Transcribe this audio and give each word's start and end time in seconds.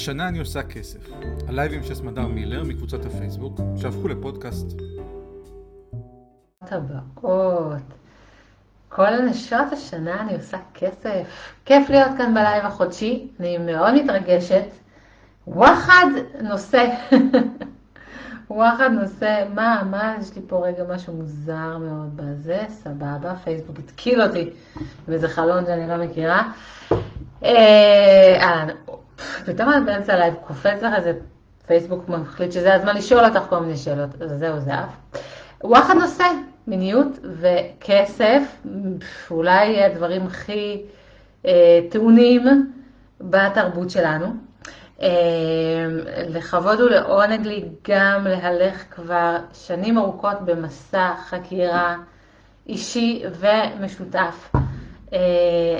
השנה 0.00 0.28
אני 0.28 0.38
עושה 0.38 0.62
כסף. 0.62 0.98
הלייבים 1.48 1.82
של 1.82 1.94
סמדר 1.94 2.26
מילר 2.26 2.64
מקבוצת 2.64 3.04
הפייסבוק, 3.06 3.60
שהפכו 3.76 4.08
לפודקאסט. 4.08 4.66
טבעות. 6.66 7.82
כל 8.88 9.06
הנשות 9.06 9.72
השנה 9.72 10.20
אני 10.20 10.34
עושה 10.34 10.58
כסף. 10.74 11.54
כיף 11.64 11.90
להיות 11.90 12.10
כאן 12.18 12.34
בלייב 12.34 12.64
החודשי, 12.64 13.28
אני 13.40 13.58
מאוד 13.58 13.94
מתרגשת. 13.94 14.64
וואחד 15.46 16.06
נושא. 16.42 16.86
וואחד 18.50 18.90
נושא, 19.00 19.44
מה, 19.54 19.82
מה, 19.90 20.16
יש 20.20 20.36
לי 20.36 20.42
פה 20.46 20.66
רגע 20.66 20.84
משהו 20.94 21.12
מוזר 21.12 21.78
מאוד 21.78 22.16
בזה, 22.16 22.64
סבבה, 22.68 23.34
פייסבוק 23.44 23.78
התקיל 23.78 24.22
אותי 24.22 24.50
באיזה 25.08 25.28
חלון 25.28 25.66
שאני 25.66 25.88
לא 25.88 25.96
מכירה. 25.96 26.52
אהלן, 27.44 28.68
פתאום 29.46 29.68
את 29.70 29.84
באמצע 29.86 30.12
הלייב 30.14 30.34
קופץ 30.46 30.82
לך 30.82 30.94
איזה 30.96 31.12
פייסבוק 31.66 32.08
מחליט 32.08 32.52
שזה 32.52 32.74
הזמן 32.74 32.96
לשאול 32.96 33.24
אותך 33.24 33.40
כל 33.48 33.58
מיני 33.58 33.76
שאלות, 33.76 34.22
אז 34.22 34.30
זהו, 34.38 34.60
זה 34.60 34.74
אף. 34.74 35.20
וואחד 35.64 35.94
נושא, 35.94 36.24
מיניות 36.66 37.18
וכסף, 37.22 38.42
אולי 39.30 39.84
הדברים 39.84 40.26
הכי 40.26 40.82
אה, 41.46 41.80
טעונים 41.90 42.72
בתרבות 43.20 43.90
שלנו. 43.90 44.26
אה, 45.02 45.08
לכבוד 46.28 46.80
ולעונג 46.80 47.46
לי 47.46 47.64
גם 47.88 48.24
להלך 48.24 48.84
כבר 48.90 49.36
שנים 49.52 49.98
ארוכות 49.98 50.40
במסע 50.44 51.12
חקירה 51.28 51.96
אישי 52.66 53.22
ומשותף 53.38 54.52
אה, 55.12 55.18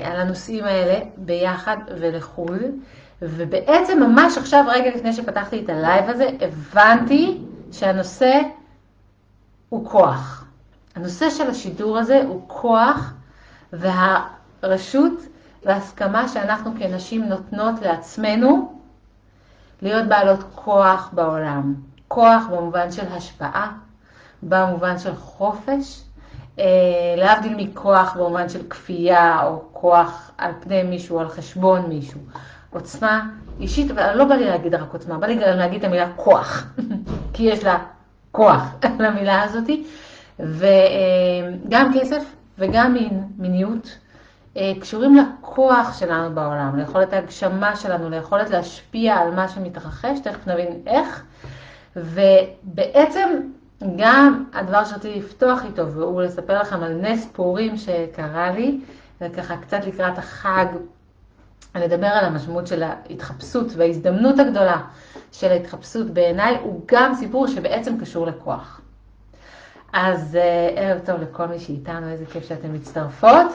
על 0.03 0.19
הנושאים 0.19 0.63
האלה 0.63 0.99
ביחד 1.17 1.77
ולחוד. 1.99 2.61
ובעצם 3.21 4.03
ממש 4.03 4.37
עכשיו, 4.37 4.65
רגע 4.67 4.89
לפני 4.95 5.13
שפתחתי 5.13 5.63
את 5.63 5.69
הלייב 5.69 6.09
הזה, 6.09 6.29
הבנתי 6.41 7.41
שהנושא 7.71 8.41
הוא 9.69 9.89
כוח. 9.89 10.45
הנושא 10.95 11.29
של 11.29 11.49
השידור 11.49 11.97
הזה 11.97 12.21
הוא 12.27 12.41
כוח 12.47 13.13
והרשות 13.73 15.13
וההסכמה 15.65 16.27
שאנחנו 16.27 16.71
כנשים 16.79 17.23
נותנות 17.23 17.81
לעצמנו 17.81 18.73
להיות 19.81 20.07
בעלות 20.07 20.39
כוח 20.55 21.09
בעולם. 21.13 21.73
כוח 22.07 22.43
במובן 22.51 22.91
של 22.91 23.07
השפעה, 23.07 23.71
במובן 24.43 24.99
של 24.99 25.15
חופש, 25.15 26.01
אה, 26.59 26.65
להבדיל 27.17 27.55
מכוח 27.57 28.15
במובן 28.15 28.49
של 28.49 28.69
כפייה 28.69 29.43
או 29.43 29.63
כוח 29.71 30.31
על 30.37 30.51
פני 30.59 30.83
מישהו, 30.83 31.19
על 31.19 31.29
חשבון 31.29 31.81
מישהו. 31.89 32.19
עוצמה 32.73 33.29
אישית, 33.59 33.91
אבל 33.91 34.13
לא 34.15 34.25
בא 34.25 34.35
לי 34.35 34.45
להגיד 34.45 34.75
רק 34.75 34.93
עוצמה, 34.93 35.17
בא 35.17 35.27
לי 35.27 35.35
גם 35.35 35.57
להגיד 35.57 35.79
את 35.79 35.85
המילה 35.85 36.11
כוח, 36.15 36.67
כי 37.33 37.43
יש 37.43 37.63
לה 37.63 37.77
כוח 38.31 38.63
למילה 39.03 39.43
הזאתי, 39.43 39.83
וגם 40.39 41.91
כסף 41.93 42.23
וגם 42.57 42.93
מין, 42.93 43.23
מיניות 43.37 43.97
אה, 44.57 44.71
קשורים 44.81 45.15
לכוח 45.15 45.99
שלנו 45.99 46.35
בעולם, 46.35 46.75
ליכולת 46.75 47.13
ההגשמה 47.13 47.75
שלנו, 47.75 48.09
ליכולת 48.09 48.49
להשפיע 48.49 49.15
על 49.15 49.31
מה 49.31 49.47
שמתרחש, 49.47 50.19
תכף 50.23 50.47
נבין 50.47 50.81
איך, 50.87 51.23
ובעצם 51.95 53.29
גם 53.97 54.45
הדבר 54.53 54.85
שרציתי 54.85 55.19
לפתוח 55.19 55.65
איתו, 55.65 55.91
והוא 55.91 56.21
לספר 56.21 56.61
לכם 56.61 56.83
על 56.83 56.93
נס 56.93 57.29
פורים 57.33 57.77
שקרה 57.77 58.51
לי, 58.51 58.79
וככה 59.21 59.57
קצת 59.57 59.85
לקראת 59.85 60.17
החג 60.17 60.65
לדבר 61.75 62.07
על 62.07 62.25
המשמעות 62.25 62.67
של 62.67 62.83
ההתחפשות 62.83 63.67
וההזדמנות 63.75 64.39
הגדולה 64.39 64.81
של 65.31 65.51
ההתחפשות 65.51 66.07
בעיניי, 66.07 66.57
הוא 66.63 66.81
גם 66.85 67.13
סיפור 67.15 67.47
שבעצם 67.47 67.99
קשור 67.99 68.27
לכוח. 68.27 68.81
אז 69.93 70.35
אה, 70.35 70.69
ערב 70.75 70.99
טוב 71.05 71.21
לכל 71.21 71.45
מי 71.47 71.59
שאיתנו, 71.59 72.09
איזה 72.09 72.25
כיף 72.25 72.47
שאתן 72.47 72.75
מצטרפות. 72.75 73.47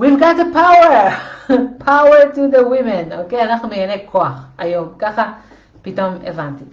We've 0.00 0.20
got 0.20 0.36
the 0.36 0.54
power, 0.54 1.12
power 1.88 2.34
to 2.34 2.56
the 2.56 2.60
women, 2.60 3.18
אוקיי? 3.18 3.40
Okay? 3.40 3.44
אנחנו 3.44 3.68
מעייני 3.68 4.06
כוח 4.10 4.46
היום, 4.58 4.88
ככה 4.98 5.32
פתאום 5.82 6.14
הבנתי. 6.24 6.64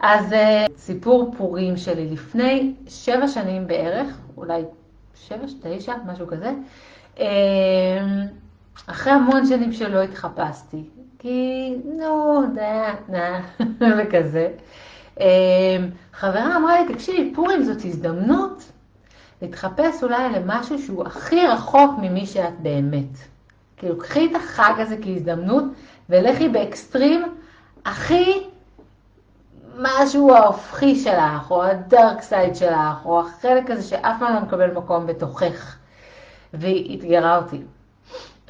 אז 0.00 0.32
אה, 0.32 0.66
סיפור 0.76 1.34
פורים 1.36 1.76
שלי 1.76 2.10
לפני 2.10 2.74
שבע 2.88 3.28
שנים 3.28 3.66
בערך, 3.66 4.06
אולי 4.36 4.62
שבע, 5.14 5.46
תשע, 5.62 5.94
משהו 6.06 6.26
כזה. 6.26 6.52
אה, 7.20 7.26
אחרי 8.86 9.12
המון 9.12 9.46
שנים 9.46 9.72
שלא 9.72 10.02
התחפשתי, 10.02 10.84
כי 11.18 11.74
נו, 11.84 12.42
דה, 12.54 12.94
נה, 13.08 13.40
וכזה. 13.98 14.48
אמ, 15.20 15.26
חברה 16.12 16.56
אמרה 16.56 16.80
לי, 16.80 16.94
תקשיבי, 16.94 17.34
פורים 17.34 17.62
זאת 17.62 17.84
הזדמנות 17.84 18.64
להתחפש 19.42 20.02
אולי 20.02 20.32
למשהו 20.32 20.78
שהוא 20.78 21.06
הכי 21.06 21.46
רחוק 21.46 21.90
ממי 22.00 22.26
שאת 22.26 22.60
באמת. 22.60 23.18
כאילו, 23.76 23.98
קחי 23.98 24.26
את 24.30 24.36
החג 24.36 24.72
הזה 24.78 24.96
כהזדמנות 25.02 25.64
ולכי 26.08 26.48
באקסטרים 26.48 27.22
הכי 27.84 28.42
משהו 29.78 30.34
ההופכי 30.34 30.96
שלך, 30.96 31.50
או 31.50 31.64
ה 31.64 31.76
dark 31.76 32.22
side 32.22 32.56
שלך, 32.56 33.04
או 33.04 33.20
החלק 33.20 33.70
הזה 33.70 33.82
שאף 33.82 34.16
פעם 34.18 34.34
לא 34.34 34.40
מקבל 34.40 34.70
מקום 34.70 35.06
בתוכך. 35.06 35.76
והיא 36.54 36.98
אתגרה 36.98 37.36
אותי. 37.36 37.62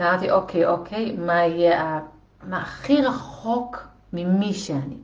אמרתי, 0.01 0.31
אוקיי, 0.31 0.67
אוקיי, 0.67 1.17
מה 1.19 1.35
יהיה, 1.35 2.01
מה 2.43 2.59
הכי 2.63 3.03
רחוק 3.03 3.89
ממי 4.13 4.55
שאני 4.55 4.97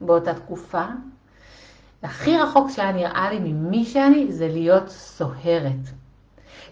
באותה 0.00 0.34
תקופה? 0.34 0.84
הכי 2.02 2.36
רחוק 2.36 2.70
שהיה 2.70 2.92
נראה 2.92 3.30
לי 3.30 3.38
ממי 3.38 3.84
שאני 3.84 4.32
זה 4.32 4.48
להיות 4.48 4.88
סוהרת. 4.88 5.88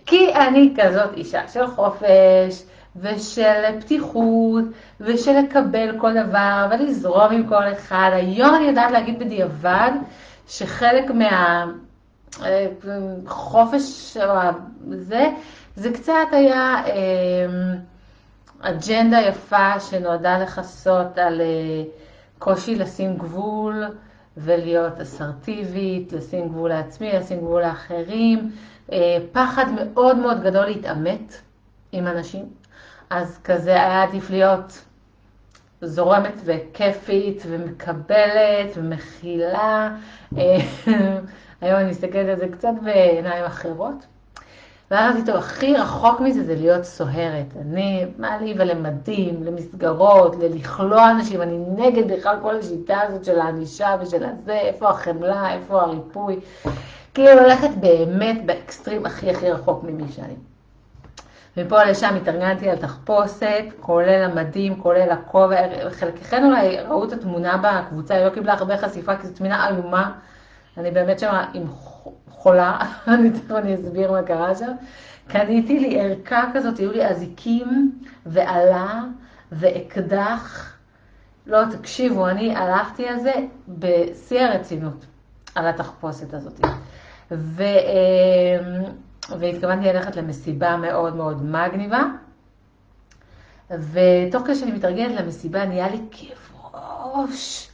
כי 0.06 0.34
אני 0.34 0.74
כזאת 0.76 1.14
אישה 1.14 1.48
של 1.48 1.66
חופש, 1.66 2.64
ושל 2.96 3.80
פתיחות, 3.80 4.64
ושל 5.00 5.38
לקבל 5.38 5.98
כל 6.00 6.12
דבר, 6.14 6.66
ולזרום 6.70 7.32
עם 7.32 7.48
כל 7.48 7.72
אחד. 7.72 8.10
היום 8.12 8.54
אני 8.54 8.64
יודעת 8.64 8.90
להגיד 8.90 9.18
בדיעבד 9.18 9.90
שחלק 10.48 11.10
מהחופש, 12.30 14.16
אה, 14.16 14.50
זה, 14.90 15.30
זה 15.76 15.92
קצת 15.92 16.26
היה 16.32 16.84
אמ, 16.86 17.74
אג'נדה 18.60 19.20
יפה 19.20 19.80
שנועדה 19.80 20.38
לכסות 20.38 21.18
על 21.18 21.40
אה, 21.40 21.82
קושי 22.38 22.74
לשים 22.74 23.16
גבול 23.16 23.84
ולהיות 24.36 25.00
אסרטיבית, 25.00 26.12
לשים 26.12 26.48
גבול 26.48 26.70
לעצמי, 26.70 27.12
לשים 27.12 27.38
גבול 27.38 27.62
לאחרים, 27.62 28.52
אה, 28.92 29.18
פחד 29.32 29.64
מאוד 29.74 30.16
מאוד 30.16 30.42
גדול 30.42 30.64
להתעמת 30.66 31.40
עם 31.92 32.06
אנשים, 32.06 32.48
אז 33.10 33.38
כזה 33.44 33.70
היה 33.70 34.02
עדיף 34.02 34.30
להיות 34.30 34.84
זורמת 35.82 36.34
וכיפית 36.44 37.42
ומקבלת 37.46 38.76
ומכילה. 38.76 39.96
אה, 40.38 40.56
היום 41.60 41.80
אני 41.80 41.90
מסתכלת 41.90 42.28
על 42.28 42.36
זה 42.38 42.48
קצת 42.52 42.72
בעיניים 42.82 43.44
אחרות. 43.44 44.06
ואמרתי, 44.90 45.24
טוב, 45.26 45.36
הכי 45.36 45.76
רחוק 45.76 46.20
מזה 46.20 46.44
זה 46.44 46.54
להיות 46.54 46.84
סוהרת. 46.84 47.46
אני, 47.60 48.06
מה 48.18 48.36
לי 48.40 48.54
ולמדים, 48.58 49.44
למסגרות, 49.44 50.36
ללכלוא 50.36 51.10
אנשים, 51.10 51.42
אני 51.42 51.58
נגד 51.76 52.12
בכלל 52.12 52.36
כל 52.42 52.56
השיטה 52.56 53.00
הזאת 53.00 53.24
של 53.24 53.40
הענישה 53.40 53.96
ושל 54.00 54.24
הזה, 54.24 54.52
איפה 54.52 54.88
החמלה, 54.88 55.54
איפה 55.54 55.82
הריפוי. 55.82 56.40
כאילו 57.14 57.40
ללכת 57.40 57.70
באמת 57.80 58.46
באקסטרים 58.46 59.06
הכי 59.06 59.30
הכי 59.30 59.50
רחוק 59.50 59.84
ממי 59.84 60.08
שאני. 60.12 60.34
מפה 61.56 61.84
לשם 61.84 62.14
התארגנתי 62.22 62.70
על 62.70 62.76
תחפושת, 62.76 63.64
כולל 63.80 64.22
המדים, 64.22 64.80
כולל 64.80 65.10
הכובע, 65.10 65.56
חלקכן 65.90 66.44
אולי 66.44 66.80
ראו 66.80 67.04
את 67.04 67.12
התמונה 67.12 67.56
בקבוצה, 67.56 68.14
היא 68.14 68.24
לא 68.24 68.30
קיבלה 68.30 68.52
הרבה 68.52 68.78
חשיפה, 68.78 69.16
כי 69.16 69.26
זו 69.26 69.34
תמונה 69.34 69.68
איומה. 69.68 70.12
אני 70.76 70.90
באמת 70.90 71.18
שמה 71.18 71.46
עם 71.54 71.66
חולה, 72.28 72.78
אני 73.08 73.30
תכף 73.30 73.50
אני 73.50 73.74
אסביר 73.74 74.12
מה 74.12 74.22
קרה 74.22 74.54
שם. 74.54 74.72
קניתי 75.28 75.78
לי 75.80 76.00
ערכה 76.00 76.50
כזאת, 76.54 76.78
היו 76.78 76.92
לי 76.92 77.06
אזיקים 77.06 77.98
ועלה 78.26 79.02
ואקדח. 79.52 80.74
לא, 81.46 81.58
תקשיבו, 81.70 82.28
אני 82.28 82.56
הלכתי 82.56 83.08
על 83.08 83.20
זה 83.20 83.32
בשיא 83.68 84.40
הרצינות, 84.40 85.06
על 85.54 85.66
התחפושת 85.66 86.34
הזאת. 86.34 86.60
ו... 87.30 87.62
אמ, 87.62 88.82
והתכוונתי 89.38 89.86
ללכת 89.86 90.16
למסיבה 90.16 90.76
מאוד 90.76 91.16
מאוד 91.16 91.42
מגניבה. 91.44 92.02
ותוך 93.70 94.42
כדי 94.42 94.54
שאני 94.54 94.72
מתארגנת 94.72 95.20
למסיבה 95.20 95.64
נהיה 95.64 95.88
לי 95.88 95.98
כאב 96.10 96.70
ראש. 96.74 97.70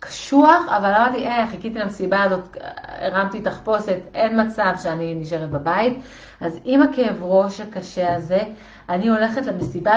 קשוח, 0.00 0.66
אבל 0.68 0.94
אמרתי, 0.94 1.26
אה, 1.26 1.46
חיכיתי 1.50 1.78
למסיבה 1.78 2.22
הזאת, 2.22 2.56
הרמתי 3.00 3.40
תחפושת, 3.40 3.98
אין 4.14 4.46
מצב 4.46 4.72
שאני 4.82 5.14
נשארת 5.14 5.50
בבית. 5.50 5.98
אז 6.40 6.58
עם 6.64 6.82
הכאב 6.82 7.16
ראש 7.22 7.60
הקשה 7.60 8.14
הזה, 8.14 8.40
אני 8.88 9.08
הולכת 9.08 9.46
למסיבה, 9.46 9.92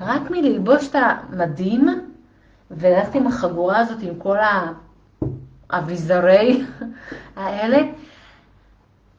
ורק 0.00 0.30
מללבוש 0.30 0.88
את 0.88 0.94
המדים, 0.94 1.88
וללכת 2.70 3.14
עם 3.14 3.26
החגורה 3.26 3.78
הזאת, 3.78 4.02
עם 4.02 4.14
כל 4.18 4.36
האביזרי 5.70 6.64
האלה, 7.36 7.78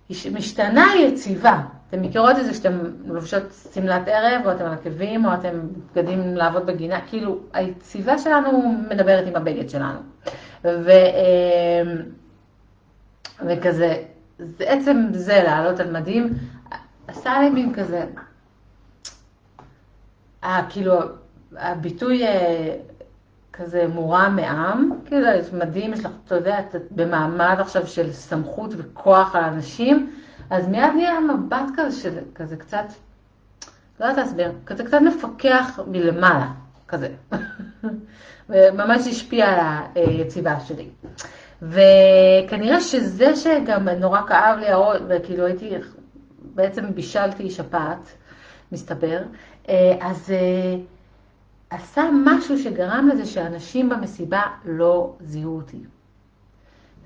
משתנה 0.09 0.85
יציבה. 0.99 1.59
אתם 1.89 2.01
מכירות 2.01 2.39
את 2.39 2.45
זה 2.45 2.53
שאתם 2.53 2.79
לובשות 3.05 3.43
שמלת 3.73 4.07
ערב, 4.07 4.41
או 4.45 4.51
אתם 4.51 4.65
על 4.65 4.73
עקבים, 4.73 5.25
או 5.25 5.33
אתם 5.33 5.59
בגדים 5.95 6.35
לעבוד 6.35 6.65
בגינה, 6.65 7.01
כאילו, 7.07 7.39
היציבה 7.53 8.17
שלנו 8.17 8.75
מדברת 8.89 9.27
עם 9.27 9.35
הבגד 9.35 9.69
שלנו. 9.69 9.99
ו, 10.63 10.89
אמ, 10.91 12.01
וכזה, 13.47 14.03
זה 14.39 14.63
עצם 14.69 15.07
זה 15.11 15.43
לעלות 15.43 15.79
על 15.79 15.91
מדים, 15.91 16.33
עשה 17.07 17.39
לי 17.39 17.49
מין 17.49 17.73
כזה, 17.73 18.05
אה, 20.43 20.61
כאילו, 20.69 20.95
הביטוי 21.57 22.27
אה, 22.27 22.75
כזה 23.53 23.87
מורם 23.87 24.35
מעם, 24.35 24.91
כאילו, 25.05 25.27
מדהים, 25.53 25.93
יש 25.93 26.05
לך, 26.05 26.11
אתה 26.25 26.35
יודע, 26.35 26.59
את 26.59 26.75
במעמד 26.91 27.55
עכשיו 27.59 27.87
של 27.87 28.11
סמכות 28.11 28.73
וכוח 28.77 29.35
על 29.35 29.43
אנשים, 29.43 30.13
אז 30.49 30.67
מיד 30.67 30.93
נהיה 30.95 31.19
מבט 31.19 31.65
כזה 31.75 32.01
של 32.01 32.19
כזה 32.35 32.57
קצת, 32.57 32.85
לא 33.99 34.05
יודעת 34.05 34.17
להסביר, 34.17 34.51
כזה 34.65 34.83
קצת 34.83 34.97
מפקח 35.01 35.79
מלמעלה, 35.87 36.51
כזה. 36.87 37.09
וממש 38.49 39.07
השפיע 39.07 39.45
על 39.47 39.59
היציבה 39.95 40.59
שלי. 40.59 40.89
וכנראה 41.61 42.81
שזה 42.81 43.35
שגם 43.35 43.89
נורא 43.89 44.21
כאב 44.27 44.59
לי 44.59 44.67
הראש, 44.69 45.01
וכאילו 45.09 45.45
הייתי, 45.45 45.71
בעצם 46.41 46.93
בישלתי 46.95 47.49
שפעת, 47.49 48.09
מסתבר, 48.71 49.21
אז 50.01 50.33
עשה 51.69 52.03
משהו 52.25 52.57
שגרם 52.57 53.09
לזה 53.13 53.25
שאנשים 53.25 53.89
במסיבה 53.89 54.41
לא 54.65 55.13
זיהו 55.21 55.55
אותי. 55.55 55.77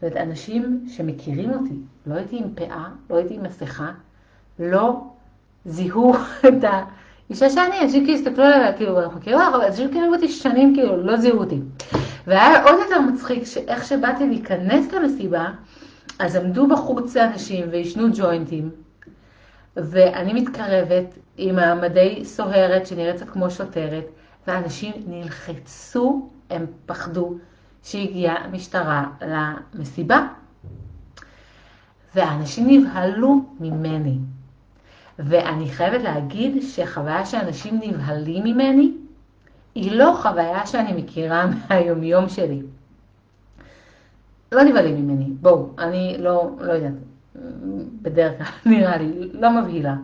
זאת 0.04 0.12
אומרת, 0.12 0.28
אנשים 0.28 0.86
שמכירים 0.88 1.50
אותי, 1.52 1.76
לא 2.08 2.16
הייתי 2.16 2.38
עם 2.38 2.56
פאה, 2.56 2.88
לא 3.10 3.16
הייתי 3.16 3.34
עם 3.34 3.44
מסכה, 3.44 3.92
לא 4.60 5.02
זיהו 5.66 6.14
את 6.48 6.64
האישה 6.64 7.50
שאני, 7.50 7.82
אנשים 7.82 8.06
כאילו 8.06 8.18
הסתכלו 8.18 8.44
עליה, 8.44 8.74
כאילו, 8.74 9.02
אנחנו 9.02 9.20
מכירים 9.20 9.40
אבל 9.40 9.62
אנשים 9.62 9.92
כאילו 9.92 10.14
אותי 10.14 10.28
שנים, 10.28 10.76
כאילו, 10.76 10.98
לא 10.98 11.18
זיהו 11.18 11.38
אותי. 11.38 11.60
והיה 12.28 12.64
עוד 12.64 12.76
יותר 12.84 13.02
מצחיק, 13.02 13.44
שאיך 13.44 13.86
שבאתי 13.86 14.28
להיכנס 14.28 14.92
למסיבה, 14.92 15.48
אז 16.20 16.36
עמדו 16.36 16.68
בחוץ 16.68 17.18
אנשים 17.18 17.66
ועישנו 17.72 18.08
ג'וינטים, 18.14 18.70
ואני 19.78 20.42
מתקרבת 20.42 21.18
עם 21.38 21.60
המדי 21.60 22.26
סוהרת 22.26 22.88
שנראית 22.88 23.16
קצת 23.16 23.30
כמו 23.30 23.50
שוטרת, 23.50 24.06
ואנשים 24.48 24.94
נלחצו, 25.08 26.30
הם 26.50 26.66
פחדו. 26.86 27.38
שהגיעה 27.84 28.36
המשטרה 28.36 29.06
למסיבה. 29.22 30.28
והאנשים 32.16 32.68
נבהלו 32.70 33.46
ממני. 33.60 34.18
ואני 35.20 35.70
חייבת 35.70 36.02
להגיד 36.02 36.62
שחוויה 36.62 37.26
שאנשים 37.26 37.80
נבהלים 37.84 38.44
ממני, 38.44 38.94
היא 39.76 39.92
לא 39.92 40.18
חוויה 40.22 40.66
שאני 40.66 41.02
מכירה 41.02 41.46
מהיומיום 41.70 42.30
שלי. 42.30 42.62
לא 44.52 44.64
נבהלים 44.64 44.96
ממני, 44.96 45.26
בואו, 45.42 45.70
אני 45.78 46.16
לא, 46.20 46.52
לא 46.60 46.72
יודעת, 46.74 46.94
בדרך 48.02 48.38
כלל 48.38 48.48
נראה 48.74 48.98
לי, 48.98 49.30
לא 49.34 49.62
מבהילה. 49.62 49.96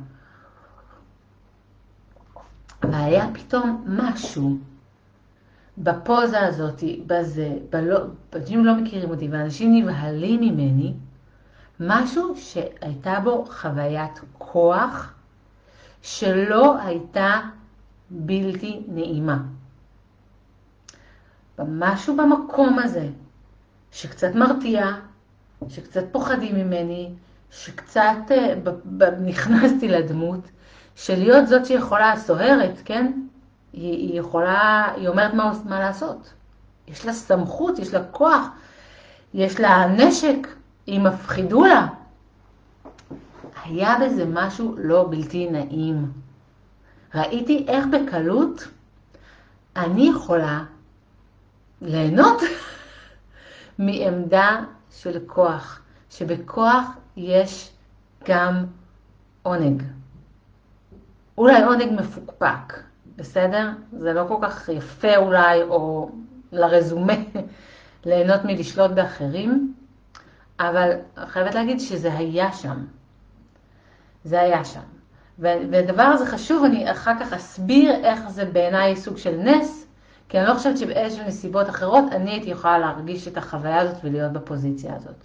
והיה 2.84 3.26
פתאום 3.34 3.86
משהו 3.88 4.58
בפוזה 5.80 6.40
הזאת, 6.40 6.84
בזה, 7.08 7.58
בלא, 7.70 8.00
אנשים 8.36 8.66
לא 8.66 8.76
מכירים 8.76 9.10
אותי 9.10 9.28
ואנשים 9.32 9.76
נבהלים 9.76 10.40
ממני, 10.42 10.94
משהו 11.80 12.34
שהייתה 12.38 13.20
בו 13.20 13.46
חוויית 13.46 14.20
כוח 14.38 15.14
שלא 16.02 16.80
הייתה 16.82 17.40
בלתי 18.10 18.82
נעימה. 18.88 19.38
משהו 21.60 22.18
במקום 22.18 22.80
הזה, 22.80 23.08
שקצת 23.92 24.36
מרתיע, 24.36 24.88
שקצת 25.70 26.04
פוחדים 26.12 26.56
ממני, 26.56 27.10
שקצת 27.52 28.18
אה, 28.32 28.56
נכנסתי 29.20 29.88
לדמות, 29.88 30.50
של 30.96 31.20
להיות 31.20 31.48
זאת 31.48 31.66
שיכולה, 31.66 32.14
סוהרת, 32.18 32.82
כן? 32.86 33.12
היא, 33.74 33.92
היא 33.92 34.20
יכולה, 34.20 34.92
היא 34.96 35.08
אומרת 35.08 35.34
מה, 35.34 35.54
מה 35.66 35.80
לעשות. 35.80 36.34
יש 36.88 37.06
לה 37.06 37.14
סמכות, 37.14 37.80
יש 37.80 37.94
לה 37.94 38.04
כוח, 38.12 38.48
יש 39.34 39.60
לה 39.60 39.88
נשק, 39.88 40.48
היא 40.88 41.00
מפחידו 41.00 41.66
לה. 41.66 41.88
היה 43.64 43.98
בזה 44.02 44.26
משהו 44.26 44.76
לא 44.78 45.08
בלתי 45.10 45.50
נעים. 45.50 46.12
ראיתי 47.16 47.66
איך 47.68 47.86
בקלות 47.86 48.68
אני 49.76 50.10
יכולה 50.10 50.64
ליהנות 51.82 52.42
מעמדה 53.80 54.62
של 54.92 55.20
כוח, 55.28 55.82
שבכוח 56.10 56.86
יש 57.18 57.72
גם 58.28 58.66
עונג. 59.44 59.84
אולי 61.38 61.64
עונג 61.64 62.00
מפוקפק, 62.00 62.74
בסדר? 63.20 63.70
זה 63.92 64.14
לא 64.14 64.26
כל 64.28 64.38
כך 64.42 64.70
יפה 64.70 65.18
אולי, 65.18 65.62
או 65.62 66.10
לרזומה, 66.52 67.14
ליהנות 68.06 68.46
מלשלוט 68.46 68.92
באחרים, 68.92 69.74
אבל 70.60 70.92
חייבת 71.18 71.56
להגיד 71.56 71.80
שזה 71.80 72.14
היה 72.14 72.54
שם. 72.54 72.86
זה 74.24 74.42
היה 74.42 74.66
שם. 74.66 74.80
והדבר 75.40 76.04
הזה 76.04 76.26
חשוב, 76.26 76.64
אני 76.64 76.92
אחר 76.92 77.14
כך 77.20 77.34
אסביר 77.34 77.92
איך 78.06 78.30
זה 78.30 78.46
בעיניי 78.46 78.96
סוג 78.96 79.18
של 79.18 79.38
נס, 79.38 79.88
כי 80.30 80.40
אני 80.40 80.48
לא 80.48 80.54
חושבת 80.54 80.78
שבאיזשהו 80.78 81.28
נסיבות 81.28 81.70
אחרות 81.70 82.04
אני 82.12 82.32
הייתי 82.32 82.50
יכולה 82.50 82.80
להרגיש 82.80 83.28
את 83.28 83.38
החוויה 83.38 83.80
הזאת 83.80 83.96
ולהיות 84.04 84.34
בפוזיציה 84.34 84.96
הזאת. 84.96 85.24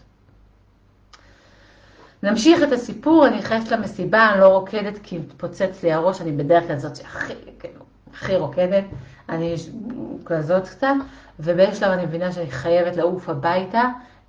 נמשיך 2.24 2.62
את 2.62 2.72
הסיפור, 2.72 3.26
אני 3.26 3.38
נכנסת 3.38 3.72
למסיבה, 3.72 4.30
אני 4.32 4.40
לא 4.40 4.46
רוקדת 4.46 4.98
כי 5.02 5.18
מתפוצץ 5.18 5.82
לי 5.82 5.92
הראש, 5.92 6.20
אני 6.20 6.32
בדרך 6.32 6.66
כלל 6.66 6.78
זאת 6.78 6.96
שהכי, 6.96 7.32
כאילו, 7.58 7.80
הכי 8.12 8.36
רוקדת, 8.36 8.84
אני 9.28 9.54
כזאת 10.24 10.68
קצת, 10.68 10.94
ובאיזשהו 11.40 11.80
שלב 11.80 11.90
אני 11.90 12.06
מבינה 12.06 12.32
שאני 12.32 12.50
חייבת 12.50 12.96
לעוף 12.96 13.28
הביתה, 13.28 13.82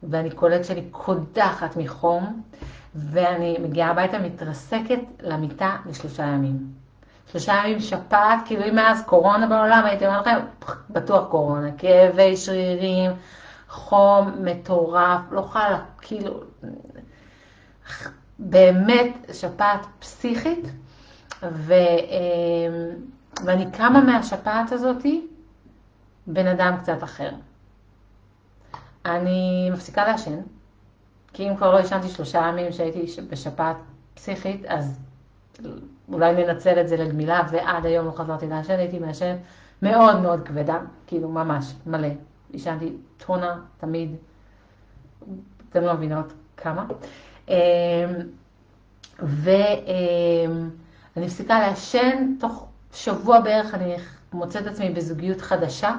ואני 0.03 0.31
קולטת 0.31 0.65
שאני 0.65 0.83
קודחת 0.91 1.77
מחום, 1.77 2.41
ואני 2.95 3.57
מגיעה 3.61 3.91
הביתה, 3.91 4.19
מתרסקת 4.19 4.99
למיטה 5.21 5.75
לשלושה 5.89 6.23
ימים. 6.23 6.57
שלושה 7.31 7.53
ימים 7.53 7.79
שפעת, 7.79 8.39
כאילו 8.45 8.63
אם 8.69 8.75
מאז 8.75 9.03
קורונה 9.05 9.47
בעולם, 9.47 9.81
הייתי 9.85 10.07
אומרת 10.07 10.27
לכם, 10.27 10.37
בטוח 10.89 11.27
קורונה, 11.29 11.71
כאבי 11.77 12.37
שרירים, 12.37 13.11
חום 13.69 14.31
מטורף, 14.43 15.21
לא 15.31 15.39
יכולה, 15.39 15.79
כאילו, 16.01 16.43
באמת 18.39 19.13
שפעת 19.33 19.79
פסיכית, 19.99 20.65
ו, 21.43 21.73
אמ, 21.73 23.05
ואני 23.45 23.71
קמה 23.71 24.01
מהשפעת 24.01 24.71
הזאתי 24.71 25.27
בן 26.27 26.47
אדם 26.47 26.77
קצת 26.81 27.03
אחר. 27.03 27.29
אני 29.05 29.69
מפסיקה 29.73 30.05
לעשן, 30.05 30.39
כי 31.33 31.49
אם 31.49 31.55
כבר 31.55 31.73
לא 31.73 31.79
ישנתי 31.79 32.07
שלושה 32.07 32.47
ימים 32.49 32.71
שהייתי 32.71 33.05
בשפעת 33.29 33.77
פסיכית, 34.13 34.65
אז 34.65 34.99
אולי 36.11 36.33
ננצל 36.33 36.81
את 36.81 36.87
זה 36.87 36.97
לגמילה, 36.97 37.41
ועד 37.51 37.85
היום 37.85 38.05
לא 38.05 38.11
חזרתי 38.11 38.47
לעשן, 38.47 38.79
הייתי 38.79 38.99
מעשנת 38.99 39.37
מאוד 39.81 40.19
מאוד 40.19 40.47
כבדה, 40.47 40.79
כאילו 41.07 41.29
ממש 41.29 41.73
מלא. 41.85 42.07
ישנתי 42.53 42.93
טונה 43.17 43.59
תמיד, 43.77 44.15
אתם 45.69 45.81
לא 45.81 45.93
מבינות 45.93 46.33
כמה. 46.57 46.85
אמ, 47.49 47.55
ואני 49.19 51.25
מפסיקה 51.25 51.59
לעשן, 51.59 52.35
תוך 52.39 52.65
שבוע 52.93 53.39
בערך 53.39 53.73
אני 53.73 53.95
מוצאת 54.33 54.67
עצמי 54.67 54.89
בזוגיות 54.89 55.41
חדשה, 55.41 55.95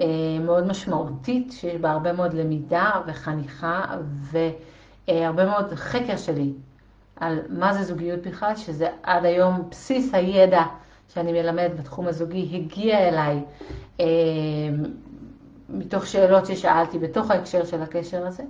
אה, 0.00 0.06
מאוד 0.40 0.66
משמעותית, 0.66 1.52
שיש 1.52 1.80
בה 1.80 1.90
הרבה 1.90 2.12
מאוד 2.12 2.34
למידה 2.34 2.90
וחניכה 3.06 3.84
והרבה 4.20 5.44
מאוד 5.44 5.74
חקר 5.74 6.16
שלי 6.16 6.52
על 7.16 7.38
מה 7.48 7.74
זה 7.74 7.82
זוגיות 7.82 8.26
בכלל, 8.26 8.56
שזה 8.56 8.88
עד 9.02 9.24
היום 9.24 9.68
בסיס 9.70 10.14
הידע 10.14 10.62
שאני 11.08 11.32
מלמד 11.32 11.70
בתחום 11.78 12.06
הזוגי 12.06 12.50
הגיע 12.54 13.08
אליי 13.08 13.40
אה, 14.00 14.06
מתוך 15.68 16.06
שאלות 16.06 16.46
ששאלתי 16.46 16.98
בתוך 16.98 17.30
ההקשר 17.30 17.64
של 17.64 17.82
הקשר 17.82 18.26
הזה. 18.26 18.42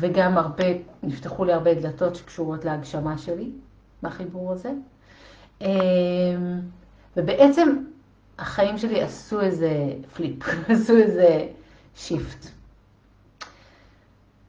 וגם 0.00 0.38
הרבה, 0.38 0.64
נפתחו 1.02 1.44
לי 1.44 1.52
הרבה 1.52 1.74
דלתות 1.74 2.16
שקשורות 2.16 2.64
להגשמה 2.64 3.18
שלי 3.18 3.50
בחיבור 4.02 4.52
הזה. 4.52 4.70
אמ, 5.60 6.60
ובעצם 7.16 7.76
החיים 8.38 8.78
שלי 8.78 9.02
עשו 9.02 9.40
איזה 9.40 9.70
flip, 10.14 10.42
עשו 10.68 10.96
איזה 10.96 11.46
shift. 11.94 12.46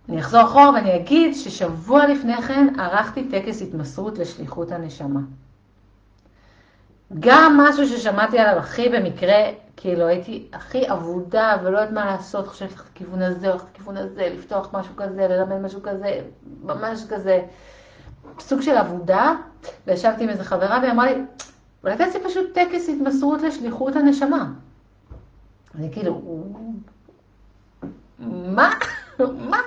אני 0.10 0.20
אחזור 0.20 0.43
אחורה 0.43 0.72
ואני 0.74 0.96
אגיד 0.96 1.36
ששבוע 1.36 2.08
לפני 2.08 2.41
כן 2.41 2.79
ערכתי 2.79 3.29
טקס 3.29 3.62
התמסרות 3.62 4.17
לשליחות 4.17 4.72
הנשמה. 4.72 5.20
גם 7.20 7.58
משהו 7.58 7.88
ששמעתי 7.88 8.39
עליו 8.39 8.60
הכי 8.60 8.89
במקרה, 8.89 9.43
כאילו 9.78 10.08
הייתי 10.08 10.48
הכי 10.54 10.92
אבודה 10.92 11.58
ולא 11.63 11.78
יודעת 11.78 11.94
מה 11.94 12.06
לעשות, 12.06 12.48
חושבת 12.48 12.72
ללכת 12.72 12.90
לכיוון 12.96 13.22
הזה, 13.22 13.50
הולכת 13.50 13.66
לכיוון 13.74 13.98
הזה, 13.98 14.30
לפתוח 14.38 14.70
משהו 14.74 14.94
כזה, 14.98 15.28
ללמד 15.28 15.58
משהו 15.58 15.82
כזה, 15.84 16.22
ממש 16.63 17.04
כזה, 17.10 17.42
סוג 18.40 18.62
של 18.62 18.78
אבודה, 18.78 19.34
וישבתי 19.88 20.24
עם 20.24 20.30
איזה 20.30 20.44
חברה 20.44 20.80
והיא 20.82 20.92
אמרה 20.92 21.13
לי, 21.13 21.22
אולי 21.84 21.98
תעשי 21.98 22.20
פשוט 22.24 22.54
טקס 22.54 22.90
התמסרות 22.90 23.42
לשליחות 23.42 23.96
הנשמה. 23.96 24.46
אני 25.75 25.92
כאילו, 25.92 26.22
מה? 28.20 28.70
מה? 29.50 29.58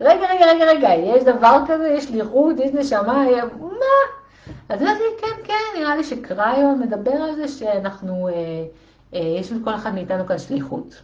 רגע, 0.00 0.26
רגע, 0.30 0.46
רגע, 0.46 0.64
רגע, 0.64 0.94
יש 0.94 1.24
דבר 1.24 1.58
כזה, 1.66 1.88
יש 1.88 2.04
שליחות, 2.04 2.56
יש 2.58 2.70
נשמה, 2.74 3.24
מה? 3.60 4.22
אז 4.68 4.82
אמרתי, 4.82 5.02
כן, 5.20 5.42
כן, 5.44 5.78
נראה 5.78 5.96
לי 5.96 6.04
שקריו 6.04 6.76
מדבר 6.80 7.12
על 7.12 7.34
זה 7.34 7.48
שאנחנו, 7.48 8.28
אה, 8.28 8.64
יש 9.12 9.52
לכל 9.52 9.74
אחד 9.74 9.94
מאיתנו 9.94 10.26
כאן 10.26 10.38
שליחות. 10.38 11.02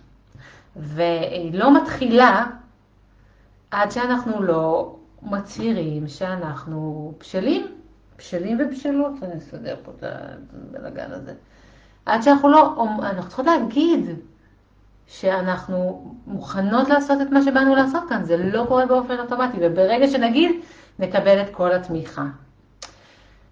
והיא 0.76 1.54
לא 1.54 1.82
מתחילה 1.82 2.46
עד 3.70 3.90
שאנחנו 3.90 4.42
לא 4.42 4.96
מצהירים 5.22 6.08
שאנחנו 6.08 7.12
בשלים, 7.20 7.66
בשלים 8.18 8.58
ובשלות, 8.60 9.12
אני 9.22 9.38
אסדר 9.38 9.76
פה 9.84 9.92
את 9.98 10.04
הבלאגן 10.72 11.12
הזה. 11.12 11.34
עד 12.06 12.22
שאנחנו 12.22 12.48
לא, 12.48 12.84
אנחנו 13.02 13.26
צריכות 13.28 13.46
להגיד 13.46 14.00
שאנחנו 15.06 16.14
מוכנות 16.26 16.88
לעשות 16.88 17.20
את 17.22 17.30
מה 17.30 17.42
שבאנו 17.42 17.74
לעשות 17.74 18.02
כאן, 18.08 18.24
זה 18.24 18.36
לא 18.36 18.64
קורה 18.68 18.86
באופן 18.86 19.18
אוטומטי, 19.18 19.56
וברגע 19.60 20.08
שנגיד, 20.08 20.50
נקבל 20.98 21.42
את 21.42 21.54
כל 21.54 21.72
התמיכה. 21.72 22.24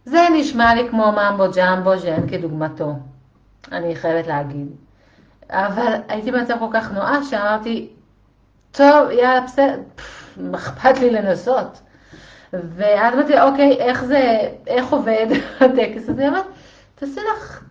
זה 0.04 0.20
נשמע 0.34 0.74
לי 0.74 0.88
כמו 0.90 1.12
ממבו 1.12 1.44
ג'מבו 1.56 1.98
שאין 1.98 2.28
כדוגמתו, 2.28 2.94
אני 3.72 3.96
חייבת 3.96 4.26
להגיד. 4.26 4.66
אבל 5.50 5.92
הייתי 6.08 6.32
במצב 6.32 6.56
כל 6.58 6.68
כך 6.72 6.92
נואש 6.92 7.30
שאמרתי, 7.30 7.88
טוב, 8.72 9.10
יאללה, 9.10 9.40
בסדר, 9.40 9.80
מה 10.36 10.58
אכפת 10.58 10.98
לי 11.00 11.10
לנסות? 11.10 11.80
ואז 12.52 13.14
אמרתי, 13.14 13.40
אוקיי, 13.40 13.72
איך 13.78 14.04
זה, 14.04 14.40
איך 14.66 14.92
עובד 14.92 15.26
הטקס 15.60 16.08
הזה? 16.08 16.28
אמרתי, 16.28 16.48
תעשי 16.94 17.20
לך 17.20 17.62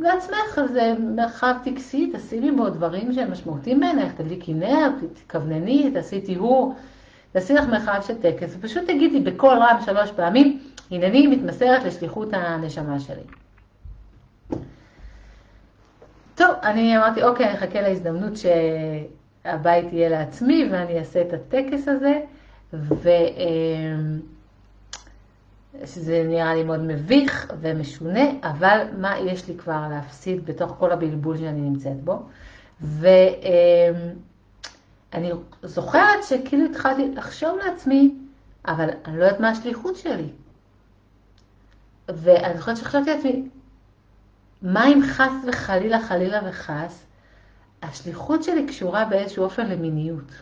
לעצמך 0.00 0.58
איזה 0.62 0.94
מרחב 0.98 1.54
טקסי, 1.64 2.12
תשימי 2.12 2.50
בו 2.50 2.70
דברים 2.70 3.12
שהם 3.12 3.32
משמעותיים 3.32 3.80
בעינייך, 3.80 4.12
תדליקי 4.12 4.54
נר, 4.54 4.88
תכוונני, 5.26 5.90
תעשי 5.94 6.20
טיהור, 6.20 6.74
תעשי 7.32 7.54
לך 7.54 7.64
מרחב 7.68 8.00
של 8.06 8.14
טקס, 8.14 8.54
ופשוט 8.58 8.84
תגידי 8.84 9.20
בקול 9.20 9.58
רם 9.58 9.76
שלוש 9.84 10.10
פעמים, 10.10 10.60
הנני 10.90 11.26
מתמסרת 11.26 11.84
לשליחות 11.84 12.28
הנשמה 12.32 13.00
שלי. 13.00 13.22
טוב, 16.34 16.50
אני 16.62 16.96
אמרתי, 16.96 17.22
אוקיי, 17.22 17.46
אני 17.46 17.54
אחכה 17.58 17.80
להזדמנות 17.80 18.32
שהבית 18.36 19.92
יהיה 19.92 20.08
לעצמי 20.08 20.68
ואני 20.72 20.98
אעשה 20.98 21.22
את 21.22 21.32
הטקס 21.32 21.88
הזה, 21.88 22.20
שזה 25.84 26.24
נראה 26.28 26.54
לי 26.54 26.64
מאוד 26.64 26.80
מביך 26.80 27.52
ומשונה, 27.60 28.24
אבל 28.42 28.86
מה 28.98 29.18
יש 29.18 29.48
לי 29.48 29.56
כבר 29.56 29.82
להפסיד 29.90 30.46
בתוך 30.46 30.74
כל 30.78 30.92
הבלבול 30.92 31.36
שאני 31.36 31.60
נמצאת 31.60 32.00
בו. 32.04 32.22
ואני 32.80 33.10
זוכרת 35.62 36.24
שכאילו 36.28 36.64
התחלתי 36.70 37.08
לחשוב 37.14 37.58
לעצמי, 37.64 38.14
אבל 38.66 38.88
אני 39.04 39.18
לא 39.18 39.24
יודעת 39.24 39.40
מה 39.40 39.48
השליחות 39.48 39.96
שלי. 39.96 40.28
ואני 42.08 42.56
זוכרת 42.56 42.76
שחשבתי 42.76 43.10
לעצמי, 43.10 43.48
מה 44.62 44.88
אם 44.88 45.00
חס 45.02 45.32
וחלילה, 45.48 46.00
חלילה 46.00 46.40
וחס, 46.48 47.04
השליחות 47.82 48.42
שלי 48.42 48.66
קשורה 48.66 49.04
באיזשהו 49.04 49.44
אופן 49.44 49.66
למיניות. 49.66 50.32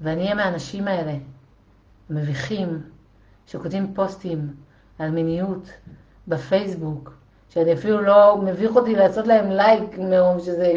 ואני 0.00 0.22
אהיה 0.22 0.34
מהאנשים 0.34 0.88
האלה, 0.88 1.14
מביכים, 2.10 2.82
שכותבים 3.46 3.94
פוסטים 3.94 4.54
על 4.98 5.10
מיניות 5.10 5.70
בפייסבוק, 6.28 7.14
שאני 7.50 7.72
אפילו 7.72 8.02
לא 8.02 8.36
מביך 8.44 8.76
אותי 8.76 8.94
לעשות 8.94 9.26
להם 9.26 9.50
לייק 9.50 9.98
מרוב 9.98 10.40
שזה... 10.44 10.72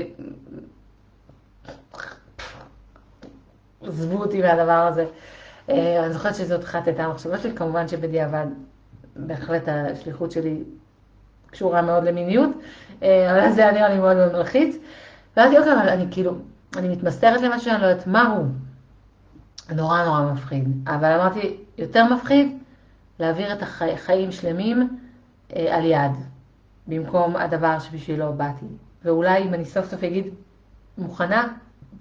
עזבו 3.81 4.17
אותי 4.17 4.41
מהדבר 4.41 4.71
הזה. 4.71 5.05
אה, 5.69 6.05
אני 6.05 6.13
זוכרת 6.13 6.35
שזאת 6.35 6.63
אחת 6.63 6.87
הייתה 6.87 7.03
המחשבה 7.03 7.37
שלי, 7.37 7.55
כמובן 7.55 7.87
שבדיעבד 7.87 8.45
בהחלט 9.15 9.63
השליחות 9.67 10.31
שלי 10.31 10.63
קשורה 11.53 11.81
מאוד 11.81 12.03
למיניות, 12.03 12.49
אה, 13.03 13.31
אבל 13.31 13.51
זה 13.51 13.61
היה 13.61 13.71
נראה 13.71 13.89
לי 13.89 13.97
מאוד 13.97 14.17
מאוד 14.17 14.33
מלחיץ. 14.33 14.75
ואז 15.37 15.53
אוקיי, 15.53 15.73
אבל 15.73 15.89
אני 15.89 16.05
כאילו, 16.11 16.35
אני 16.77 16.87
מתמסרת 16.87 17.41
למשהו 17.41 17.65
שאני 17.65 17.81
לא 17.81 17.87
יודעת 17.87 18.07
מה 18.07 18.27
הוא. 18.27 18.45
נורא 19.69 20.03
נורא 20.03 20.31
מפחיד. 20.33 20.87
אבל 20.87 21.11
אמרתי, 21.11 21.57
יותר 21.77 22.13
מפחיד 22.13 22.57
להעביר 23.19 23.53
את 23.53 23.57
החיים 23.61 24.31
שלמים 24.31 24.97
אה, 25.55 25.77
על 25.77 25.85
יד, 25.85 26.11
במקום 26.87 27.35
הדבר 27.35 27.79
שבשבילו 27.79 28.33
באתי. 28.33 28.65
ואולי 29.05 29.43
אם 29.43 29.53
אני 29.53 29.65
סוף 29.65 29.85
סוף 29.85 30.03
אגיד, 30.03 30.25
מוכנה, 30.97 31.47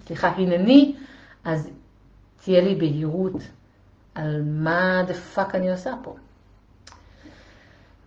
סליחה, 0.05 0.27
הנני, 0.27 0.95
אז 1.43 1.69
תהיה 2.43 2.61
לי 2.61 2.75
בהירות 2.75 3.41
על 4.15 4.41
מה 4.45 5.03
the 5.07 5.13
fuck 5.13 5.55
אני 5.55 5.71
עושה 5.71 5.93
פה. 6.03 6.15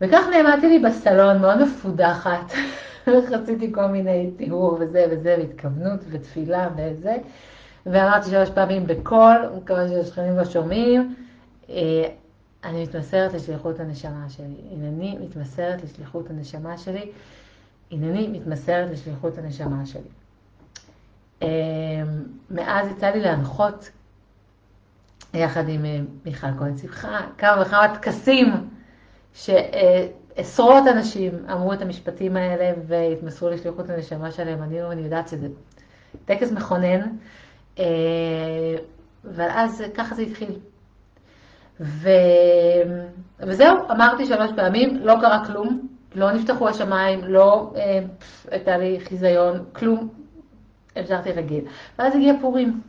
וכך 0.00 0.25
נעמדתי 0.31 0.69
לי 0.69 0.79
בסלון, 0.79 1.38
מאוד 1.38 1.62
מפודחת, 1.62 2.53
רציתי 3.07 3.73
כל 3.73 3.87
מיני 3.87 4.31
טיהור 4.37 4.76
וזה 4.81 5.07
וזה, 5.11 5.37
והתכוונות 5.38 6.00
ותפילה 6.11 6.69
וזה, 6.76 7.17
ואמרתי 7.87 8.31
שלוש 8.31 8.50
פעמים 8.50 8.87
בקול, 8.87 9.37
מקווה 9.57 9.88
שהשכנים 9.88 10.37
לא 10.37 10.45
שומעים, 10.45 11.15
אה, 11.71 12.09
אני 12.65 12.83
מתמסרת 12.83 13.35
לשליחות 13.35 13.81
הנשמה 13.81 14.26
שלי. 14.29 14.55
הנני 14.73 15.19
מתמסרת 15.21 15.83
לשליחות 15.85 16.31
הנשמה 16.31 16.79
שלי. 16.79 17.11
הנני 17.91 18.29
מתמסרת 18.29 18.91
לשליחות 18.91 19.38
הנשמה 19.38 19.87
שלי. 19.87 20.09
אה, 21.43 21.49
מאז 22.50 22.88
יצא 22.91 23.07
לי 23.07 23.21
להנחות 23.21 23.91
יחד 25.35 25.69
עם 25.69 25.85
אה, 25.85 26.00
מיכל 26.25 26.47
כהן 26.59 26.79
שמחה, 26.79 27.21
כמה 27.38 27.62
וכמה 27.62 27.95
טקסים 27.95 28.69
שעשרות 29.37 30.87
אנשים 30.87 31.33
אמרו 31.52 31.73
את 31.73 31.83
המשפטים 31.83 32.37
האלה 32.37 32.73
והתמסרו 32.87 33.50
לשליחות 33.50 33.90
הנשמה 33.90 34.31
שלהם. 34.31 34.62
אני, 34.62 34.83
אני 34.83 35.02
יודעת 35.02 35.28
שזה 35.28 35.49
טקס 36.25 36.52
מכונן, 36.52 37.00
אה, 37.78 37.85
אבל 39.25 39.49
אז 39.50 39.85
ככה 39.95 40.14
זה 40.14 40.23
התחיל. 40.23 40.59
ו... 41.81 42.09
וזהו, 43.40 43.76
אמרתי 43.90 44.26
שלוש 44.26 44.50
פעמים, 44.57 44.97
לא 44.97 45.14
קרה 45.21 45.47
כלום, 45.47 45.88
לא 46.14 46.33
נפתחו 46.33 46.69
השמיים, 46.69 47.25
לא 47.25 47.73
אה, 47.76 48.00
הייתה 48.50 48.76
לי 48.76 48.99
חיזיון, 49.00 49.64
כלום, 49.73 50.09
המשכתי 50.97 51.33
רגיל. 51.33 51.64
ואז 51.99 52.14
הגיע 52.14 52.35
פורים, 52.40 52.81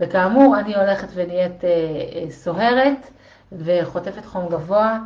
וכאמור, 0.00 0.58
אני 0.58 0.76
הולכת 0.76 1.08
ונהיית 1.14 1.64
אה, 1.64 1.70
אה, 1.70 2.30
סוהרת 2.30 3.10
וחוטפת 3.52 4.24
חום 4.24 4.48
גבוה, 4.48 4.98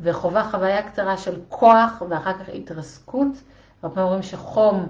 וחווה 0.00 0.50
חוויה 0.50 0.82
קצרה 0.90 1.16
של 1.16 1.40
כוח 1.48 2.02
ואחר 2.08 2.32
כך 2.32 2.48
התרסקות. 2.54 3.42
הרבה 3.82 3.94
פעמים 3.94 4.06
אומרים 4.06 4.22
שחום 4.22 4.86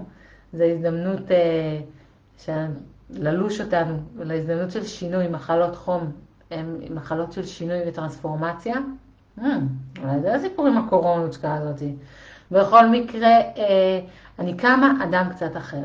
זה 0.53 0.65
הזדמנות 0.65 1.31
אה, 1.31 2.67
ללוש 3.09 3.61
אותנו, 3.61 3.97
להזדמנות 4.15 4.71
של 4.71 4.83
שינוי, 4.83 5.27
מחלות 5.27 5.75
חום. 5.75 6.11
הם 6.51 6.77
מחלות 6.89 7.31
של 7.31 7.45
שינוי 7.45 7.77
וטרנספורמציה. 7.87 8.75
Hmm, 9.39 9.41
אולי 10.03 10.19
זה 10.21 10.35
הסיפור 10.35 10.67
עם 10.67 10.77
הקורונוצ'קה 10.77 11.55
הזאתי. 11.55 11.95
בכל 12.51 12.87
מקרה, 12.89 13.29
אה, 13.29 13.99
אני 14.39 14.57
קמה 14.57 14.93
אדם 15.03 15.29
קצת 15.29 15.57
אחר. 15.57 15.77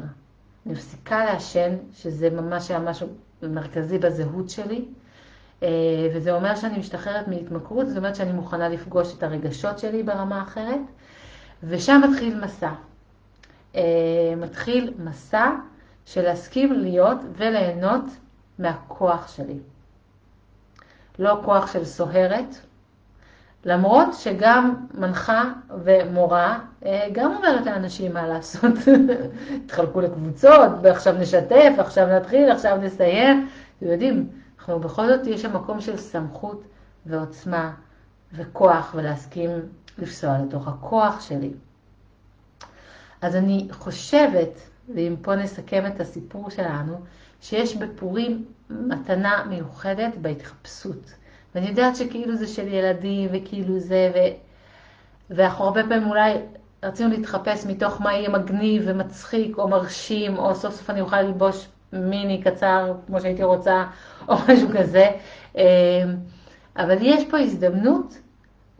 אני 0.67 0.75
מפסיקה 0.75 1.25
לעשן, 1.25 1.77
שזה 1.93 2.31
ממש 2.31 2.71
היה 2.71 2.81
משהו 2.81 3.09
מרכזי 3.43 3.99
בזהות 3.99 4.51
שלי, 4.51 4.85
וזה 6.15 6.33
אומר 6.33 6.55
שאני 6.55 6.79
משתחררת 6.79 7.29
מהתמכרות, 7.29 7.89
זאת 7.89 7.97
אומרת 7.97 8.17
שאני 8.17 8.33
מוכנה 8.33 8.69
לפגוש 8.69 9.15
את 9.15 9.23
הרגשות 9.23 9.79
שלי 9.79 10.03
ברמה 10.03 10.43
אחרת, 10.43 10.81
ושם 11.63 12.01
מתחיל 12.11 12.45
מסע. 12.45 12.71
אה, 13.77 13.83
מתחיל 14.37 14.95
מסע 14.99 15.51
של 16.07 16.23
להסכים 16.23 16.73
להיות 16.73 17.19
וליהנות 17.37 18.05
מהכוח 18.59 19.29
שלי. 19.37 19.59
לא 21.19 21.41
כוח 21.45 21.73
של 21.73 21.85
סוהרת, 21.85 22.57
למרות 23.65 24.15
שגם 24.15 24.75
מנחה 24.95 25.45
ומורה 25.85 26.59
אה, 26.87 27.09
גם 27.13 27.37
אומרת 27.37 27.67
לאנשים 27.67 28.15
מה 28.15 28.27
לעשות. 28.27 28.73
תחלקו 29.67 30.01
לקבוצות, 30.01 30.71
ועכשיו 30.83 31.15
נשתף, 31.19 31.73
עכשיו 31.79 32.07
נתחיל, 32.07 32.51
עכשיו 32.51 32.77
נסיים. 32.83 33.49
אתם 33.79 33.87
יודעים, 33.87 34.29
אנחנו 34.69 34.81
בכל 34.81 35.07
זאת, 35.07 35.27
יש 35.27 35.43
שם 35.43 35.57
מקום 35.57 35.81
של 35.81 35.97
סמכות 35.97 36.63
ועוצמה 37.07 37.75
וכוח, 38.33 38.95
ולהסכים 38.95 39.51
לפסוע 39.99 40.39
לתוך 40.39 40.69
הכוח 40.69 41.21
שלי. 41.21 41.53
אז 43.21 43.37
אני 43.37 43.69
חושבת, 43.71 44.61
ואם 44.95 45.17
פה 45.23 45.37
נסכם 45.37 45.87
את 45.87 46.01
הסיפור 46.01 46.51
שלנו, 46.51 47.01
שיש 47.41 47.77
בפורים 47.77 48.45
מתנה 48.71 49.45
מיוחדת 49.49 50.17
בהתחפשות. 50.21 51.13
ואני 51.55 51.69
יודעת 51.69 51.97
שכאילו 51.97 52.37
זה 52.37 52.47
של 52.47 52.69
ילדים, 52.69 53.31
וכאילו 53.33 53.79
זה, 53.79 54.13
ו... 54.15 54.19
ואנחנו 55.31 55.65
הרבה 55.65 55.83
פעמים 55.83 56.09
אולי 56.09 56.35
רצינו 56.83 57.11
להתחפש 57.11 57.67
מתוך 57.67 58.01
מה 58.01 58.13
יהיה 58.13 58.29
מגניב 58.29 58.83
ומצחיק 58.87 59.59
או 59.59 59.69
מרשים, 59.69 60.39
או 60.39 60.55
סוף 60.55 60.75
סוף 60.75 60.91
אני 60.91 61.01
אוכל 61.01 61.21
ללבוש 61.23 61.69
מיני 61.97 62.43
קצר 62.43 62.93
כמו 63.07 63.21
שהייתי 63.21 63.43
רוצה, 63.45 63.85
או 64.29 64.35
משהו 64.49 64.69
כזה. 64.79 65.11
אמ, 65.57 65.63
אבל 66.77 66.97
יש 67.01 67.25
פה 67.31 67.39
הזדמנות 67.39 68.19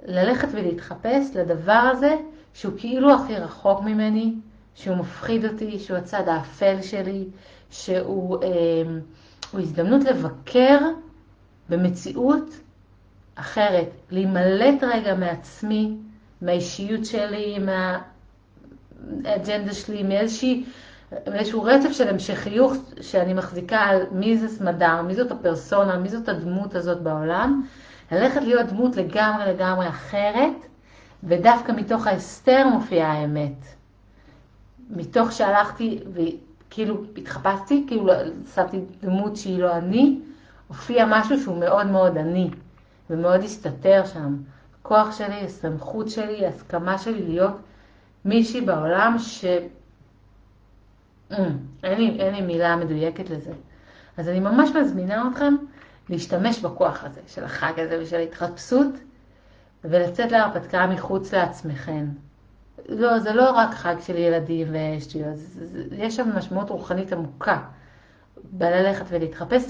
ללכת 0.07 0.49
ולהתחפש 0.53 1.37
לדבר 1.37 1.73
הזה 1.93 2.17
שהוא 2.55 2.73
כאילו 2.79 3.15
הכי 3.15 3.35
רחוק 3.35 3.81
ממני, 3.81 4.35
שהוא 4.75 4.97
מפחיד 4.97 5.45
אותי, 5.45 5.79
שהוא 5.79 5.97
הצד 5.97 6.29
האפל 6.29 6.83
שלי, 6.83 7.25
שהוא 7.71 8.43
אה, 8.43 8.49
הזדמנות 9.55 10.05
לבקר 10.05 10.79
במציאות 11.69 12.51
אחרת, 13.35 13.89
להימלט 14.11 14.83
רגע 14.83 15.15
מעצמי, 15.15 15.97
מהאישיות 16.43 17.05
שלי, 17.05 17.59
מהאג'נדה 19.25 19.75
שלי, 19.75 20.03
מאיזושהי, 20.03 20.65
מאיזשהו 21.13 21.63
רצף 21.63 21.93
של 21.93 22.09
המשכיות 22.09 22.95
שאני 23.01 23.35
מחזיקה 23.35 23.79
על 23.79 24.03
מי 24.13 24.39
זה 24.39 24.49
סמדר, 24.49 25.03
מי 25.03 25.15
זאת 25.15 25.31
הפרסונה, 25.31 25.97
מי 25.97 26.09
זאת 26.09 26.29
הדמות 26.29 26.75
הזאת 26.75 27.01
בעולם, 27.01 27.63
ללכת 28.13 28.43
להיות 28.43 28.67
דמות 28.67 28.97
לגמרי 28.97 29.53
לגמרי 29.53 29.89
אחרת, 29.89 30.55
ודווקא 31.25 31.73
מתוך 31.73 32.07
ההסתר 32.07 32.67
מופיעה 32.73 33.13
האמת. 33.13 33.65
מתוך 34.91 35.33
שהלכתי 35.33 36.01
וכאילו 36.13 37.03
התחפשתי, 37.17 37.85
כאילו 37.89 38.13
שמתי 38.55 38.81
דמות 39.03 39.37
שהיא 39.37 39.59
לא 39.59 39.77
אני, 39.77 40.21
הופיע 40.69 41.07
משהו 41.09 41.41
שהוא 41.41 41.61
מאוד 41.61 41.87
מאוד 41.87 42.17
אני, 42.17 42.51
ומאוד 43.11 43.41
הסתתר 43.41 44.03
שם. 44.13 44.37
הכוח 44.81 45.19
שלי, 45.19 45.45
הסמכות 45.45 46.11
שלי, 46.11 46.47
ההסכמה 46.47 46.99
שלי 46.99 47.23
להיות 47.23 47.57
מישהי 48.25 48.61
בעולם 48.61 49.17
ש... 49.19 49.45
אה, 51.33 51.49
אין 51.85 51.99
לי, 52.01 52.21
אין 52.21 52.35
לי 52.35 52.41
מילה 52.41 52.77
מדויקת 52.77 53.31
לזה. 53.31 53.53
אז 54.17 54.29
אני 54.29 54.41
ממש 54.41 54.71
מזמינה 54.71 55.29
אתכם 55.33 55.55
להשתמש 56.09 56.61
בכוח 56.61 57.05
הזה, 57.05 57.21
של 57.27 57.45
החג 57.45 57.73
הזה 57.77 57.99
ושל 58.03 58.17
ההתחפשות, 58.17 58.93
ולצאת 59.85 60.33
להרפתקה 60.33 60.87
מחוץ 60.87 61.35
לעצמכם. 61.35 62.07
לא, 62.89 63.19
זה 63.19 63.33
לא 63.33 63.51
רק 63.51 63.75
חג 63.75 63.95
של 64.01 64.17
ילדים 64.17 64.69
ושטויות, 64.71 65.37
יש 65.93 66.17
שם 66.17 66.37
משמעות 66.37 66.71
רוחנית 66.71 67.13
עמוקה 67.13 67.61
בללכת 68.53 69.05
ולהתחפש, 69.09 69.63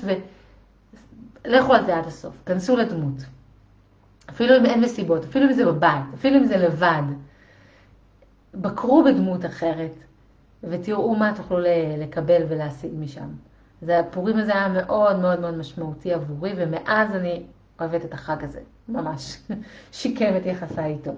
ולכו 1.45 1.75
על 1.75 1.87
זה 1.87 1.97
עד 1.97 2.07
הסוף, 2.07 2.35
כנסו 2.47 2.77
לדמות. 2.77 3.23
אפילו 4.31 4.57
אם 4.57 4.67
אין 4.67 4.81
מסיבות, 4.81 5.25
אפילו 5.25 5.47
אם 5.47 5.53
זה 5.53 5.67
בבית, 5.67 6.05
אפילו 6.15 6.37
אם 6.37 6.45
זה 6.45 6.57
לבד. 6.57 7.03
בקרו 8.55 9.05
בדמות 9.05 9.45
אחרת, 9.45 9.95
ותראו 10.67 11.15
מה 11.15 11.33
תוכלו 11.37 11.59
לקבל 11.99 12.43
ולהשיג 12.49 12.91
משם. 12.99 13.29
זה, 13.83 13.99
הפורים 13.99 14.39
הזה 14.39 14.53
היה 14.53 14.69
מאוד 14.69 15.19
מאוד 15.19 15.41
מאוד 15.41 15.57
משמעותי 15.59 16.13
עבורי, 16.13 16.53
ומאז 16.57 17.11
אני 17.15 17.43
אוהבת 17.81 18.05
את 18.05 18.15
החג 18.15 18.45
הזה, 18.45 18.61
ממש. 18.89 19.39
שיקם 19.93 20.37
את 20.37 20.47
יחסה 20.47 20.87
איתו. 20.87 21.11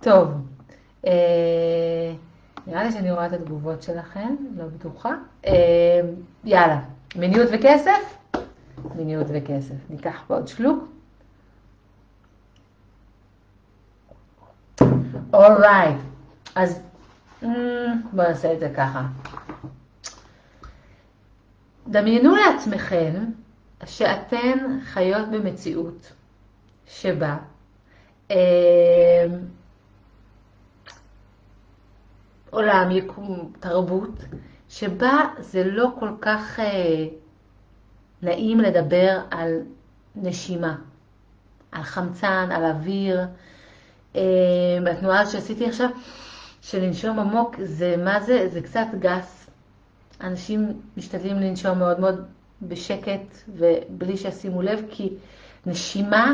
טוב, 0.00 0.28
אה, 1.06 2.12
נראה 2.66 2.84
לי 2.84 2.92
שאני 2.92 3.12
רואה 3.12 3.26
את 3.26 3.32
התגובות 3.32 3.82
שלכם, 3.82 4.34
לא 4.56 4.64
בטוחה. 4.64 5.14
אה, 5.46 6.00
יאללה, 6.44 6.80
מיניות 7.16 7.48
וכסף? 7.52 8.18
מיניות 8.94 9.26
וכסף. 9.30 9.74
ניקח 9.90 10.22
פה 10.26 10.34
עוד 10.34 10.48
שלוק. 10.48 10.88
אורייט, 15.32 15.96
אז 16.54 16.78
mm, 16.78 16.93
בואו 18.12 18.28
נעשה 18.28 18.52
את 18.52 18.60
זה 18.60 18.72
ככה. 18.76 19.02
דמיינו 21.88 22.36
לעצמכם 22.36 23.24
שאתן 23.84 24.78
חיות 24.84 25.28
במציאות 25.28 26.12
שבה 26.86 27.36
אה, 28.30 29.26
עולם, 32.50 32.90
יקום, 32.90 33.52
תרבות, 33.60 34.24
שבה 34.68 35.28
זה 35.38 35.64
לא 35.64 35.88
כל 35.98 36.10
כך 36.20 36.60
אה, 36.60 37.06
נעים 38.22 38.60
לדבר 38.60 39.20
על 39.30 39.60
נשימה, 40.16 40.76
על 41.72 41.82
חמצן, 41.82 42.48
על 42.52 42.64
אוויר. 42.64 43.20
אה, 44.16 44.22
התנועה 44.92 45.26
שעשיתי 45.26 45.66
עכשיו, 45.66 45.88
של 46.64 46.82
לנשום 46.82 47.18
עמוק, 47.18 47.56
זה 47.62 47.96
מה 47.96 48.20
זה? 48.20 48.48
זה 48.48 48.60
קצת 48.60 48.86
גס. 48.98 49.50
אנשים 50.20 50.80
משתדלים 50.96 51.36
לנשום 51.36 51.78
מאוד 51.78 52.00
מאוד 52.00 52.24
בשקט 52.62 53.36
ובלי 53.48 54.16
שישימו 54.16 54.62
לב, 54.62 54.82
כי 54.90 55.12
נשימה 55.66 56.32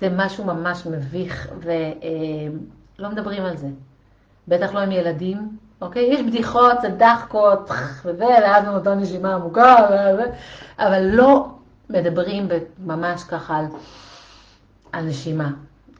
זה 0.00 0.08
משהו 0.16 0.44
ממש 0.44 0.86
מביך 0.86 1.48
ולא 1.60 3.10
מדברים 3.10 3.42
על 3.42 3.56
זה. 3.56 3.68
בטח 4.48 4.74
לא 4.74 4.78
עם 4.78 4.92
ילדים, 4.92 5.56
אוקיי? 5.80 6.02
יש 6.02 6.20
בדיחות, 6.20 6.80
זה 6.82 6.88
דחקות, 6.88 7.70
ואז 8.18 8.64
נותן 8.64 8.98
נשימה 8.98 9.34
עמוקה, 9.34 9.76
אבל 10.78 11.02
לא 11.02 11.48
מדברים 11.90 12.48
ממש 12.78 13.24
ככה 13.24 13.58
על, 13.58 13.66
על 14.92 15.04
נשימה, 15.04 15.50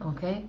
אוקיי? 0.04 0.42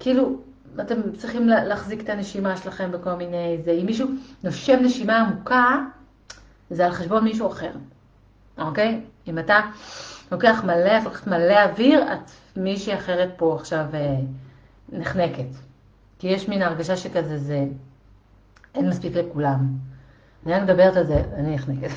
כאילו, 0.00 0.36
אתם 0.80 1.12
צריכים 1.18 1.48
להחזיק 1.48 2.00
את 2.00 2.08
הנשימה 2.08 2.56
שלכם 2.56 2.92
בכל 2.92 3.14
מיני 3.14 3.58
זה. 3.64 3.70
אם 3.70 3.86
מישהו 3.86 4.08
נושם 4.44 4.78
נשימה 4.82 5.20
עמוקה, 5.20 5.78
זה 6.70 6.86
על 6.86 6.92
חשבון 6.92 7.24
מישהו 7.24 7.46
אחר, 7.46 7.70
אוקיי? 8.58 9.00
אם 9.26 9.38
אתה 9.38 9.60
לוקח 10.32 10.64
מלא, 10.64 10.98
לוקחת 11.04 11.26
מלא 11.26 11.64
אוויר, 11.64 12.12
את 12.12 12.30
מישהי 12.56 12.94
אחרת 12.94 13.30
פה 13.36 13.56
עכשיו 13.60 13.84
אה, 13.94 14.16
נחנקת. 14.92 15.48
כי 16.18 16.28
יש 16.28 16.48
מין 16.48 16.62
הרגשה 16.62 16.96
שכזה, 16.96 17.38
זה 17.38 17.64
אין 18.74 18.88
מספיק 18.88 19.16
לכולם. 19.16 19.68
אני 20.46 20.54
רק 20.54 20.62
מדברת 20.62 20.96
על 20.96 21.06
זה, 21.06 21.22
אני 21.36 21.54
נחנקת. 21.54 21.90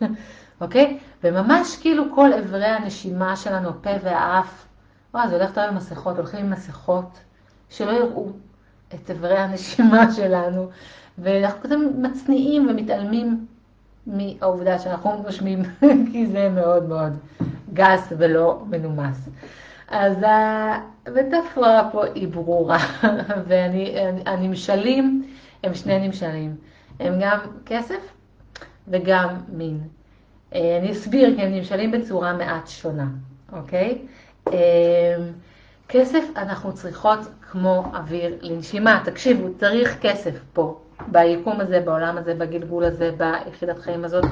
אוקיי? 0.60 0.98
וממש 1.24 1.76
כאילו 1.80 2.04
כל 2.14 2.32
אברי 2.32 2.66
הנשימה 2.66 3.36
שלנו, 3.36 3.68
הפה 3.68 3.90
והאף, 4.02 4.66
וואי, 5.14 5.28
זה 5.28 5.36
הולך 5.36 5.54
טוב 5.54 5.64
עם 5.64 5.76
מסכות, 5.76 6.16
הולכים 6.16 6.40
עם 6.40 6.50
מסכות, 6.50 7.18
שלא 7.70 7.90
יראו 7.90 8.26
את 8.94 9.10
אברי 9.10 9.38
הנשימה 9.38 10.10
שלנו, 10.16 10.68
ואנחנו 11.18 11.62
כזה 11.62 11.76
מצניעים 11.76 12.66
ומתעלמים 12.70 13.46
מהעובדה 14.06 14.78
שאנחנו 14.78 15.22
נושמים, 15.26 15.62
כי 16.12 16.26
זה 16.26 16.48
מאוד 16.48 16.88
מאוד 16.88 17.12
גס 17.72 18.12
ולא 18.18 18.62
מנומס. 18.70 19.28
אז 19.88 20.16
המטאפורה 21.06 21.88
פה 21.92 22.04
היא 22.14 22.28
ברורה, 22.28 22.78
והנמשלים 23.48 25.24
הם 25.62 25.74
שני 25.74 26.06
נמשלים, 26.06 26.56
הם 27.00 27.14
גם 27.20 27.38
כסף 27.66 28.12
וגם 28.88 29.28
מין. 29.48 29.80
אה, 30.54 30.78
אני 30.80 30.92
אסביר, 30.92 31.36
כי 31.36 31.42
הם 31.42 31.52
נמשלים 31.52 31.90
בצורה 31.90 32.32
מעט 32.32 32.68
שונה, 32.68 33.06
אוקיי? 33.52 33.98
אה, 35.84 36.00
כסף 36.00 36.24
אנחנו 36.36 36.74
צריכות 36.74 37.18
כמו 37.50 37.84
אוויר 37.94 38.38
לנשימה. 38.40 39.02
תקשיבו, 39.04 39.48
צריך 39.60 39.98
כסף 40.00 40.34
פה, 40.52 40.80
ביקום 41.08 41.60
הזה, 41.60 41.80
בעולם 41.80 42.18
הזה, 42.18 42.34
בגלגול 42.34 42.84
הזה, 42.84 43.10
ביחידת 43.16 43.78
חיים 43.78 44.04
הזאת. 44.04 44.24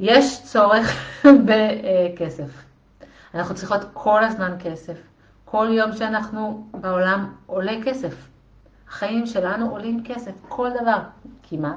יש 0.00 0.42
צורך 0.42 1.16
בכסף. 1.46 2.64
אנחנו 3.34 3.54
צריכות 3.54 3.80
כל 3.92 4.24
הזמן 4.24 4.56
כסף. 4.64 4.94
כל 5.44 5.68
יום 5.70 5.92
שאנחנו 5.92 6.66
בעולם 6.74 7.32
עולה 7.46 7.72
כסף. 7.84 8.14
החיים 8.88 9.26
שלנו 9.26 9.70
עולים 9.70 10.04
כסף, 10.04 10.32
כל 10.48 10.70
דבר, 10.82 10.98
כמעט. 11.48 11.76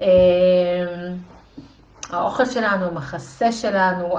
אמ, 0.00 0.06
האוכל 2.10 2.44
שלנו, 2.44 2.84
המחסה 2.86 3.52
שלנו, 3.52 4.18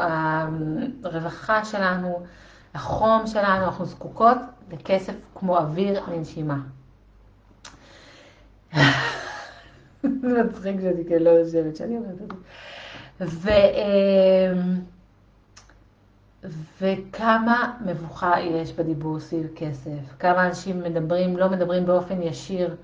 הרווחה 1.04 1.66
שלנו, 1.66 2.26
החום 2.74 3.28
שלנו, 3.28 3.66
אנחנו 3.66 3.86
זקוקות 3.86 4.38
לכסף 4.72 5.14
כמו 5.36 5.58
אוויר 5.58 6.04
לנשימה. 6.08 6.58
זה 10.22 10.44
מצחיק 10.44 10.82
שאני 10.82 11.06
כן 11.10 11.24
לא 11.24 11.30
יושבת 11.30 11.76
שאני 11.76 11.98
אומרת 11.98 12.22
את 13.22 13.30
זה. 13.30 13.54
אמ, 13.56 14.80
וכמה 16.82 17.74
מבוכה 17.86 18.40
יש 18.40 18.74
בדיבור 18.74 19.20
סביב 19.20 19.48
כסף, 19.56 20.16
כמה 20.20 20.48
אנשים 20.48 20.84
מדברים, 20.84 21.38
לא 21.38 21.50
מדברים 21.50 21.86
באופן 21.86 22.22
ישיר 22.22 22.76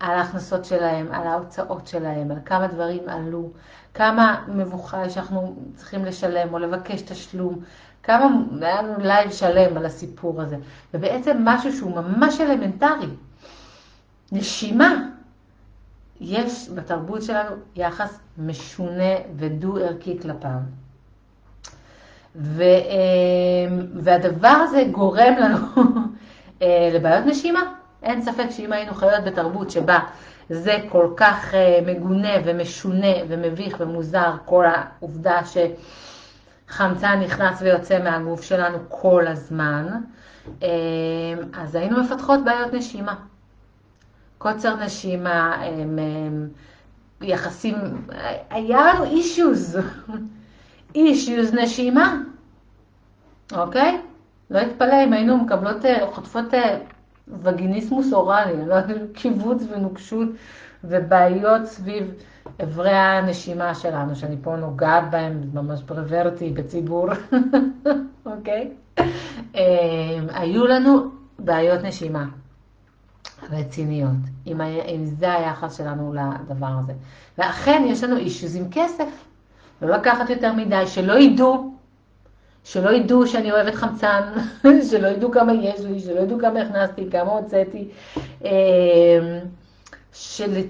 על 0.00 0.10
ההכנסות 0.10 0.64
שלהם, 0.64 1.12
על 1.12 1.26
ההוצאות 1.26 1.86
שלהם, 1.86 2.30
על 2.30 2.38
כמה 2.44 2.66
דברים 2.66 3.08
עלו, 3.08 3.50
כמה 3.94 4.44
מבוכה 4.48 5.10
שאנחנו 5.10 5.56
צריכים 5.74 6.04
לשלם 6.04 6.54
או 6.54 6.58
לבקש 6.58 7.02
תשלום, 7.02 7.60
כמה, 8.02 8.26
היה 8.60 8.82
לנו 8.82 8.94
לייב 8.98 9.30
שלם 9.30 9.76
על 9.76 9.86
הסיפור 9.86 10.42
הזה, 10.42 10.56
ובעצם 10.94 11.36
משהו 11.44 11.72
שהוא 11.72 11.96
ממש 11.96 12.40
אלמנטרי, 12.40 13.06
נשימה. 14.32 15.08
יש 16.20 16.68
בתרבות 16.74 17.22
שלנו 17.22 17.56
יחס 17.76 18.18
משונה 18.38 19.14
ודו-ערכי 19.36 20.18
כלפיו. 20.20 20.58
ו, 22.36 22.62
והדבר 23.94 24.48
הזה 24.48 24.84
גורם 24.90 25.34
לנו 25.38 25.58
אה, 26.62 26.90
לבעיות 26.92 27.26
נשימה. 27.26 27.74
אין 28.02 28.22
ספק 28.22 28.46
שאם 28.50 28.72
היינו 28.72 28.94
חיות 28.94 29.24
בתרבות 29.24 29.70
שבה 29.70 29.98
זה 30.50 30.78
כל 30.88 31.06
כך 31.16 31.54
אה, 31.54 31.78
מגונה 31.86 32.32
ומשונה 32.44 33.12
ומביך 33.28 33.76
ומוזר, 33.80 34.32
כל 34.44 34.64
העובדה 34.66 35.44
שחמצן 36.72 37.20
נכנס 37.20 37.62
ויוצא 37.62 38.02
מהגוף 38.02 38.42
שלנו 38.42 38.78
כל 38.88 39.26
הזמן, 39.26 39.86
אה, 40.62 40.68
אז 41.52 41.74
היינו 41.74 42.02
מפתחות 42.02 42.44
בעיות 42.44 42.74
נשימה. 42.74 43.14
קוצר 44.38 44.76
נשימה, 44.76 45.62
יחסים, 47.20 47.76
היה 48.50 48.80
לנו 48.94 49.04
אישוז, 49.04 49.78
אישוז 50.94 51.54
נשימה, 51.54 52.22
אוקיי? 53.52 54.00
לא 54.50 54.62
אתפלא 54.62 55.04
אם 55.04 55.12
היינו 55.12 55.36
מקבלות, 55.36 55.84
אה, 55.84 56.06
חוטפות 56.12 56.54
וגיניסמוס 57.42 58.12
אוראלי, 58.12 58.66
לא 58.66 58.74
יודעת, 58.74 58.96
קיבוץ 59.14 59.62
ונוקשות 59.70 60.28
ובעיות 60.84 61.64
סביב 61.64 62.14
אברי 62.62 62.90
הנשימה 62.90 63.74
שלנו, 63.74 64.16
שאני 64.16 64.36
פה 64.42 64.56
נוגעת 64.56 65.10
בהם 65.10 65.42
ממש 65.54 65.82
פרוורטי 65.82 66.50
בציבור, 66.50 67.06
אוקיי? 68.26 68.70
אמ, 69.54 70.26
היו 70.34 70.66
לנו 70.66 71.10
בעיות 71.38 71.82
נשימה 71.82 72.24
רציניות, 73.50 74.10
אם, 74.46 74.60
אם 74.60 75.04
זה 75.04 75.34
היחס 75.34 75.76
שלנו 75.78 76.14
לדבר 76.14 76.72
הזה. 76.84 76.92
ואכן 77.38 77.82
יש 77.86 78.04
לנו 78.04 78.16
אישוז 78.16 78.56
עם 78.56 78.64
כסף, 78.70 79.08
לא 79.82 79.96
לקחת 79.96 80.30
יותר 80.30 80.52
מדי, 80.52 80.86
שלא 80.86 81.18
ידעו 81.18 81.72
שלא 82.64 82.90
ידעו 82.90 83.26
שאני 83.26 83.52
אוהבת 83.52 83.74
חמצן, 83.74 84.22
שלא 84.90 85.06
ידעו 85.08 85.30
כמה 85.30 85.52
יש 85.52 85.80
לי, 85.80 86.00
שלא 86.00 86.20
ידעו 86.20 86.38
כמה 86.38 86.60
הכנסתי, 86.60 87.10
כמה 87.10 87.30
הוצאתי, 87.30 87.88
אמ, 88.44 88.48
של... 90.12 90.66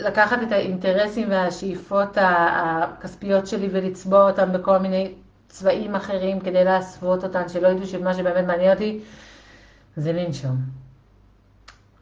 לקחת 0.00 0.38
את 0.42 0.52
האינטרסים 0.52 1.30
והשאיפות 1.30 2.08
הכספיות 2.20 3.46
שלי 3.46 3.68
ולצבוע 3.72 4.30
אותם 4.30 4.52
בכל 4.52 4.78
מיני 4.78 5.14
צבעים 5.48 5.94
אחרים 5.94 6.40
כדי 6.40 6.64
להסוות 6.64 7.24
אותן, 7.24 7.48
שלא 7.48 7.68
ידעו 7.68 7.86
שמה 7.86 8.14
שבאמת 8.14 8.46
מעניין 8.46 8.72
אותי 8.72 9.00
זה 9.96 10.12
לנשום. 10.12 10.56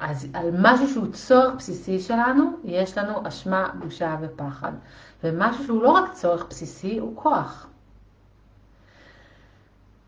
אז 0.01 0.27
על 0.33 0.51
משהו 0.59 0.89
שהוא 0.89 1.13
צורך 1.13 1.55
בסיסי 1.59 2.01
שלנו, 2.01 2.51
יש 2.65 2.99
לנו 2.99 3.29
אשמה, 3.29 3.69
בושה 3.79 4.17
ופחד. 4.21 4.73
ומשהו 5.25 5.65
שהוא 5.65 5.83
לא 5.83 5.91
רק 5.91 6.13
צורך 6.13 6.47
בסיסי, 6.51 6.99
הוא 6.99 7.17
כוח. 7.17 7.67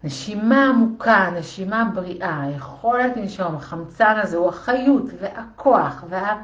נשימה 0.05 0.69
עמוקה, 0.69 1.31
נשימה 1.39 1.91
בריאה, 1.95 2.43
היכולת 2.43 3.17
לנשום, 3.17 3.55
החמצן 3.55 4.15
הזה 4.23 4.37
הוא 4.37 4.49
החיות 4.49 5.05
והכוח 5.21 6.05
וה... 6.09 6.43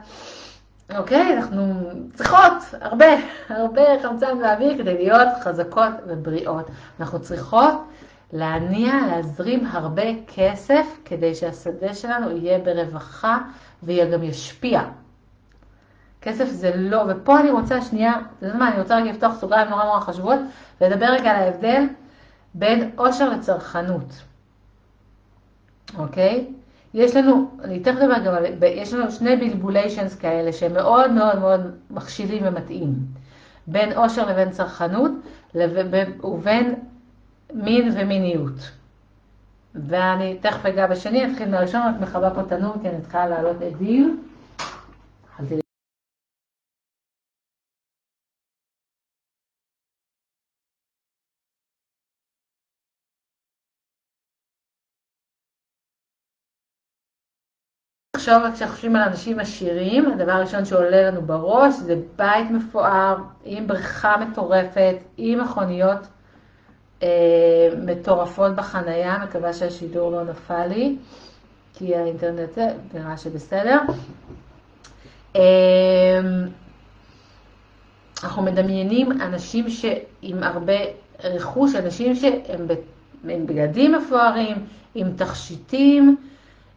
אוקיי? 0.98 1.36
אנחנו 1.36 1.82
צריכות 2.14 2.52
הרבה, 2.80 3.06
הרבה 3.48 3.82
חמצן 4.02 4.38
ואוויר 4.42 4.78
כדי 4.78 4.94
להיות 4.94 5.28
חזקות 5.40 5.92
ובריאות. 6.06 6.66
אנחנו 7.00 7.20
צריכות 7.20 7.74
להניע, 8.32 8.92
להזרים 9.06 9.66
הרבה 9.70 10.02
כסף 10.34 10.86
כדי 11.04 11.34
שהשדה 11.34 11.94
שלנו 11.94 12.36
יהיה 12.36 12.58
ברווחה 12.58 13.38
וגם 13.82 14.22
ישפיע. 14.22 14.80
כסף 16.22 16.48
זה 16.48 16.72
לא, 16.76 17.02
ופה 17.08 17.40
אני 17.40 17.50
רוצה 17.50 17.82
שנייה, 17.82 18.12
אתה 18.38 18.46
יודע 18.46 18.58
מה, 18.58 18.68
אני 18.68 18.80
רוצה 18.80 18.96
רגע 18.96 19.10
לפתוח 19.10 19.34
סוגריים 19.40 19.68
נורא 19.68 19.84
נורא 19.84 20.00
חשובות 20.00 20.38
ולדבר 20.80 21.06
רגע 21.06 21.30
על 21.30 21.36
ההבדל 21.36 21.84
בין 22.58 22.90
עושר 22.96 23.30
לצרכנות, 23.30 24.22
אוקיי? 25.98 26.46
יש 26.94 27.16
לנו, 27.16 27.50
אני 27.64 27.80
תכף 27.80 27.96
אדבר 28.00 28.18
גם 28.18 28.34
על, 28.34 28.44
יש 28.62 28.92
לנו 28.92 29.10
שני 29.10 29.36
בלבוליישנס 29.36 30.14
כאלה 30.14 30.52
שהם 30.52 30.72
מאוד 30.72 31.12
מאוד 31.12 31.38
מאוד 31.38 31.60
מכשילים 31.90 32.42
ומתאים, 32.46 32.94
בין 33.66 33.92
עושר 33.92 34.30
לבין 34.30 34.50
צרכנות 34.50 35.10
ובין 35.54 36.74
מין 37.54 37.90
ומיניות. 37.94 38.70
ואני 39.74 40.38
תכף 40.40 40.66
אגע 40.66 40.86
בשני, 40.86 41.32
אתחיל 41.32 41.48
מהראשון, 41.48 41.80
רק 41.80 42.00
מכבה 42.00 42.30
פה 42.30 42.42
תנור 42.42 42.74
כי 42.82 42.88
אני 42.88 43.00
צריכה 43.00 43.26
לעלות 43.26 43.62
עדים. 43.62 44.22
לחשוב, 58.28 58.54
כשחושבים 58.54 58.96
על 58.96 59.02
אנשים 59.02 59.40
עשירים, 59.40 60.12
הדבר 60.12 60.32
הראשון 60.32 60.64
שעולה 60.64 61.10
לנו 61.10 61.22
בראש 61.22 61.74
זה 61.74 61.96
בית 62.16 62.50
מפואר, 62.50 63.16
עם 63.44 63.66
בריכה 63.66 64.16
מטורפת, 64.16 64.96
עם 65.16 65.40
מכוניות 65.40 65.98
אה, 67.02 67.08
מטורפות 67.84 68.54
בחנייה, 68.54 69.18
מקווה 69.24 69.52
שהשידור 69.52 70.10
לא 70.10 70.24
נפל 70.24 70.66
לי, 70.66 70.96
כי 71.74 71.96
האינטרנט 71.96 72.54
זה, 72.54 72.68
נראה 72.94 73.16
שבסדר. 73.16 73.78
אה, 75.36 76.20
אנחנו 78.22 78.42
מדמיינים 78.42 79.12
אנשים 79.12 79.70
שעם 79.70 80.42
הרבה 80.42 80.78
רכוש, 81.24 81.74
אנשים 81.74 82.14
שהם 82.14 82.66
בגדים 83.24 83.94
מפוארים, 83.94 84.56
עם 84.94 85.12
תכשיטים, 85.16 86.16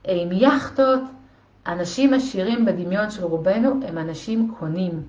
עם 0.08 0.32
יאכטות, 0.32 1.00
אנשים 1.68 2.14
עשירים 2.14 2.66
בדמיון 2.66 3.12
של 3.12 3.24
רובנו 3.24 3.80
הם 3.88 3.98
אנשים 3.98 4.56
קונים. 4.60 5.04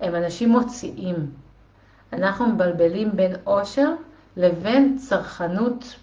הם 0.00 0.14
אנשים 0.14 0.48
מוציאים. 0.48 1.30
אנחנו 2.12 2.46
מבלבלים 2.46 3.16
בין 3.16 3.36
עושר 3.44 3.94
לבין 4.36 4.98
צרכנות, 4.98 5.96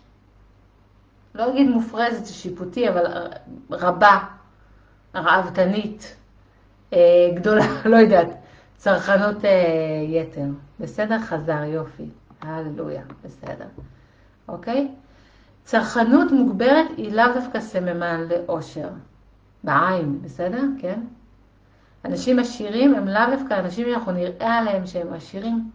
לא 1.36 1.49
אגיד 1.49 1.69
מופרזת, 1.69 2.25
זה 2.25 2.34
שיפוטי, 2.34 2.89
אבל 2.89 3.27
רבה, 3.71 4.17
ראוותנית, 5.15 6.15
אה, 6.93 6.99
גדולה, 7.36 7.65
לא 7.91 7.95
יודעת, 7.95 8.27
צרכנות 8.77 9.45
אה, 9.45 9.51
יתר. 10.08 10.45
בסדר? 10.79 11.19
חזר, 11.19 11.63
יופי. 11.63 12.10
הללויה, 12.41 13.03
בסדר. 13.23 13.65
אוקיי? 14.47 14.91
צרכנות 15.69 16.32
מוגברת 16.32 16.86
היא 16.97 17.12
לאו 17.12 17.34
דווקא 17.34 17.60
סממן 17.60 18.27
לאושר. 18.29 18.89
בעין, 19.63 20.21
בסדר? 20.21 20.62
כן? 20.79 20.99
אנשים 22.05 22.39
עשירים 22.39 22.95
הם 22.95 23.08
לאו 23.08 23.21
דווקא 23.38 23.60
אנשים 23.60 23.88
שאנחנו 23.89 24.12
נראה 24.12 24.58
עליהם 24.58 24.88
שהם 24.88 25.13
עשירים. 25.13 25.69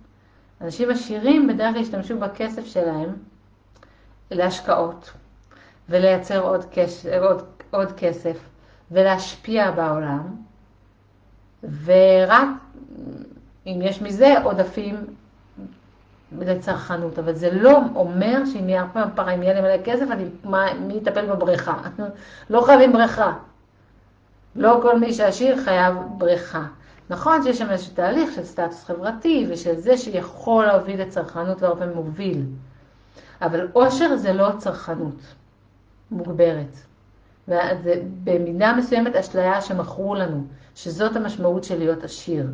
אנשים 0.61 0.91
עשירים 0.91 1.47
בדרך 1.47 1.73
כלל 1.73 1.83
ישתמשו 1.83 2.19
בכסף 2.19 2.67
שלהם 2.67 3.17
להשקעות 4.31 5.13
ולייצר 5.89 6.43
עוד, 6.43 6.65
כש... 6.71 7.07
עוד, 7.07 7.43
עוד 7.71 7.93
כסף 7.93 8.39
ולהשפיע 8.91 9.71
בעולם, 9.71 10.37
ורק 11.85 12.49
אם 13.67 13.79
יש 13.83 14.03
מזה 14.03 14.35
עודפים 14.43 14.97
לצרכנות, 16.39 17.19
אבל 17.19 17.35
זה 17.35 17.51
לא 17.53 17.79
אומר 17.95 18.45
שאם 18.53 18.69
יהיה 18.69 18.87
פעם 18.93 19.09
פרה, 19.15 19.31
אם 19.35 19.43
יהיה 19.43 19.55
לי 19.55 19.61
מלא 19.61 19.83
כסף, 19.85 20.11
אני, 20.11 20.25
מה, 20.45 20.67
מי 20.75 20.95
יטפל 20.95 21.27
בבריכה? 21.27 21.77
לא 22.51 22.61
חייבים 22.61 22.93
בריכה. 22.93 23.33
לא 24.57 24.79
כל 24.83 24.99
מי 24.99 25.13
שעשיר 25.13 25.65
חייב 25.65 25.95
בריכה. 26.19 26.65
נכון 27.11 27.43
שיש 27.43 27.59
שם 27.59 27.71
איזשהו 27.71 27.95
תהליך 27.95 28.35
של 28.35 28.45
סטטוס 28.45 28.85
חברתי 28.85 29.47
ושל 29.51 29.75
זה 29.77 29.97
שיכול 29.97 30.67
להוביל 30.67 31.03
לצרכנות 31.03 31.63
והרבה 31.63 31.87
מוביל. 31.87 32.43
אבל 33.43 33.69
עושר 33.73 34.17
זה 34.17 34.33
לא 34.33 34.49
צרכנות. 34.59 35.17
מוגברת. 36.11 36.77
וזה 37.49 38.03
במידה 38.25 38.73
מסוימת 38.79 39.17
אשליה 39.17 39.61
שמכרו 39.61 40.15
לנו, 40.15 40.45
שזאת 40.75 41.17
המשמעות 41.17 41.65
של 41.65 41.79
להיות 41.79 42.05
עשיר. 42.05 42.47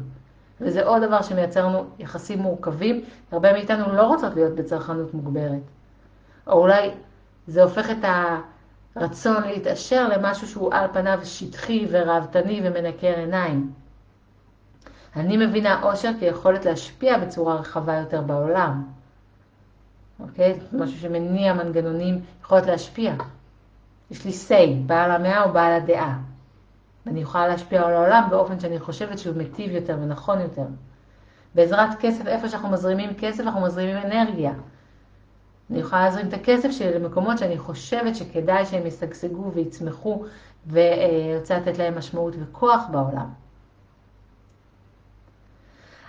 וזה 0.60 0.86
עוד 0.86 1.02
דבר 1.02 1.22
שמייצר 1.22 1.66
לנו 1.66 1.84
יחסים 1.98 2.38
מורכבים, 2.38 3.04
הרבה 3.32 3.52
מאיתנו 3.52 3.92
לא 3.92 4.02
רוצות 4.02 4.34
להיות 4.34 4.54
בצרכנות 4.54 5.14
מוגברת. 5.14 5.62
או 6.46 6.52
אולי 6.52 6.90
זה 7.46 7.62
הופך 7.62 7.90
את 7.90 8.04
הרצון 8.96 9.42
להתעשר 9.42 10.08
למשהו 10.08 10.48
שהוא 10.48 10.74
על 10.74 10.86
פניו 10.92 11.20
שטחי 11.24 11.86
ורהבתני 11.90 12.60
ומנקר 12.64 13.14
עיניים. 13.16 13.72
אני 15.16 15.46
מבינה 15.46 15.82
עושר 15.82 16.10
כיכולת 16.20 16.64
להשפיע 16.64 17.18
בצורה 17.18 17.54
רחבה 17.54 17.96
יותר 17.96 18.20
בעולם. 18.20 18.84
אוקיי? 20.20 20.58
משהו 20.72 20.98
שמניע 20.98 21.54
מנגנונים, 21.54 22.20
יכולת 22.42 22.66
להשפיע. 22.66 23.14
יש 24.10 24.24
לי 24.24 24.30
say, 24.48 24.86
בעל 24.86 25.10
המאה 25.10 25.42
או 25.42 25.52
בעל 25.52 25.72
הדעה. 25.72 26.18
ואני 27.06 27.20
יכולה 27.20 27.48
להשפיע 27.48 27.82
על 27.82 27.92
העולם 27.94 28.26
באופן 28.30 28.60
שאני 28.60 28.78
חושבת 28.78 29.18
שהוא 29.18 29.36
מיטיב 29.36 29.70
יותר 29.70 29.98
ונכון 30.02 30.40
יותר. 30.40 30.66
בעזרת 31.54 31.88
כסף, 32.00 32.26
איפה 32.26 32.48
שאנחנו 32.48 32.70
מזרימים 32.70 33.10
כסף, 33.18 33.40
אנחנו 33.40 33.60
מזרימים 33.60 33.96
אנרגיה. 33.96 34.52
אני 35.70 35.78
יכולה 35.78 36.04
להזרים 36.04 36.28
את 36.28 36.34
הכסף 36.34 36.70
שלי 36.70 36.98
למקומות 36.98 37.38
שאני 37.38 37.58
חושבת 37.58 38.16
שכדאי 38.16 38.66
שהם 38.66 38.86
ישגשגו 38.86 39.52
ויצמחו 39.54 40.24
ורוצה 40.66 41.58
לתת 41.58 41.78
להם 41.78 41.98
משמעות 41.98 42.34
וכוח 42.40 42.82
בעולם. 42.90 43.26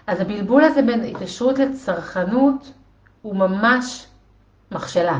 אז 0.08 0.20
הבלבול 0.22 0.64
הזה 0.64 0.82
בין 0.82 1.04
התקשרות 1.04 1.60
לצרכנות 1.60 2.74
הוא 3.22 3.36
ממש 3.36 4.08
מכשלה. 4.72 5.20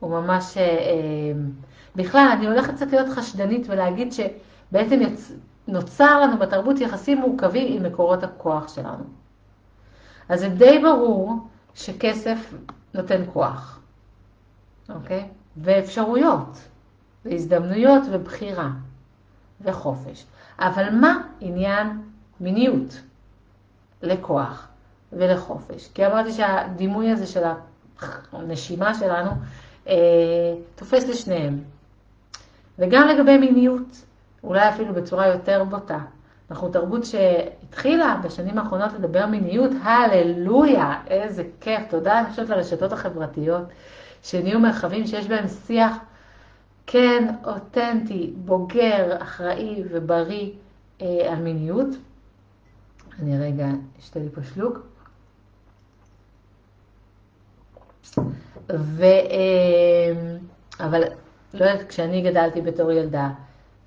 הוא 0.00 0.10
ממש... 0.10 0.56
אה, 0.56 0.62
אה, 0.62 1.32
בכלל, 1.96 2.28
אני 2.32 2.46
הולכת 2.46 2.74
קצת 2.74 2.92
להיות 2.92 3.08
חשדנית 3.08 3.66
ולהגיד 3.68 4.12
שבעצם 4.74 5.02
יצ... 5.02 5.32
נוצר 5.68 6.20
לנו 6.20 6.38
בתרבות 6.38 6.80
יחסים 6.80 7.18
מורכבים 7.18 7.76
עם 7.76 7.92
מקורות 7.92 8.22
הכוח 8.22 8.74
שלנו. 8.74 9.04
אז 10.28 10.40
זה 10.40 10.48
די 10.48 10.78
ברור 10.78 11.34
שכסף 11.74 12.54
נותן 12.94 13.22
כוח, 13.32 13.80
אוקיי? 14.88 15.28
ואפשרויות, 15.56 16.58
והזדמנויות 17.24 18.02
ובחירה, 18.10 18.70
וחופש. 19.60 20.26
אבל 20.58 20.90
מה 20.90 21.22
עניין 21.40 22.02
מיניות 22.40 23.00
לכוח 24.02 24.68
ולחופש? 25.12 25.88
כי 25.94 26.06
אמרתי 26.06 26.32
שהדימוי 26.32 27.10
הזה 27.10 27.26
של 27.26 27.42
הנשימה 28.32 28.94
שלנו 28.94 29.30
אה, 29.88 29.94
תופס 30.74 31.08
לשניהם. 31.08 31.58
וגם 32.78 33.08
לגבי 33.08 33.38
מיניות, 33.38 34.04
אולי 34.44 34.68
אפילו 34.68 34.94
בצורה 34.94 35.26
יותר 35.26 35.64
בוטה. 35.64 35.98
אנחנו 36.50 36.68
תרבות 36.68 37.04
שהתחילה 37.04 38.20
בשנים 38.24 38.58
האחרונות 38.58 38.92
לדבר 38.92 39.26
מיניות, 39.26 39.70
הללויה, 39.82 41.00
איזה 41.06 41.44
כיף, 41.60 41.82
תודה 41.88 42.20
אני 42.20 42.30
חושבת 42.30 42.48
לרשתות 42.48 42.92
החברתיות, 42.92 43.64
שנהיו 44.22 44.60
מרחבים 44.60 45.06
שיש 45.06 45.28
בהם 45.28 45.48
שיח 45.48 45.96
כן, 46.86 47.34
אותנטי, 47.44 48.32
בוגר, 48.36 49.22
אחראי 49.22 49.82
ובריא 49.90 50.50
אה, 51.02 51.32
על 51.32 51.38
מיניות. 51.38 51.88
אני 53.22 53.38
רגע 53.38 53.66
אשתה 54.00 54.20
לי 54.20 54.28
פה 54.28 54.40
שלוק. 54.54 54.78
ו... 58.72 59.02
אה, 59.02 60.36
אבל 60.80 61.02
לא 61.54 61.64
יודעת, 61.64 61.88
כשאני 61.88 62.22
גדלתי 62.22 62.60
בתור 62.60 62.92
ילדה, 62.92 63.30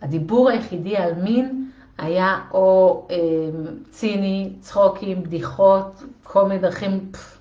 הדיבור 0.02 0.50
היחידי 0.50 0.98
על 0.98 1.14
מין 1.14 1.70
היה 1.98 2.40
או 2.52 3.08
אה, 3.12 3.16
ציני, 3.92 4.54
צחוקים, 4.60 5.24
בדיחות, 5.24 6.04
כל 6.24 6.48
מיני 6.48 6.60
דרכים 6.60 7.10
פף, 7.12 7.38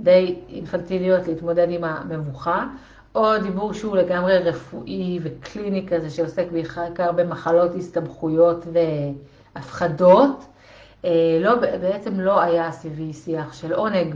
די 0.00 0.36
אינפנטיליות 0.48 1.26
להתמודד 1.26 1.66
עם 1.70 1.84
המבוכה, 1.84 2.66
או 3.14 3.38
דיבור 3.42 3.72
שהוא 3.72 3.96
לגמרי 3.96 4.38
רפואי 4.38 5.18
וקליני 5.22 5.86
כזה, 5.86 6.10
שעוסק 6.10 6.46
בעיקר 6.52 7.12
במחלות, 7.12 7.74
הסתבכויות 7.74 8.64
והפחדות. 9.54 10.44
אה, 11.04 11.38
לא, 11.40 11.54
בעצם 11.54 12.20
לא 12.20 12.40
היה 12.40 12.72
סביבי 12.72 13.12
שיח 13.12 13.52
של 13.52 13.72
עונג. 13.72 14.14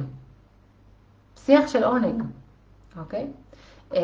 שיח 1.45 1.69
של 1.69 1.85
עונג, 1.85 2.23
אוקיי? 2.99 3.27
אה, 3.95 4.01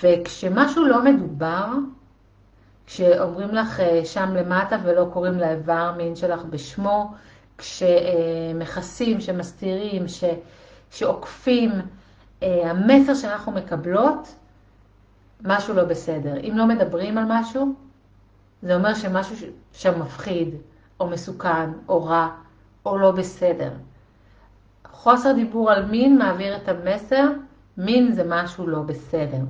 וכשמשהו 0.00 0.84
לא 0.84 1.04
מדובר, 1.04 1.66
כשאומרים 2.86 3.54
לך 3.54 3.80
אה, 3.80 4.04
שם 4.04 4.34
למטה 4.34 4.76
ולא 4.84 5.08
קוראים 5.12 5.38
לאיבר 5.38 5.94
מין 5.96 6.16
שלך 6.16 6.44
בשמו, 6.44 7.12
כשמכסים, 7.58 9.20
שמסתירים, 9.20 10.08
ש, 10.08 10.24
שעוקפים, 10.90 11.70
אה, 12.42 12.70
המסר 12.70 13.14
שאנחנו 13.14 13.52
מקבלות, 13.52 14.34
משהו 15.44 15.74
לא 15.74 15.84
בסדר. 15.84 16.40
אם 16.40 16.52
לא 16.56 16.66
מדברים 16.66 17.18
על 17.18 17.24
משהו, 17.28 17.74
זה 18.62 18.74
אומר 18.74 18.94
שמשהו 18.94 19.36
שם 19.72 20.00
מפחיד, 20.00 20.54
או 21.00 21.06
מסוכן, 21.06 21.70
או 21.88 22.04
רע, 22.04 22.28
או 22.86 22.98
לא 22.98 23.10
בסדר. 23.10 23.70
חוסר 24.92 25.32
דיבור 25.32 25.70
על 25.70 25.84
מין 25.84 26.18
מעביר 26.18 26.56
את 26.56 26.68
המסר, 26.68 27.28
מין 27.78 28.12
זה 28.12 28.22
משהו 28.28 28.66
לא 28.66 28.82
בסדר. 28.82 29.40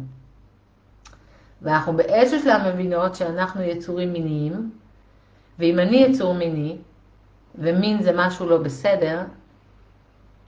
ואנחנו 1.62 1.97
באיזשהו 1.97 2.41
שלב 2.41 2.75
מבינות 2.75 3.15
שאנחנו 3.15 3.62
יצורים 3.62 4.12
מיניים, 4.12 4.71
ואם 5.59 5.79
אני 5.79 5.97
יצור 5.97 6.35
מיני, 6.35 6.77
ומין 7.55 8.03
זה 8.03 8.12
משהו 8.15 8.47
לא 8.47 8.59
בסדר, 8.59 9.21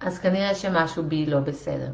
אז 0.01 0.19
כנראה 0.19 0.55
שמשהו 0.55 1.03
בי 1.03 1.27
לא 1.27 1.41
בסדר. 1.41 1.91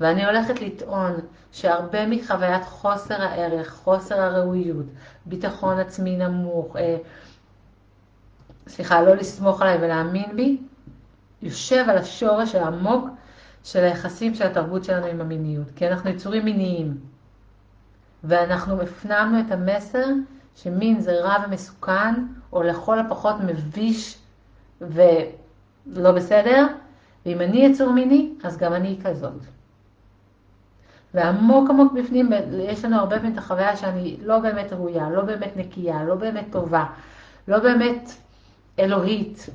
ואני 0.00 0.24
הולכת 0.26 0.60
לטעון 0.60 1.12
שהרבה 1.52 2.06
מחוויית 2.06 2.64
חוסר 2.64 3.22
הערך, 3.22 3.70
חוסר 3.70 4.20
הראויות, 4.20 4.86
ביטחון 5.26 5.78
עצמי 5.78 6.16
נמוך, 6.16 6.76
אה, 6.76 6.96
סליחה, 8.68 9.02
לא 9.02 9.14
לסמוך 9.14 9.62
עליי 9.62 9.78
ולהאמין 9.80 10.36
בי, 10.36 10.58
יושב 11.42 11.84
על 11.88 11.98
השורש 11.98 12.54
העמוק 12.54 13.08
של 13.64 13.84
היחסים 13.84 14.34
של 14.34 14.46
התרבות 14.46 14.84
שלנו 14.84 15.06
עם 15.06 15.20
המיניות. 15.20 15.70
כי 15.76 15.88
אנחנו 15.88 16.10
יצורים 16.10 16.44
מיניים. 16.44 17.00
ואנחנו 18.24 18.82
הפנמנו 18.82 19.40
את 19.40 19.50
המסר 19.50 20.06
שמין 20.56 21.00
זה 21.00 21.12
רע 21.20 21.36
ומסוכן, 21.46 22.14
או 22.52 22.62
לכל 22.62 22.98
הפחות 22.98 23.36
מביש 23.46 24.18
ולא 24.80 26.12
בסדר, 26.12 26.66
ואם 27.26 27.40
אני 27.40 27.64
יצור 27.64 27.92
מיני, 27.92 28.34
אז 28.44 28.56
גם 28.56 28.72
אני 28.72 28.98
כזאת. 29.04 29.42
ועמוק 31.14 31.70
עמוק 31.70 31.92
בפנים, 31.92 32.30
יש 32.58 32.84
לנו 32.84 32.96
הרבה 32.96 33.16
פעמים 33.16 33.32
את 33.32 33.38
החוויה 33.38 33.76
שאני 33.76 34.16
לא 34.22 34.38
באמת 34.38 34.72
ראויה, 34.72 35.10
לא 35.10 35.22
באמת 35.22 35.56
נקייה, 35.56 36.04
לא 36.04 36.14
באמת 36.14 36.46
טובה, 36.50 36.84
לא 37.48 37.58
באמת 37.58 38.10
אלוהית, 38.78 39.46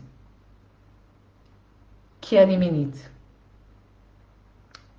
כי 2.22 2.44
אני 2.44 2.58
מינית. 2.58 3.10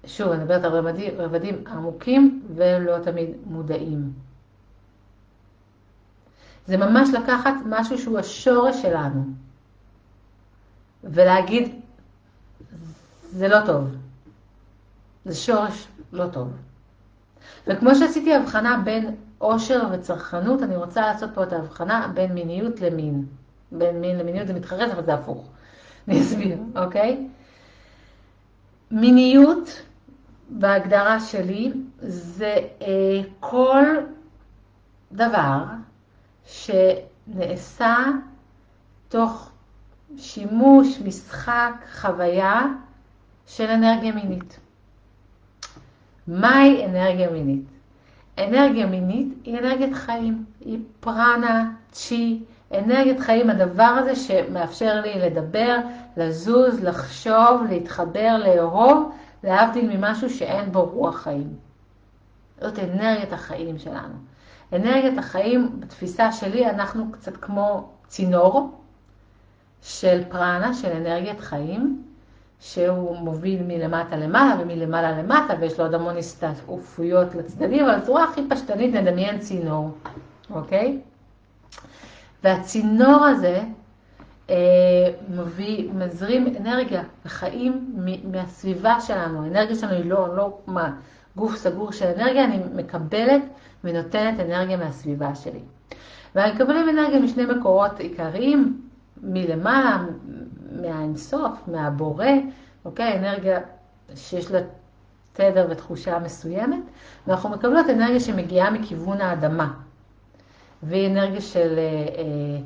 שוב, 0.09 0.33
אני 0.33 0.43
מדברת 0.43 0.65
על 0.65 0.73
רבדים, 0.73 1.15
רבדים 1.19 1.65
עמוקים 1.67 2.43
ולא 2.55 2.99
תמיד 2.99 3.31
מודעים. 3.47 4.13
זה 6.67 6.77
ממש 6.77 7.09
לקחת 7.23 7.55
משהו 7.67 7.99
שהוא 7.99 8.19
השורש 8.19 8.83
שלנו 8.83 9.25
ולהגיד, 11.05 11.81
זה 13.31 13.49
לא 13.49 13.67
טוב. 13.67 13.95
זה 15.25 15.35
שורש 15.35 15.89
לא 16.13 16.27
טוב. 16.27 16.49
וכמו 17.67 17.95
שעשיתי 17.95 18.35
הבחנה 18.35 18.83
בין 18.85 19.15
עושר 19.39 19.83
וצרכנות, 19.93 20.63
אני 20.63 20.77
רוצה 20.77 21.01
לעשות 21.01 21.31
פה 21.35 21.43
את 21.43 21.53
ההבחנה 21.53 22.11
בין 22.15 22.33
מיניות 22.33 22.81
למין. 22.81 23.27
בין 23.73 24.01
מין 24.01 24.19
למיניות 24.19 24.47
זה 24.47 24.55
מתחרז, 24.55 24.93
אבל 24.93 25.05
זה 25.05 25.15
הפוך. 25.15 25.49
אני 26.09 26.21
אסביר, 26.21 26.59
אוקיי? 26.77 27.29
מיניות 28.91 29.83
בהגדרה 30.49 31.21
שלי 31.21 31.73
זה 32.01 32.57
אה, 32.83 33.21
כל 33.41 33.85
דבר 35.13 35.65
שנעשה 36.45 37.97
תוך 39.09 39.51
שימוש, 40.17 41.01
משחק, 41.05 41.73
חוויה 42.01 42.63
של 43.47 43.71
אנרגיה 43.71 44.13
מינית. 44.13 44.61
מהי 46.27 46.87
אנרגיה 46.87 47.31
מינית? 47.31 47.65
אנרגיה 48.39 48.87
מינית 48.87 49.29
היא 49.45 49.59
אנרגיית 49.59 49.95
חיים, 49.95 50.45
היא 50.61 50.79
פרנה, 51.01 51.71
צ'י, 51.93 52.41
אנרגיית 52.75 53.21
חיים, 53.21 53.51
הדבר 53.51 53.83
הזה 53.83 54.17
שמאפשר 54.17 55.01
לי 55.01 55.15
לדבר, 55.19 55.77
לזוז, 56.17 56.85
לחשוב, 56.85 57.63
להתחבר, 57.71 58.37
לאהוב 58.39 59.13
להבדיל 59.45 59.97
ממשהו 59.97 60.31
שאין 60.31 60.73
בו 60.73 60.85
רוח 60.85 61.17
חיים. 61.17 61.55
זאת 62.61 62.79
אנרגיית 62.79 63.33
החיים 63.33 63.79
שלנו. 63.79 64.15
אנרגיית 64.73 65.19
החיים, 65.19 65.81
בתפיסה 65.81 66.33
שלי, 66.33 66.71
אנחנו 66.71 67.13
קצת 67.13 67.37
כמו 67.37 67.89
צינור 68.09 68.71
של 69.83 70.23
פרנה, 70.29 70.75
של 70.75 70.93
אנרגיית 70.93 71.41
חיים, 71.41 72.03
שהוא 72.61 73.17
מוביל 73.17 73.63
מלמטה 73.63 74.17
למעלה 74.17 74.63
ומלמעלה 74.63 75.23
למטה, 75.23 75.55
ויש 75.61 75.79
לו 75.79 75.85
עוד 75.85 75.95
המון 75.95 76.17
הסתעפויות 76.17 77.35
לצדדים, 77.35 77.85
אבל 77.85 77.99
בצורה 77.99 78.25
הכי 78.25 78.41
פשטנית 78.51 78.95
נדמיין 78.95 79.39
צינור, 79.39 79.91
אוקיי? 80.51 81.01
והצינור 82.45 83.25
הזה 83.25 83.61
מביא, 85.31 85.91
מזרים 85.93 86.55
אנרגיה 86.61 87.03
וחיים 87.27 87.97
מהסביבה 88.25 89.01
שלנו. 89.01 89.45
האנרגיה 89.45 89.77
שלנו 89.77 89.93
היא 89.93 90.05
לא, 90.05 90.37
לא 90.37 90.59
מה, 90.67 90.93
גוף 91.37 91.57
סגור 91.57 91.93
של 91.93 92.07
אנרגיה, 92.07 92.45
אני 92.45 92.61
מקבלת 92.75 93.43
ונותנת 93.85 94.41
אנרגיה 94.41 94.77
מהסביבה 94.77 95.35
שלי. 95.35 95.61
ואני 96.35 96.53
מקבלת 96.53 96.89
אנרגיה 96.89 97.21
משני 97.21 97.47
מקורות 97.47 98.01
עיקריים, 98.01 98.81
מלמעלה, 99.23 99.99
מהאינסוף, 100.83 101.53
מהבורא, 101.67 102.27
אוקיי? 102.85 103.19
אנרגיה 103.19 103.61
שיש 104.15 104.51
לה 104.51 104.61
תדר 105.33 105.67
ותחושה 105.71 106.19
מסוימת, 106.19 106.81
ואנחנו 107.27 107.49
מקבלות 107.49 107.87
אנרגיה 107.91 108.21
שמגיעה 108.21 108.71
מכיוון 108.71 109.21
האדמה. 109.21 109.73
והיא 110.83 111.07
אנרגיה 111.07 111.41
של 111.41 111.75
אה, 111.79 111.83
אה, 111.83 112.23
אה, 112.23 112.59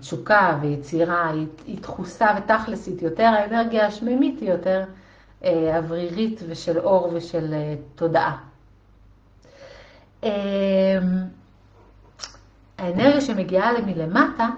תשוקה 0.00 0.58
ויצירה, 0.62 1.30
היא, 1.30 1.46
היא 1.66 1.78
דחוסה 1.80 2.26
ותכלסית 2.38 3.02
יותר, 3.02 3.24
האנרגיה 3.24 3.86
השמימית 3.86 4.40
היא 4.40 4.50
יותר 4.50 4.84
אה, 5.44 5.76
אוורירית 5.78 6.40
ושל 6.48 6.78
אור 6.78 7.10
ושל 7.14 7.54
אה, 7.54 7.74
תודעה. 7.94 8.36
אה, 10.24 10.30
האנרגיה 12.78 13.20
שמגיעה 13.20 13.70
מלמטה 13.86 14.48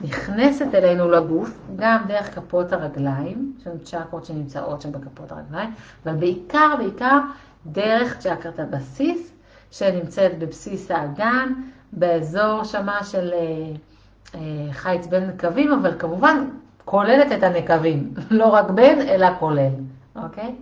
נכנסת 0.00 0.74
אלינו 0.74 1.10
לגוף, 1.10 1.50
גם 1.76 2.04
דרך 2.08 2.34
כפות 2.34 2.72
הרגליים, 2.72 3.52
יש 3.60 3.66
לנו 3.66 3.78
צ'קרות 3.84 4.24
שנמצאות 4.24 4.80
שם 4.80 4.92
בכפות 4.92 5.32
הרגליים, 5.32 5.70
אבל 6.04 6.14
בעיקר, 6.14 6.74
בעיקר 6.78 7.18
דרך 7.66 8.18
צ'קרת 8.18 8.60
הבסיס, 8.60 9.32
שנמצאת 9.70 10.38
בבסיס 10.38 10.90
האגן, 10.90 11.52
באזור 11.92 12.64
שמה 12.64 13.04
של 13.04 13.30
אה, 13.32 13.38
אה, 13.38 13.72
חיץ 14.72 15.06
בין 15.06 15.26
נקבים, 15.26 15.72
אבל 15.72 15.98
כמובן 15.98 16.48
כוללת 16.84 17.32
את 17.32 17.42
הנקבים, 17.42 18.14
לא 18.30 18.46
רק 18.46 18.70
בין, 18.70 19.00
אלא 19.00 19.26
כולל, 19.38 19.72
אוקיי? 20.16 20.54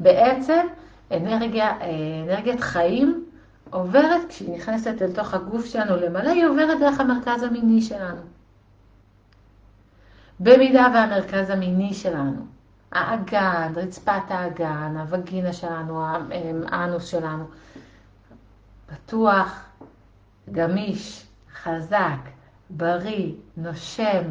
בעצם 0.00 0.66
אנרגיה, 1.10 1.70
אה, 1.80 1.86
אנרגיית 2.26 2.60
חיים 2.60 3.24
עוברת, 3.70 4.20
כשהיא 4.28 4.56
נכנסת 4.56 5.02
אל 5.02 5.12
תוך 5.12 5.34
הגוף 5.34 5.66
שלנו 5.66 5.96
למלא, 5.96 6.30
היא 6.30 6.46
עוברת 6.46 6.80
דרך 6.80 7.00
המרכז 7.00 7.42
המיני 7.42 7.82
שלנו. 7.82 8.20
במידה 10.40 10.86
והמרכז 10.94 11.50
המיני 11.50 11.94
שלנו, 11.94 12.46
האגן, 12.92 13.72
רצפת 13.76 14.22
האגן, 14.28 14.96
הווגינה 14.98 15.52
שלנו, 15.52 16.04
האנוס 16.68 17.04
שלנו, 17.04 17.44
פתוח, 18.86 19.64
גמיש, 20.52 21.26
חזק, 21.62 22.18
בריא, 22.70 23.32
נושם, 23.56 24.22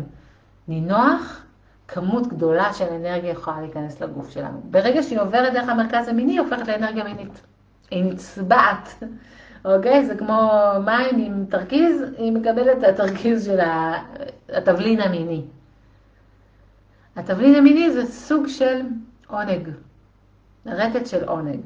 נינוח, 0.68 1.46
כמות 1.88 2.28
גדולה 2.28 2.74
של 2.74 2.86
אנרגיה 2.86 3.32
יכולה 3.32 3.62
להיכנס 3.62 4.02
לגוף 4.02 4.30
שלנו. 4.30 4.62
ברגע 4.64 5.04
שהיא 5.04 5.20
עוברת 5.20 5.54
דרך 5.54 5.70
המרכז 5.70 6.08
המיני, 6.08 6.32
היא 6.32 6.40
הופכת 6.40 6.68
לאנרגיה 6.68 7.04
מינית. 7.04 7.42
היא 7.92 8.04
נצבעת, 8.04 9.04
אוקיי? 9.66 10.06
זה 10.06 10.16
כמו 10.16 10.52
מים 10.86 11.18
עם 11.18 11.46
תרכיז, 11.46 12.02
היא 12.18 12.32
מקבלת 12.32 12.78
את 12.78 12.84
התרכיז 12.84 13.46
של 13.46 13.60
התבלין 14.50 15.02
המיני. 15.02 15.44
התבלין 17.16 17.56
המיני 17.56 17.92
זה 17.92 18.06
סוג 18.06 18.48
של 18.48 18.82
עונג, 19.28 19.70
רטט 20.66 21.08
של 21.08 21.24
עונג. 21.24 21.60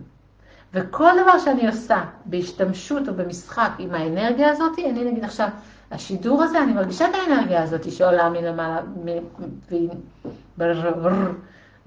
וכל 0.74 1.12
דבר 1.24 1.40
שאני 1.40 1.68
עושה 1.68 2.04
בהשתמשות 2.26 3.10
או 3.10 3.14
במשחק 3.14 3.72
עם 3.80 3.96
האנרגיה 3.96 4.52
הזאת, 4.52 4.80
אני 4.80 5.04
נגיד 5.12 5.24
עכשיו, 5.24 5.50
השידור 5.94 6.44
הזה, 6.44 6.64
אני 6.64 6.74
מרגישה 6.74 7.10
את 7.10 7.14
האנרגיה 7.14 7.64
הזאת 7.64 7.92
שעולה 7.92 8.30
מלמעלה, 8.30 8.82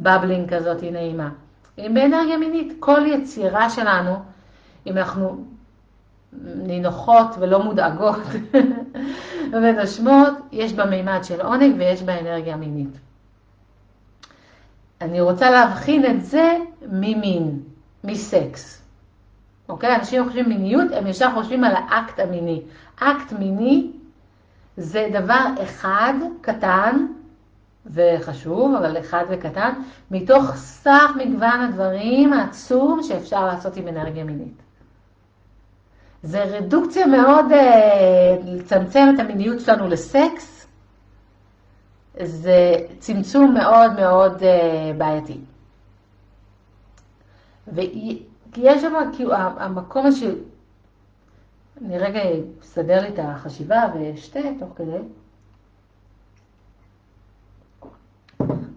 בבלינג 0.00 0.54
כזאת 0.54 0.80
היא 0.80 0.92
נעימה. 0.92 1.28
היא 1.76 1.90
באנרגיה 1.90 2.38
מינית. 2.38 2.72
כל 2.80 3.00
יצירה 3.06 3.70
שלנו, 3.70 4.16
אם 4.86 4.98
אנחנו 4.98 5.44
נינוחות 6.42 7.26
ולא 7.38 7.64
מודאגות 7.64 8.20
ונושמות, 9.52 10.32
יש 10.52 10.72
בה 10.72 10.84
מימד 10.84 11.20
של 11.22 11.40
עונג 11.40 11.74
ויש 11.78 12.02
בה 12.02 12.20
אנרגיה 12.20 12.56
מינית. 12.56 12.98
אני 15.00 15.20
רוצה 15.20 15.50
להבחין 15.50 16.06
את 16.06 16.24
זה 16.24 16.56
ממין, 16.92 17.60
מסקס. 18.04 18.82
אוקיי? 19.68 19.96
אנשים 19.96 20.24
חושבים 20.24 20.48
מיניות, 20.48 20.92
הם 20.92 21.06
ישר 21.06 21.30
חושבים 21.34 21.64
על 21.64 21.74
האקט 21.76 22.20
המיני. 22.20 22.62
אקט 22.96 23.32
מיני 23.32 23.90
זה 24.76 25.08
דבר 25.12 25.46
אחד 25.62 26.14
קטן 26.40 27.06
וחשוב, 27.86 28.74
אבל 28.74 29.00
אחד 29.00 29.24
וקטן, 29.28 29.72
מתוך 30.10 30.54
סך 30.56 31.10
מגוון 31.16 31.60
הדברים 31.60 32.32
העצום 32.32 33.02
שאפשר 33.02 33.46
לעשות 33.46 33.76
עם 33.76 33.88
אנרגיה 33.88 34.24
מינית. 34.24 34.62
זה 36.22 36.44
רדוקציה 36.44 37.06
מאוד, 37.06 37.52
אה, 37.52 38.36
לצמצם 38.44 39.06
את 39.14 39.20
המיניות 39.20 39.60
שלנו 39.60 39.88
לסקס, 39.88 40.66
זה 42.20 42.74
צמצום 42.98 43.54
מאוד 43.54 43.92
מאוד 43.96 44.42
אה, 44.42 44.92
בעייתי. 44.98 45.38
ויש 47.72 48.82
שם, 48.82 48.94
כאילו, 49.16 49.34
המקום 49.34 50.06
הזה, 50.06 50.34
אני 51.84 51.98
רגע 51.98 52.20
אסדר 52.62 53.00
לי 53.02 53.08
את 53.08 53.18
החשיבה 53.18 53.82
ואשתה 53.94 54.40
תוך 54.58 54.68
כדי. 54.76 54.98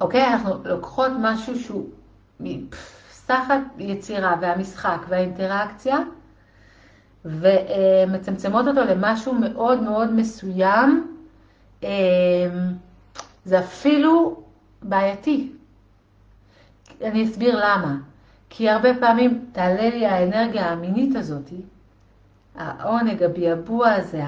אוקיי, 0.01 0.27
אנחנו 0.27 0.53
לוקחות 0.65 1.11
משהו 1.19 1.59
שהוא 1.59 1.89
סך 3.11 3.43
היצירה 3.77 4.35
והמשחק 4.41 4.97
והאינטראקציה, 5.09 5.97
ומצמצמות 7.25 8.67
אותו 8.67 8.81
למשהו 8.81 9.33
מאוד 9.33 9.81
מאוד 9.83 10.13
מסוים. 10.13 11.17
אה, 11.83 11.89
זה 13.45 13.59
אפילו 13.59 14.43
בעייתי. 14.81 15.51
אני 17.01 17.25
אסביר 17.25 17.55
למה. 17.55 17.97
כי 18.49 18.69
הרבה 18.69 18.89
פעמים 18.99 19.45
תעלה 19.51 19.89
לי 19.89 20.05
האנרגיה 20.05 20.71
המינית 20.71 21.15
הזאת, 21.15 21.49
העונג, 22.59 23.23
הביעבוע 23.23 23.91
הזה, 23.91 24.23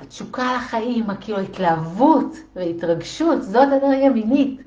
התשוקה 0.00 0.56
לחיים, 0.56 1.06
כאילו 1.20 1.38
התלהבות 1.38 2.36
והתרגשות, 2.56 3.42
זאת 3.42 3.68
אנרגיה 3.68 4.10
מינית. 4.10 4.60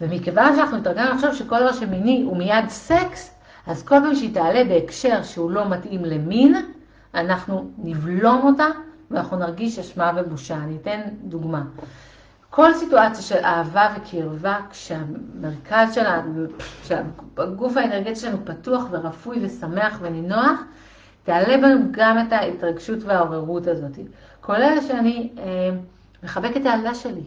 ומכיוון 0.00 0.56
שאנחנו 0.56 0.76
התרגלנו 0.76 1.14
לחשוב 1.14 1.34
שכל 1.34 1.60
דבר 1.60 1.72
שמיני 1.72 2.22
הוא 2.22 2.36
מיד 2.36 2.68
סקס, 2.68 3.34
אז 3.66 3.82
כל 3.82 4.00
פעם 4.00 4.14
שהיא 4.14 4.34
תעלה 4.34 4.64
בהקשר 4.64 5.22
שהוא 5.22 5.50
לא 5.50 5.68
מתאים 5.68 6.04
למין, 6.04 6.54
אנחנו 7.14 7.70
נבלום 7.78 8.40
אותה 8.46 8.66
ואנחנו 9.10 9.36
נרגיש 9.36 9.78
אשמה 9.78 10.12
ובושה. 10.16 10.56
אני 10.56 10.76
אתן 10.82 11.00
דוגמה. 11.22 11.62
כל 12.50 12.74
סיטואציה 12.74 13.22
של 13.22 13.44
אהבה 13.44 13.94
וקרבה, 13.96 14.58
כשהמרכז 14.70 15.94
שלנו, 15.94 16.46
כשהגוף 16.82 17.76
האנרגטי 17.76 18.16
שלנו 18.16 18.38
פתוח 18.44 18.84
ורפוי 18.90 19.38
ושמח 19.42 19.98
ונינוח, 20.00 20.60
תעלה 21.24 21.56
בנו 21.56 21.84
גם 21.90 22.18
את 22.18 22.32
ההתרגשות 22.32 22.98
והעוררות 23.02 23.66
הזאת. 23.66 23.98
כולל 24.40 24.78
שאני 24.88 25.30
אה, 25.38 25.70
מחבקת 26.22 26.56
את 26.56 26.66
הילדה 26.66 26.94
שלי. 26.94 27.22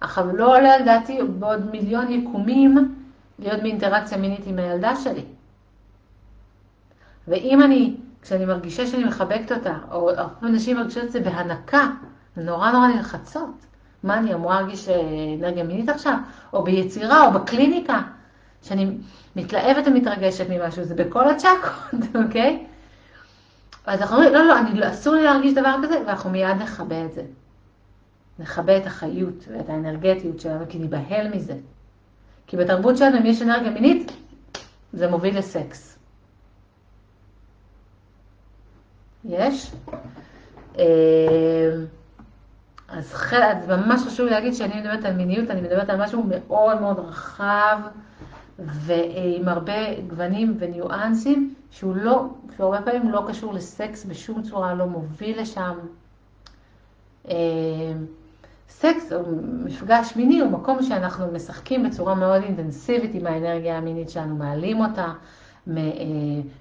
אך 0.00 0.18
לא 0.34 0.56
עולה 0.56 0.74
על 0.74 0.84
דעתי 0.84 1.18
בעוד 1.38 1.70
מיליון 1.70 2.12
יקומים 2.12 2.94
להיות 3.38 3.62
באינטראקציה 3.62 4.18
מינית 4.18 4.46
עם 4.46 4.58
הילדה 4.58 4.96
שלי. 4.96 5.24
ואם 7.28 7.62
אני, 7.62 7.96
כשאני 8.22 8.46
מרגישה 8.46 8.86
שאני 8.86 9.04
מחבקת 9.04 9.52
אותה, 9.52 9.74
או 9.90 10.10
הרבה 10.10 10.48
אנשים 10.48 10.76
מרגישות 10.76 11.04
את 11.04 11.12
זה 11.12 11.20
בהנקה, 11.20 11.90
נורא 12.36 12.70
נורא 12.70 12.88
נלחצות. 12.88 13.66
מה 14.02 14.18
אני 14.18 14.34
אמורה 14.34 14.60
להרגיש 14.60 14.88
אה, 14.88 14.94
אנרגיה 15.38 15.64
מינית 15.64 15.88
עכשיו? 15.88 16.14
או 16.52 16.62
ביצירה, 16.62 17.26
או 17.26 17.32
בקליניקה, 17.32 18.02
שאני 18.62 18.96
מתלהבת 19.40 19.86
ומתרגשת 19.86 20.46
ממשהו, 20.50 20.84
זה 20.84 20.94
בכל 20.94 21.28
הצ'קות, 21.28 22.00
אוקיי? 22.24 22.66
אז 23.86 24.00
אנחנו 24.00 24.16
אומרים, 24.16 24.34
לא, 24.34 24.44
לא, 24.44 24.58
אני, 24.58 24.80
לא, 24.80 24.90
אסור 24.90 25.14
לי 25.14 25.24
להרגיש 25.24 25.54
דבר 25.54 25.76
כזה, 25.82 26.00
ואנחנו 26.06 26.30
מיד 26.30 26.56
נכבה 26.56 27.04
את 27.04 27.12
זה. 27.12 27.22
נכבה 28.38 28.76
את 28.76 28.86
החיות 28.86 29.44
ואת 29.48 29.68
האנרגטיות 29.68 30.40
שלנו, 30.40 30.64
כי 30.68 30.78
ניבהל 30.78 31.28
מזה. 31.34 31.54
כי 32.46 32.56
בתרבות 32.56 32.96
שלנו, 32.96 33.18
אם 33.18 33.26
יש 33.26 33.42
אנרגיה 33.42 33.70
מינית, 33.70 34.12
זה 34.92 35.10
מוביל 35.10 35.38
לסקס. 35.38 35.98
יש? 39.24 39.72
אה, 40.78 40.84
אז, 42.88 43.12
חל... 43.12 43.42
אז 43.42 43.68
ממש 43.68 44.00
חשוב 44.06 44.26
להגיד 44.26 44.54
שאני 44.54 44.80
מדברת 44.80 45.04
על 45.04 45.14
מיניות, 45.14 45.50
אני 45.50 45.60
מדברת 45.60 45.90
על 45.90 46.02
משהו 46.02 46.24
מאוד 46.28 46.80
מאוד 46.80 46.98
רחב 46.98 47.78
ועם 48.66 49.48
הרבה 49.48 50.00
גוונים 50.06 50.56
וניואנסים, 50.58 51.54
שהוא 51.70 51.96
לא, 51.96 52.28
שהוא 52.56 52.74
הרבה 52.74 52.90
פעמים 52.90 53.10
לא 53.10 53.24
קשור 53.28 53.54
לסקס 53.54 54.04
בשום 54.04 54.42
צורה, 54.42 54.74
לא 54.74 54.86
מוביל 54.86 55.40
לשם. 55.40 55.78
אה, 57.28 57.34
סקס 58.68 59.12
או 59.12 59.20
מפגש 59.64 60.16
מיני 60.16 60.40
הוא 60.40 60.50
מקום 60.50 60.82
שאנחנו 60.82 61.32
משחקים 61.32 61.88
בצורה 61.88 62.14
מאוד 62.14 62.42
אינטנסיבית 62.42 63.14
עם 63.14 63.26
האנרגיה 63.26 63.78
המינית 63.78 64.10
שלנו, 64.10 64.36
מעלים 64.36 64.80
אותה, 64.80 65.12
אה, 65.68 65.74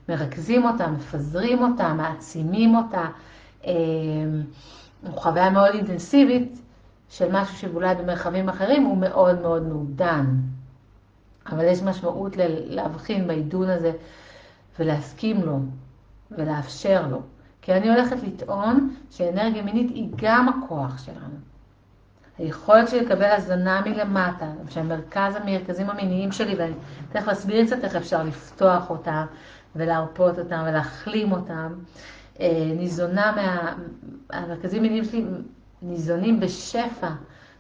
מרכזים 0.10 0.66
אותה, 0.66 0.88
מפזרים 0.88 1.64
אותה, 1.64 1.94
מעצימים 1.94 2.76
אותה. 2.76 3.06
אה, 3.66 3.74
חוויה 5.12 5.50
מאוד 5.50 5.74
אינטנסיבית 5.74 6.62
של 7.10 7.32
משהו 7.32 7.58
שאולי 7.58 7.96
במרחבים 7.96 8.50
אחרים 8.50 8.84
הוא 8.84 8.98
מאוד 8.98 9.42
מאוד 9.42 9.68
מעודן. 9.68 10.26
אבל 11.52 11.64
יש 11.64 11.82
משמעות 11.82 12.34
להבחין 12.68 13.28
בעידון 13.28 13.70
הזה 13.70 13.92
ולהסכים 14.80 15.42
לו 15.42 15.60
ולאפשר 16.32 17.08
לו. 17.08 17.22
כי 17.62 17.74
אני 17.74 17.90
הולכת 17.90 18.24
לטעון 18.24 18.96
שאנרגיה 19.12 19.64
מינית 19.64 19.90
היא 19.90 20.10
גם 20.16 20.50
הכוח 20.50 21.06
שלנו. 21.06 21.36
היכולת 22.38 22.90
שלי 22.90 23.02
לקבל 23.02 23.32
הזנה 23.32 23.82
מלמטה, 23.86 24.52
שהמרכז 24.70 25.36
המרכזים 25.36 25.90
המיניים 25.90 26.32
שלי, 26.32 26.56
ואני 26.56 26.74
תכף 27.12 27.28
אסביר 27.28 27.66
קצת 27.66 27.84
איך 27.84 27.96
אפשר 27.96 28.24
לפתוח 28.24 28.90
אותם 28.90 29.26
ולהרפות 29.76 30.40
אותם 30.40 30.64
ולהחלים 30.68 31.32
אותם, 31.32 31.74
אה, 32.40 32.72
ניזונה 32.76 33.32
מה... 33.36 33.74
המרכזים 34.30 34.80
המיניים 34.80 35.04
שלי 35.04 35.26
ניזונים 35.82 36.40
בשפע 36.40 37.10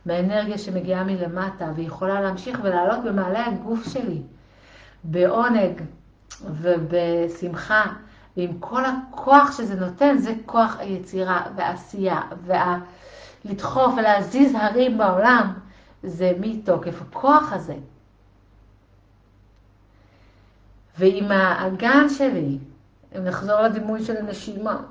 מהאנרגיה 0.06 0.58
שמגיעה 0.58 1.04
מלמטה, 1.04 1.72
והיא 1.76 1.88
יכולה 1.88 2.22
להמשיך 2.22 2.60
ולעלות 2.64 3.04
במעלה 3.04 3.46
הגוף 3.46 3.88
שלי, 3.94 4.22
בעונג 5.04 5.82
ובשמחה, 6.46 7.86
ועם 8.38 8.60
כל 8.60 8.84
הכוח 8.86 9.58
שזה 9.58 9.76
נותן, 9.76 10.18
זה 10.18 10.34
כוח 10.46 10.76
היצירה 10.80 11.42
והעשייה, 11.56 12.22
ולדחוף 13.46 13.94
וה... 13.94 14.00
ולהזיז 14.00 14.56
הרים 14.56 14.98
בעולם, 14.98 15.54
זה 16.04 16.32
מתוקף 16.40 17.02
הכוח 17.02 17.54
הזה. 17.54 17.76
ועם 20.98 21.32
האגן 21.32 22.10
שלי, 22.10 22.58
אם 23.18 23.24
נחזור 23.24 23.62
לדימוי 23.62 24.04
של 24.04 24.18
הנשימה, 24.18 24.82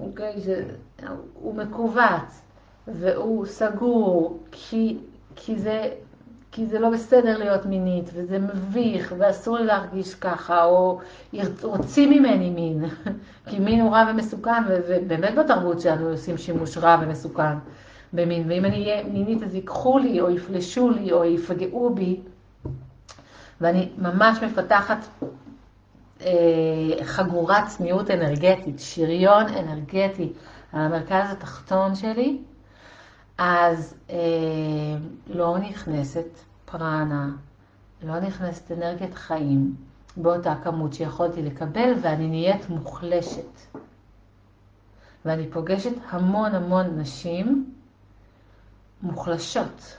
אוקיי, 0.00 0.40
זה, 0.40 0.64
הוא 1.34 1.54
מכווץ 1.54 2.43
והוא 2.88 3.46
סגור 3.46 4.38
כי, 4.52 4.98
כי, 5.36 5.58
זה, 5.58 5.90
כי 6.52 6.66
זה 6.66 6.78
לא 6.78 6.90
בסדר 6.90 7.38
להיות 7.38 7.66
מינית 7.66 8.10
וזה 8.14 8.38
מביך 8.38 9.14
ואסור 9.18 9.58
לי 9.58 9.64
להרגיש 9.64 10.14
ככה, 10.14 10.64
או 10.64 11.00
רוצים 11.62 12.10
ממני 12.10 12.50
מין, 12.50 12.84
כי 13.48 13.58
מין 13.58 13.80
הוא 13.80 13.92
רע 13.92 14.10
ומסוכן, 14.10 14.62
ובאמת 14.68 15.34
בתרבות 15.34 15.80
שלנו 15.80 16.08
עושים 16.08 16.38
שימוש 16.38 16.76
רע 16.76 16.98
ומסוכן 17.02 17.56
במין, 18.12 18.44
ואם 18.48 18.64
אני 18.64 18.84
אהיה 18.84 19.04
מינית 19.04 19.42
אז 19.42 19.54
ייקחו 19.54 19.98
לי 19.98 20.20
או 20.20 20.30
יפלשו 20.30 20.90
לי 20.90 21.12
או 21.12 21.24
יפגעו 21.24 21.94
בי, 21.94 22.20
ואני 23.60 23.88
ממש 23.98 24.38
מפתחת 24.42 24.98
אה, 26.20 27.04
חגורת 27.04 27.66
צניעות 27.66 28.10
אנרגטית, 28.10 28.80
שריון 28.80 29.44
אנרגטי 29.48 30.32
על 30.72 30.80
המרכז 30.80 31.32
התחתון 31.32 31.94
שלי, 31.94 32.38
אז 33.38 33.94
אה, 34.10 34.16
לא 35.26 35.58
נכנסת 35.58 36.26
פרנה, 36.64 37.30
לא 38.02 38.20
נכנסת 38.20 38.72
אנרגיית 38.72 39.14
חיים 39.14 39.74
באותה 40.16 40.54
כמות 40.64 40.94
שיכולתי 40.94 41.42
לקבל, 41.42 41.92
ואני 42.02 42.28
נהיית 42.28 42.68
מוחלשת. 42.68 43.76
ואני 45.24 45.50
פוגשת 45.50 45.94
המון 46.10 46.54
המון 46.54 47.00
נשים 47.00 47.74
מוחלשות. 49.02 49.96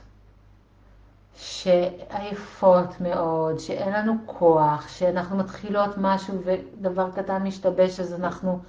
שעייפות 1.37 3.01
מאוד, 3.01 3.59
שאין 3.59 3.93
לנו 3.93 4.13
כוח, 4.25 4.87
שאנחנו 4.87 5.37
מתחילות 5.37 5.89
משהו 5.97 6.41
ודבר 6.45 7.11
קטן 7.11 7.43
משתבש 7.43 7.99
אז 7.99 8.13
אנחנו 8.13 8.59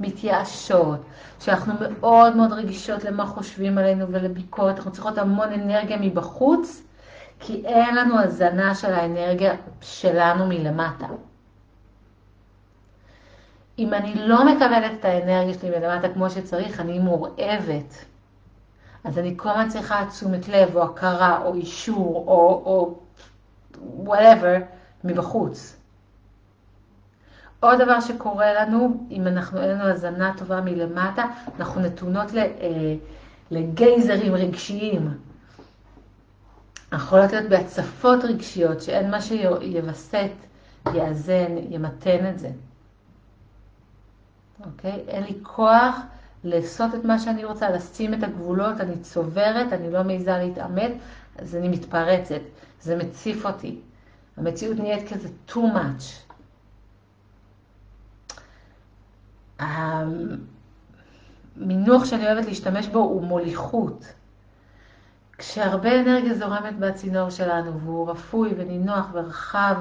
מתייאשות, 0.00 1.00
שאנחנו 1.40 1.74
מאוד 2.00 2.36
מאוד 2.36 2.52
רגישות 2.52 3.04
למה 3.04 3.26
חושבים 3.26 3.78
עלינו 3.78 4.08
ולביקורת, 4.08 4.76
אנחנו 4.76 4.92
צריכות 4.92 5.18
המון 5.18 5.52
אנרגיה 5.52 5.96
מבחוץ, 6.00 6.82
כי 7.40 7.62
אין 7.66 7.94
לנו 7.94 8.20
הזנה 8.20 8.74
של 8.74 8.92
האנרגיה 8.92 9.54
שלנו 9.80 10.46
מלמטה. 10.46 11.06
אם 13.78 13.94
אני 13.94 14.14
לא 14.14 14.44
מקבלת 14.44 14.92
את 15.00 15.04
האנרגיה 15.04 15.54
שלי 15.54 15.70
מלמטה 15.70 16.08
כמו 16.08 16.30
שצריך, 16.30 16.80
אני 16.80 16.98
מורעבת. 16.98 18.04
אז 19.04 19.18
אני 19.18 19.34
כל 19.36 19.48
הזמן 19.48 19.68
צריכה 19.68 20.06
תשומת 20.10 20.48
לב, 20.48 20.76
או 20.76 20.82
הכרה, 20.82 21.42
או 21.44 21.54
אישור, 21.54 22.24
או, 22.26 22.62
או 22.66 22.98
whatever, 24.06 24.60
מבחוץ. 25.04 25.76
עוד 27.64 27.82
דבר 27.82 28.00
שקורה 28.00 28.54
לנו, 28.54 29.06
אם 29.10 29.26
אנחנו, 29.26 29.60
אין 29.60 29.70
לנו 29.70 29.84
הזנה 29.84 30.32
טובה 30.38 30.60
מלמטה, 30.60 31.24
אנחנו 31.58 31.80
נתונות 31.80 32.34
אה, 32.36 32.94
לגייזרים 33.50 34.34
רגשיים. 34.34 35.18
אנחנו 36.92 37.06
יכולות 37.06 37.32
להיות 37.32 37.48
בהצפות 37.48 38.24
רגשיות, 38.24 38.82
שאין 38.82 39.10
מה 39.10 39.18
שיווסת, 39.22 40.30
יאזן, 40.94 41.56
ימתן 41.70 42.30
את 42.30 42.38
זה. 42.38 42.50
אוקיי? 44.64 45.04
אין 45.08 45.24
לי 45.24 45.34
כוח 45.42 45.96
לעשות 46.44 46.94
את 46.94 47.04
מה 47.04 47.18
שאני 47.18 47.44
רוצה, 47.44 47.70
לשים 47.70 48.14
את 48.14 48.22
הגבולות, 48.22 48.80
אני 48.80 48.98
צוברת, 48.98 49.72
אני 49.72 49.90
לא 49.90 50.04
מעיזה 50.04 50.38
להתעמת, 50.38 50.92
אז 51.38 51.56
אני 51.56 51.68
מתפרצת, 51.68 52.40
זה 52.80 52.96
מציף 52.96 53.46
אותי. 53.46 53.78
המציאות 54.36 54.78
נהיית 54.78 55.12
כזה 55.12 55.28
too 55.48 55.54
much. 55.74 56.33
המינוח 61.56 62.04
שאני 62.04 62.26
אוהבת 62.26 62.46
להשתמש 62.46 62.86
בו 62.86 62.98
הוא 62.98 63.22
מוליכות. 63.22 64.04
כשהרבה 65.38 66.00
אנרגיה 66.00 66.34
זורמת 66.34 66.78
בצינור 66.78 67.30
שלנו 67.30 67.80
והוא 67.80 68.10
רפוי 68.10 68.54
ונינוח 68.56 69.06
ורחב 69.12 69.74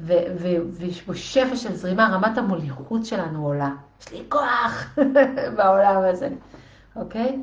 ויש 0.00 1.06
בו 1.06 1.14
שפע 1.14 1.56
של 1.56 1.74
זרימה, 1.74 2.08
רמת 2.12 2.38
המוליכות 2.38 3.06
שלנו 3.06 3.46
עולה. 3.46 3.70
יש 4.00 4.12
לי 4.12 4.24
כוח 4.28 4.96
בעולם 5.56 6.02
הזה, 6.04 6.28
אוקיי? 6.96 7.38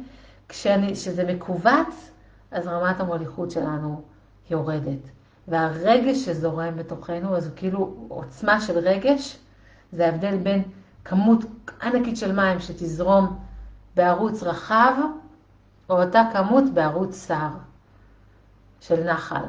כשזה 0.49 1.23
מכווץ, 1.27 2.11
אז 2.51 2.67
רמת 2.67 2.99
המוליכות 2.99 3.51
שלנו 3.51 4.01
יורדת. 4.49 5.09
והרגש 5.47 6.25
שזורם 6.25 6.75
בתוכנו, 6.75 7.37
אז 7.37 7.47
הוא 7.47 7.53
כאילו 7.55 7.95
עוצמה 8.07 8.61
של 8.61 8.77
רגש, 8.77 9.37
זה 9.91 10.05
ההבדל 10.05 10.37
בין 10.37 10.63
כמות 11.05 11.45
ענקית 11.81 12.17
של 12.17 12.31
מים 12.31 12.59
שתזרום 12.59 13.39
בערוץ 13.95 14.43
רחב, 14.43 14.93
או 15.89 16.03
אותה 16.03 16.23
כמות 16.33 16.63
בערוץ 16.73 17.25
צר 17.27 17.49
של 18.81 19.03
נחל. 19.03 19.45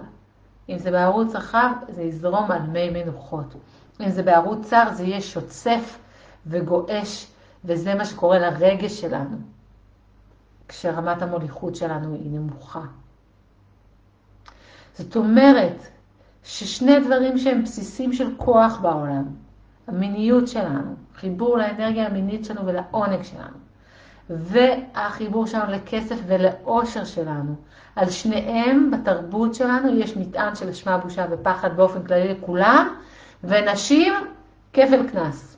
אם 0.68 0.78
זה 0.78 0.90
בערוץ 0.90 1.34
רחב, 1.34 1.70
זה 1.88 2.02
יזרום 2.02 2.50
על 2.50 2.62
מי 2.62 2.90
מנוחות. 2.90 3.54
אם 4.00 4.10
זה 4.10 4.22
בערוץ 4.22 4.66
צר, 4.66 4.84
זה 4.92 5.04
יהיה 5.04 5.20
שוצף 5.20 5.98
וגועש, 6.46 7.26
וזה 7.64 7.94
מה 7.94 8.04
שקורה 8.04 8.38
לרגש 8.38 9.00
שלנו, 9.00 9.36
כשרמת 10.68 11.22
המוליכות 11.22 11.76
שלנו 11.76 12.14
היא 12.14 12.30
נמוכה. 12.30 12.82
זאת 14.94 15.16
אומרת 15.16 15.76
ששני 16.44 17.00
דברים 17.00 17.38
שהם 17.38 17.64
בסיסים 17.64 18.12
של 18.12 18.36
כוח 18.36 18.78
בעולם, 18.78 19.24
המיניות 19.88 20.48
שלנו, 20.48 20.94
חיבור 21.16 21.58
לאנרגיה 21.58 22.06
המינית 22.06 22.44
שלנו 22.44 22.66
ולעונג 22.66 23.22
שלנו, 23.22 23.56
והחיבור 24.30 25.46
שלנו 25.46 25.72
לכסף 25.72 26.16
ולאושר 26.26 27.04
שלנו. 27.04 27.54
על 27.96 28.10
שניהם 28.10 28.90
בתרבות 28.90 29.54
שלנו 29.54 29.94
יש 29.98 30.16
מטען 30.16 30.54
של 30.54 30.68
אשמה, 30.68 30.98
בושה 30.98 31.26
ופחד 31.30 31.76
באופן 31.76 32.02
כללי 32.02 32.34
לכולם, 32.34 32.94
ונשים 33.44 34.12
כפל 34.72 35.08
קנס. 35.10 35.56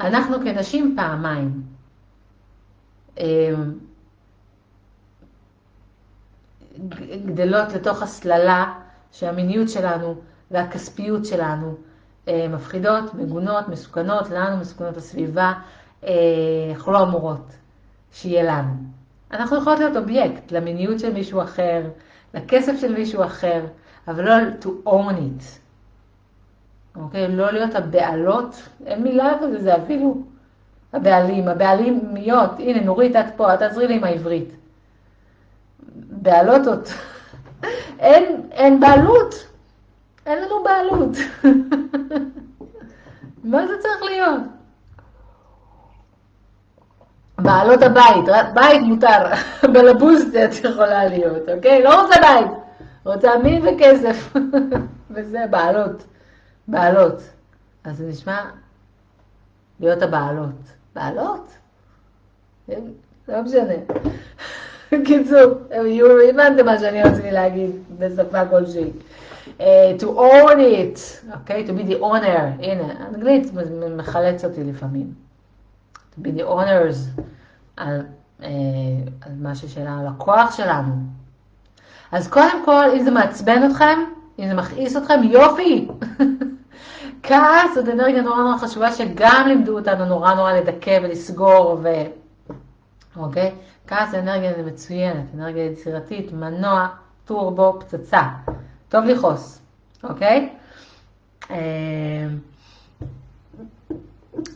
אנחנו 0.00 0.36
כנשים 0.40 0.96
פעמיים. 0.96 1.62
אמ, 3.18 3.72
גדלות 7.26 7.72
לתוך 7.72 8.02
הסללה 8.02 8.74
שהמיניות 9.12 9.68
שלנו 9.68 10.20
והכספיות 10.54 11.24
שלנו 11.24 11.74
אה, 12.28 12.46
מפחידות, 12.48 13.14
מגונות, 13.14 13.68
מסוכנות, 13.68 14.30
לנו 14.30 14.56
מסוכנות 14.56 14.96
הסביבה, 14.96 15.52
אנחנו 16.70 16.92
לא 16.92 17.02
אמורות 17.02 17.46
שיהיה 18.12 18.42
לנו. 18.42 18.72
אנחנו 19.32 19.56
יכולות 19.56 19.78
להיות 19.78 19.96
אובייקט 19.96 20.52
למיניות 20.52 21.00
של 21.00 21.12
מישהו 21.12 21.42
אחר, 21.42 21.82
לכסף 22.34 22.72
של 22.80 22.94
מישהו 22.94 23.24
אחר, 23.24 23.64
אבל 24.08 24.24
לא 24.24 24.34
to 24.62 24.88
own 24.88 25.12
it. 25.12 25.44
אוקיי? 26.96 27.28
לא 27.28 27.52
להיות 27.52 27.74
הבעלות, 27.74 28.68
אין 28.86 29.02
מילה 29.02 29.32
כזה, 29.42 29.62
זה 29.62 29.76
אפילו 29.76 30.16
הבעלים, 30.92 31.48
הבעלימיות, 31.48 32.50
הנה 32.58 32.80
נורית 32.80 33.16
את 33.16 33.26
פה, 33.36 33.54
את 33.54 33.58
תעזרי 33.58 33.88
לי 33.88 33.94
עם 33.94 34.04
העברית. 34.04 34.48
בעלותות, 35.96 36.88
אין, 37.98 38.42
אין 38.52 38.80
בעלות, 38.80 39.53
אין 40.26 40.42
לנו 40.42 40.62
בעלות. 40.64 41.16
מה 43.44 43.66
זה 43.66 43.78
צריך 43.78 44.02
להיות? 44.02 44.40
בעלות 47.38 47.82
הבית, 47.82 48.24
בית 48.54 48.82
מותר, 48.82 49.26
בלבוסט 49.72 50.28
את 50.44 50.64
יכולה 50.64 51.04
להיות, 51.04 51.48
אוקיי? 51.48 51.82
לא 51.82 52.02
רוצה 52.02 52.14
בית, 52.20 52.50
רוצה 53.04 53.38
מין 53.38 53.62
וכסף, 53.66 54.32
וזה 55.14 55.44
בעלות, 55.50 56.04
בעלות. 56.68 57.22
אז 57.84 57.96
זה 57.96 58.06
נשמע 58.06 58.40
להיות 59.80 60.02
הבעלות. 60.02 60.54
בעלות? 60.94 61.48
לא 63.28 63.42
משנה. 63.42 63.74
קיצור, 65.04 65.50
הבנתם 66.28 66.66
מה 66.66 66.78
שאני 66.78 67.02
רציתי 67.02 67.30
להגיד 67.30 67.70
בשפה 67.98 68.46
כלשהי. 68.46 68.90
Uh, 69.46 69.98
to 69.98 70.18
own 70.18 70.58
it, 70.60 71.20
okay, 71.34 71.64
to 71.64 71.72
be 71.72 71.82
the 71.82 72.00
owner, 72.00 72.56
הנה, 72.58 73.08
אנגלית 73.08 73.52
מחלץ 73.96 74.44
אותי 74.44 74.64
לפעמים. 74.64 75.14
to 76.14 76.20
be 76.20 76.30
the 76.30 76.42
owners 76.42 77.20
על, 77.76 78.02
uh, 78.40 78.44
על 79.20 79.32
משהו 79.40 79.68
של 79.68 79.86
הלקוח 79.86 80.56
שלנו. 80.56 80.94
אז 82.12 82.28
קודם 82.28 82.64
כל, 82.64 82.84
אם 82.96 83.04
זה 83.04 83.10
מעצבן 83.10 83.70
אתכם, 83.70 83.98
אם 84.38 84.48
זה 84.48 84.54
מכעיס 84.54 84.96
אתכם, 84.96 85.20
יופי! 85.22 85.88
כעס 87.22 87.74
זאת 87.74 87.88
אנרגיה 87.88 88.22
נורא 88.22 88.42
נורא 88.42 88.56
חשובה 88.56 88.92
שגם 88.92 89.44
לימדו 89.46 89.78
אותנו 89.78 90.04
נורא 90.04 90.34
נורא 90.34 90.52
לדכא 90.52 90.98
ולסגור 91.02 91.80
ו... 91.82 91.88
אוקיי? 93.16 93.54
כעס 93.86 94.10
זה 94.10 94.18
אנרגיה 94.18 94.52
מצוינת, 94.66 95.24
אנרגיה 95.34 95.64
יצירתית, 95.64 96.32
מנוע, 96.32 96.88
טורבו, 97.24 97.80
פצצה. 97.80 98.22
טוב 98.94 99.04
לכעוס, 99.04 99.60
אוקיי? 100.04 100.54
אה... 101.50 102.26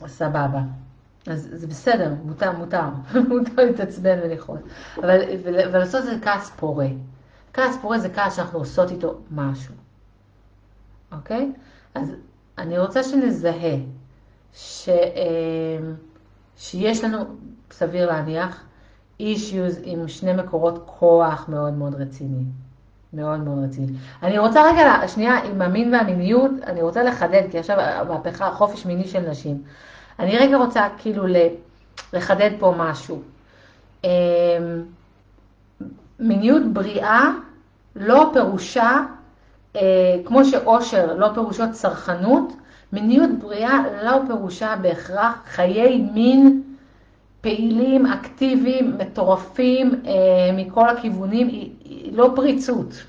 סבבה. 0.07 0.61
אז 1.27 1.49
זה 1.53 1.67
בסדר, 1.67 2.15
מותר, 2.25 2.53
מותר, 2.53 2.83
מותר 3.29 3.65
להתעצבן 3.65 4.19
ולכעוס. 4.23 4.61
אבל 4.97 5.21
ולעשות 5.51 6.01
את 6.01 6.07
זה 6.07 6.17
כעס 6.23 6.51
פורה. 6.51 6.87
כעס 7.53 7.77
פורה 7.83 7.99
זה 7.99 8.09
כעס 8.09 8.37
שאנחנו 8.37 8.59
עושות 8.59 8.91
איתו 8.91 9.19
משהו, 9.31 9.75
אוקיי? 11.13 11.53
אז 11.95 12.13
אני 12.59 12.79
רוצה 12.79 13.03
שנזהה 13.03 13.77
ש, 14.53 14.89
אה, 14.89 15.79
שיש 16.57 17.05
לנו, 17.05 17.19
סביר 17.71 18.07
להניח, 18.07 18.65
אישיוז 19.21 19.79
עם 19.83 20.09
שני 20.09 20.33
מקורות 20.33 20.83
כוח 20.87 21.49
מאוד 21.49 21.73
מאוד 21.73 21.95
רציני. 21.95 22.45
מאוד 23.13 23.41
מאוד 23.41 23.65
רציני. 23.65 23.93
אני 24.23 24.39
רוצה 24.39 24.63
רגע, 24.73 25.09
שנייה, 25.09 25.45
עם 25.45 25.63
המין 25.63 25.95
והמיניות, 25.95 26.51
אני 26.67 26.83
רוצה 26.83 27.03
לחדד, 27.03 27.43
כי 27.51 27.59
עכשיו 27.59 27.81
המהפכה, 27.81 28.51
חופש 28.51 28.87
מיני 28.87 29.09
של 29.09 29.31
נשים. 29.31 29.63
אני 30.19 30.39
רגע 30.39 30.57
רוצה 30.57 30.89
כאילו 30.99 31.25
לחדד 32.13 32.51
פה 32.59 32.75
משהו. 32.77 33.23
אה, 34.05 34.11
מיניות 36.21 36.63
בריאה 36.73 37.31
לא 37.97 38.31
פירושה 38.33 39.01
אה, 39.77 40.17
כמו 40.25 40.45
שאושר 40.45 41.15
לא 41.15 41.29
פירושו 41.35 41.65
צרכנות, 41.73 42.53
מיניות 42.93 43.31
בריאה 43.31 43.83
לא 44.03 44.19
פירושה 44.27 44.77
בהכרח 44.83 45.43
חיי 45.47 45.99
מין 46.13 46.63
פעילים, 47.41 48.07
אקטיביים, 48.07 48.99
מטורפים 48.99 50.03
אה, 50.07 50.13
מכל 50.53 50.89
הכיוונים, 50.89 51.49
היא 51.49 51.71
לא 52.13 52.33
פריצות. 52.37 53.05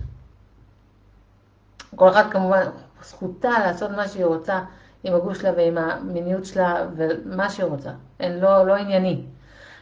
כל 1.96 2.10
אחת 2.10 2.32
כמובן, 2.32 2.64
זכותה 3.04 3.50
לעשות 3.50 3.92
מה 3.92 4.08
שהיא 4.08 4.26
רוצה 4.26 4.60
עם 5.04 5.14
הגוף 5.14 5.42
שלה 5.42 5.52
ועם 5.58 5.78
המיניות 5.78 6.46
שלה 6.46 6.88
ומה 6.96 7.50
שהיא 7.50 7.66
רוצה, 7.66 7.92
אין, 8.20 8.40
לא, 8.40 8.68
לא 8.68 8.76
ענייני. 8.76 9.22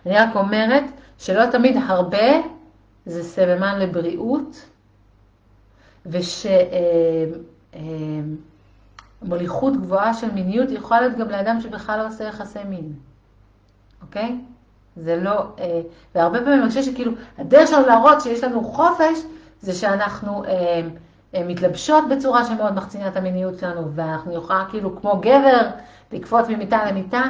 אני 0.06 0.16
רק 0.16 0.36
אומרת 0.36 0.84
שלא 1.18 1.45
תמיד 1.52 1.78
הרבה 1.88 2.28
זה 3.06 3.24
סממן 3.24 3.80
לבריאות, 3.80 4.66
ושמוליכות 6.06 6.54
אה, 9.74 9.80
אה, 9.80 9.86
גבוהה 9.86 10.14
של 10.14 10.32
מיניות 10.32 10.72
יכולה 10.72 11.02
להיות 11.02 11.18
גם 11.18 11.30
לאדם 11.30 11.62
שבכלל 11.62 12.00
לא 12.00 12.08
עושה 12.08 12.24
יחסי 12.24 12.64
מין, 12.64 12.93
אוקיי? 14.02 14.36
זה 15.04 15.16
לא, 15.16 15.41
אה, 15.60 15.82
והרבה 16.16 16.39
פעמים 16.39 16.60
אני 16.62 16.70
חושבת 16.70 16.84
שכאילו 16.84 17.12
הדרך 17.38 17.70
שלנו 17.70 17.88
להראות 17.88 18.22
שיש 18.22 18.43
לנו 18.43 18.64
חופש 18.64 19.20
זה 19.62 19.74
שאנחנו 19.74 20.43
מתלבשות 21.34 22.04
בצורה 22.10 22.45
שמאוד 22.45 22.74
מחצינה 22.74 23.08
את 23.08 23.18
המיניות 23.18 23.60
שלנו 23.60 23.91
ואנחנו 23.95 24.34
יכולה 24.34 24.66
כאילו 24.70 25.02
כמו 25.02 25.18
גבר 25.18 25.68
לקפוץ 26.12 26.48
ממיטה 26.50 26.91
למיטה, 26.91 27.24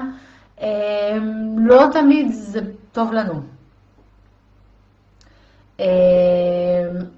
לא 1.58 1.84
תמיד 1.94 2.32
זה 2.32 2.60
טוב 2.92 3.14
לנו. 3.14 3.34
אמ, 5.80 5.86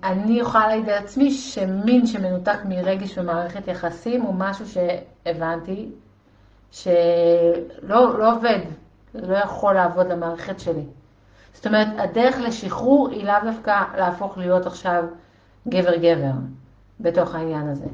אני 0.04 0.39
יכולה 0.39 0.68
להגיד 0.68 0.89
על 0.89 0.97
עצמי 1.04 1.32
שמין 1.32 2.08
שמנותק 2.08 2.58
מרגש 2.66 3.18
ומערכת 3.18 3.68
יחסים 3.68 4.22
הוא 4.22 4.36
משהו 4.38 4.66
שהבנתי 4.68 5.89
שלא 6.72 8.20
לא 8.20 8.36
עובד, 8.36 8.60
לא 9.16 9.38
יכול 9.38 9.74
לעבוד 9.74 10.07
למערכת 10.07 10.60
שלי. 10.60 10.84
זאת 11.53 11.68
אומרת, 11.68 11.88
הדרך 11.97 12.38
לשחרור 12.39 13.10
היא 13.10 13.26
לאו 13.26 13.36
דווקא 13.43 13.84
להפוך 13.97 14.38
להיות 14.38 14.66
עכשיו 14.66 15.03
גבר-גבר 15.68 16.32
בתוך 16.99 17.36
העניין 17.36 17.68
הזה. 17.68 17.88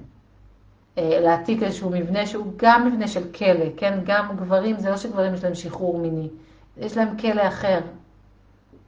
אה, 0.97 1.19
להעתיק 1.21 1.63
איזשהו 1.63 1.89
מבנה 1.89 2.25
שהוא 2.25 2.53
גם 2.57 2.87
מבנה 2.87 3.07
של 3.07 3.31
כלא, 3.31 3.65
כן? 3.77 3.99
גם 4.05 4.35
גברים, 4.35 4.79
זה 4.79 4.89
לא 4.89 4.97
שגברים 4.97 5.33
יש 5.33 5.43
להם 5.43 5.55
שחרור 5.55 5.97
מיני, 5.97 6.29
יש 6.77 6.97
להם 6.97 7.17
כלא 7.17 7.47
אחר. 7.47 7.79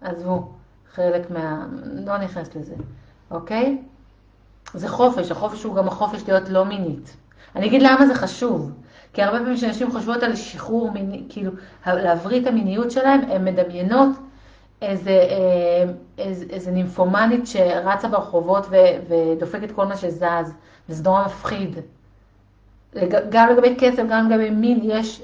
עזבו. 0.01 0.47
חלק 0.97 1.32
מה... 1.32 1.65
לא 1.84 2.17
נכנס 2.17 2.55
לזה, 2.55 2.75
אוקיי? 3.32 3.82
זה 4.73 4.89
חופש, 4.89 5.32
החופש 5.32 5.63
הוא 5.63 5.75
גם 5.75 5.88
החופש 5.88 6.23
להיות 6.28 6.49
לא 6.49 6.65
מינית. 6.65 7.17
אני 7.55 7.67
אגיד 7.67 7.82
למה 7.82 8.07
זה 8.07 8.15
חשוב. 8.15 8.71
כי 9.14 9.24
הרבה 9.24 9.39
פעמים 9.39 9.55
כשאנשים 9.55 9.91
חושבות 9.91 10.24
על 10.24 10.36
שחרור 10.36 10.91
מיני, 10.91 11.24
כאילו, 11.30 11.51
להבריא 11.86 12.41
את 12.41 12.47
המיניות 12.47 12.91
שלהם, 12.91 13.22
הן 13.22 13.45
מדמיינות 13.45 14.10
איזה, 14.82 15.12
אה, 15.12 15.91
איזה, 16.18 16.45
איזה 16.49 16.72
נימפומנית 16.72 17.47
שרצה 17.47 18.08
ברחובות 18.08 18.66
ו, 18.70 18.76
ודופקת 19.10 19.72
כל 19.72 19.86
מה 19.86 19.97
שזז, 19.97 20.53
וזה 20.89 21.03
נורא 21.03 21.26
מפחיד. 21.26 21.76
גם 23.30 23.49
לגבי 23.49 23.76
כסף, 23.80 24.03
גם 24.10 24.30
לגבי 24.30 24.49
מין, 24.49 24.80
יש 24.84 25.22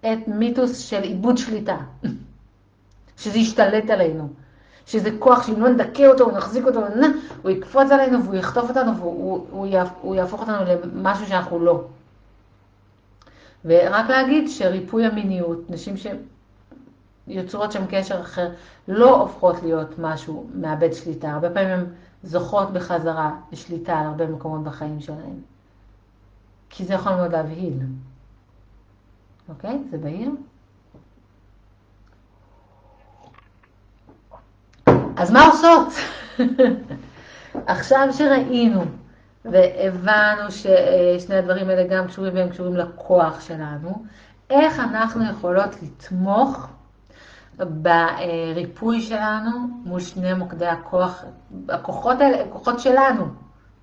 את 0.00 0.28
מיתוס 0.28 0.78
של 0.78 1.02
איבוד 1.02 1.38
שליטה, 1.38 1.76
שזה 3.20 3.38
ישתלט 3.38 3.90
עלינו. 3.90 4.28
שזה 4.86 5.10
כוח 5.18 5.46
שאם 5.46 5.60
לא 5.60 5.68
נדכא 5.68 6.06
אותו, 6.06 6.30
נחזיק 6.30 6.66
אותו, 6.66 6.80
הוא 7.42 7.50
יקפוץ 7.50 7.90
עלינו 7.90 8.24
והוא 8.24 8.34
יחטוף 8.34 8.68
אותנו 8.68 8.96
והוא 8.96 10.16
יהפוך 10.16 10.40
אותנו 10.40 10.56
למשהו 10.94 11.26
שאנחנו 11.26 11.58
לא. 11.58 11.84
ורק 13.64 14.08
להגיד 14.08 14.48
שריפוי 14.48 15.06
המיניות, 15.06 15.70
נשים 15.70 15.94
שיוצרות 17.26 17.72
שם 17.72 17.84
קשר 17.90 18.20
אחר, 18.20 18.50
לא 18.88 19.20
הופכות 19.20 19.62
להיות 19.62 19.98
משהו 19.98 20.46
מאבד 20.54 20.92
שליטה. 20.92 21.30
הרבה 21.32 21.50
פעמים 21.50 21.70
הן 21.70 21.84
זוכות 22.22 22.72
בחזרה 22.72 23.36
לשליטה 23.52 23.98
על 23.98 24.06
הרבה 24.06 24.26
מקומות 24.26 24.64
בחיים 24.64 25.00
שלהן. 25.00 25.40
כי 26.70 26.84
זה 26.84 26.94
יכול 26.94 27.12
מאוד 27.12 27.32
להבהיל. 27.32 27.78
אוקיי? 29.48 29.78
זה 29.90 29.98
בהיר? 29.98 30.30
אז 35.16 35.30
מה 35.30 35.46
עושות? 35.46 35.92
עכשיו 37.66 38.08
שראינו 38.12 38.84
והבנו 39.44 40.50
ששני 40.50 41.36
הדברים 41.36 41.68
האלה 41.68 41.84
גם 41.84 42.06
קשורים 42.06 42.34
והם 42.34 42.48
קשורים 42.48 42.76
לכוח 42.76 43.40
שלנו, 43.40 44.04
איך 44.50 44.80
אנחנו 44.80 45.24
יכולות 45.30 45.82
לתמוך 45.82 46.68
בריפוי 47.56 49.00
שלנו 49.00 49.50
מול 49.84 50.00
שני 50.00 50.34
מוקדי 50.34 50.66
הכוח, 50.66 51.24
הכוחות 51.68 52.20
האלה, 52.20 52.42
הכוחות 52.42 52.80
שלנו, 52.80 53.24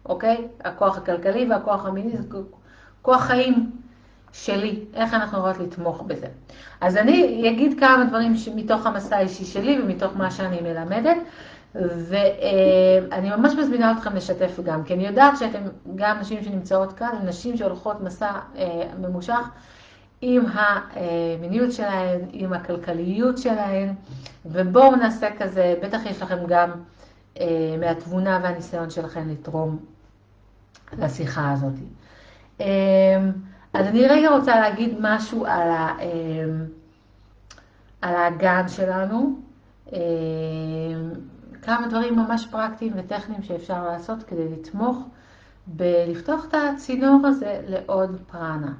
אוקיי? 0.06 0.48
הכוח 0.64 0.98
הכלכלי 0.98 1.48
והכוח 1.50 1.86
המיני, 1.86 2.18
זה 2.18 2.24
כוח 3.02 3.22
חיים 3.22 3.72
שלי, 4.34 4.86
איך 4.94 5.14
אנחנו 5.14 5.38
יכולות 5.38 5.60
לתמוך 5.60 6.02
בזה. 6.02 6.28
אז 6.82 6.98
אני 6.98 7.50
אגיד 7.50 7.80
כמה 7.80 8.06
דברים 8.10 8.34
מתוך 8.56 8.86
המסע 8.86 9.16
האישי 9.16 9.46
שלי 9.46 9.82
ומתוך 9.82 10.18
מה 10.18 10.32
שאני 10.32 10.62
מלמדת, 10.62 11.18
ואני 11.76 13.30
ממש 13.30 13.54
מזמינה 13.54 13.92
אתכם 13.92 14.16
לשתף 14.16 14.60
גם, 14.64 14.84
כי 14.84 14.94
אני 14.94 15.08
יודעת 15.08 15.38
שאתם 15.38 15.60
גם 15.96 16.20
נשים 16.20 16.44
שנמצאות 16.44 16.94
כאן, 16.94 17.10
נשים 17.26 17.58
שהולכות 17.58 18.02
מסע 18.02 18.32
אה, 18.56 18.84
ממושך 19.00 19.50
עם 20.22 20.46
המיניות 20.54 21.72
שלהן, 21.72 22.20
עם 22.32 22.54
הכלכליות 22.54 23.38
שלהן, 23.38 23.94
ובואו 24.46 24.96
נעשה 24.96 25.28
כזה, 25.38 25.76
בטח 25.84 26.06
יש 26.06 26.22
לכם 26.22 26.46
גם 26.48 26.72
אה, 27.40 27.76
מהתבונה 27.80 28.40
והניסיון 28.44 28.90
שלכם 28.90 29.30
לתרום 29.30 29.80
לשיחה 30.98 31.52
הזאת. 31.52 31.74
אה, 32.62 32.68
אז 33.74 33.88
אני 33.88 34.08
רגע 34.08 34.30
רוצה 34.30 34.60
להגיד 34.60 34.98
משהו 35.00 35.46
על, 35.46 35.70
ה, 35.70 35.98
על 38.02 38.16
האגן 38.16 38.68
שלנו. 38.68 39.40
כמה 41.62 41.88
דברים 41.88 42.16
ממש 42.16 42.48
פרקטיים 42.52 42.94
וטכניים 42.96 43.44
שאפשר 43.44 43.84
לעשות 43.84 44.24
כדי 44.24 44.50
לתמוך 44.50 44.98
בלפתוח 45.68 46.46
את 46.46 46.54
הצינור 46.54 47.28
הזה 47.28 47.62
לעוד 47.68 48.20
פרנה. 48.32 48.74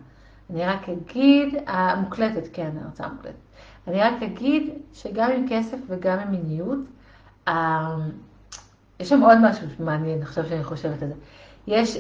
אני 0.50 0.66
רק 0.66 0.90
אגיד, 0.90 1.56
המוקלטת, 1.68 2.48
כן, 2.54 2.70
ההרצאה 2.82 3.08
מוקלטת. 3.10 3.36
אני 3.88 4.00
רק 4.00 4.24
אגיד 4.24 4.70
שגם 4.94 5.32
עם 5.32 5.46
כסף 5.50 5.78
וגם 5.88 6.20
עם 6.20 6.32
מיניות, 6.32 6.80
יש 9.00 9.10
שם 9.10 9.22
עוד 9.22 9.38
משהו 9.42 9.68
מעניין, 9.80 10.22
עכשיו 10.22 10.46
שאני 10.46 10.64
חושבת 10.64 11.02
על 11.02 11.08
זה. 11.08 11.14
יש 11.68 11.98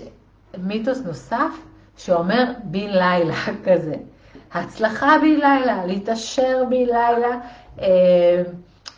מיתוס 0.58 1.02
נוסף 1.06 1.52
שאומר 1.98 2.52
בן 2.64 2.90
לילה 2.90 3.36
כזה. 3.66 3.96
הצלחה 4.54 5.18
בן 5.22 5.28
לילה, 5.28 5.86
להתעשר 5.86 6.64
בן 6.70 6.76
לילה, 6.76 7.40
אה, 7.80 8.44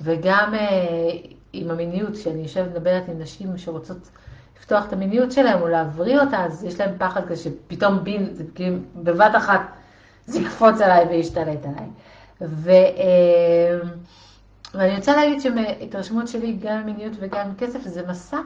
וגם 0.02 0.54
אה, 0.54 1.34
עם 1.54 1.72
המיניות, 1.72 2.14
כשאני 2.14 2.42
יושבת 2.42 2.68
ומדברת 2.68 3.04
עם 3.10 3.20
נשים 3.20 3.58
שרוצות 3.58 4.10
לפתוח 4.60 4.88
את 4.88 4.94
המיניות 4.94 5.32
שלהם 5.32 5.62
או 5.62 5.68
להבריא 5.68 6.20
אותה, 6.20 6.46
אז 6.46 6.64
יש 6.64 6.80
להם 6.80 6.96
פחד 6.98 7.26
כזה 7.26 7.44
שפתאום 7.44 8.04
בין, 8.04 8.34
זה 8.34 8.44
כאילו 8.56 8.78
בבת 8.96 9.32
אחת 9.38 9.62
זה 10.26 10.40
יקפוץ 10.40 10.82
עליי 10.82 11.06
וישתלט 11.06 11.66
עליי. 11.66 11.88
ו, 12.42 12.70
אה, 12.72 13.80
ואני 14.74 14.96
רוצה 14.96 15.16
להגיד 15.16 15.42
שמהתרשמות 15.42 16.28
שלי, 16.28 16.58
גם 16.62 16.86
מיניות 16.86 17.14
וגם 17.20 17.56
כסף, 17.58 17.82
זה 17.82 18.08
מסע 18.08 18.40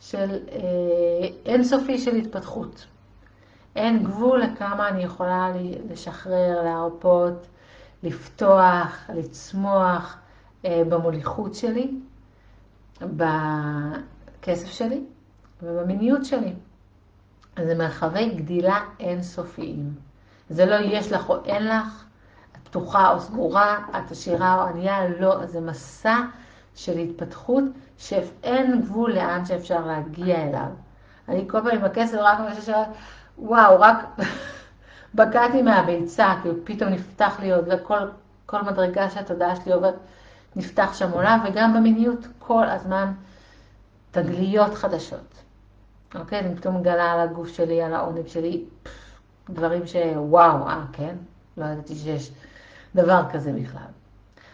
של 0.00 0.38
אה, 0.52 0.58
אינסופי 1.46 1.98
של 1.98 2.16
התפתחות. 2.16 2.86
אין 3.76 4.04
גבול 4.04 4.40
לכמה 4.42 4.88
אני 4.88 5.02
יכולה 5.02 5.52
לשחרר, 5.90 6.62
להרפות, 6.62 7.46
לפתוח, 8.02 9.10
לצמוח 9.14 10.16
אה, 10.64 10.82
במוליכות 10.88 11.54
שלי. 11.54 11.90
בכסף 13.02 14.66
שלי 14.66 15.04
ובמיניות 15.62 16.24
שלי. 16.24 16.52
זה 17.64 17.74
מרחבי 17.74 18.34
גדילה 18.34 18.80
אינסופיים. 19.00 19.94
זה 20.50 20.66
לא 20.66 20.74
יש 20.74 21.12
לך 21.12 21.28
או 21.28 21.44
אין 21.44 21.68
לך, 21.68 22.04
את 22.52 22.58
פתוחה 22.68 23.10
או 23.12 23.20
סגורה, 23.20 23.78
את 23.90 24.10
עשירה 24.10 24.54
או 24.54 24.68
ענייה, 24.68 25.08
לא, 25.08 25.46
זה 25.46 25.60
מסע 25.60 26.16
של 26.74 26.98
התפתחות 26.98 27.64
שאין 27.98 28.80
גבול 28.82 29.12
לאן 29.12 29.44
שאפשר 29.44 29.86
להגיע 29.86 30.42
אליו. 30.42 30.68
אני 31.28 31.48
כל 31.48 31.60
פעם 31.60 31.78
עם 31.78 31.84
הכסף 31.84 32.18
רק 32.20 32.38
חושבת 32.48 32.64
ש... 32.64 32.70
וואו, 33.38 33.80
רק 33.80 33.96
בקעתי 35.14 35.62
מהביצה, 35.62 36.34
כי 36.42 36.48
פתאום 36.64 36.90
נפתח 36.90 37.40
לי 37.40 37.52
עוד 37.52 37.68
כל, 37.82 37.98
כל 38.46 38.62
מדרגה 38.62 39.10
שהתודעה 39.10 39.56
שלי 39.56 39.72
עוברת. 39.72 39.94
נפתח 40.56 40.90
שם 40.94 41.10
עולם, 41.10 41.40
וגם 41.48 41.74
במיניות 41.74 42.26
כל 42.38 42.66
הזמן 42.68 43.12
תגליות 44.10 44.74
חדשות. 44.74 45.34
אוקיי? 46.14 46.40
אני 46.40 46.56
פתאום 46.56 46.76
מגלה 46.76 47.12
על 47.12 47.20
הגוף 47.20 47.48
שלי, 47.48 47.82
על 47.82 47.94
העונג 47.94 48.26
שלי, 48.26 48.64
דברים 49.50 49.86
שוואו, 49.86 50.68
אה, 50.68 50.84
כן? 50.92 51.14
לא 51.56 51.64
ידעתי 51.64 51.94
שיש 51.94 52.30
דבר 52.94 53.22
כזה 53.32 53.52
בכלל. 53.52 53.90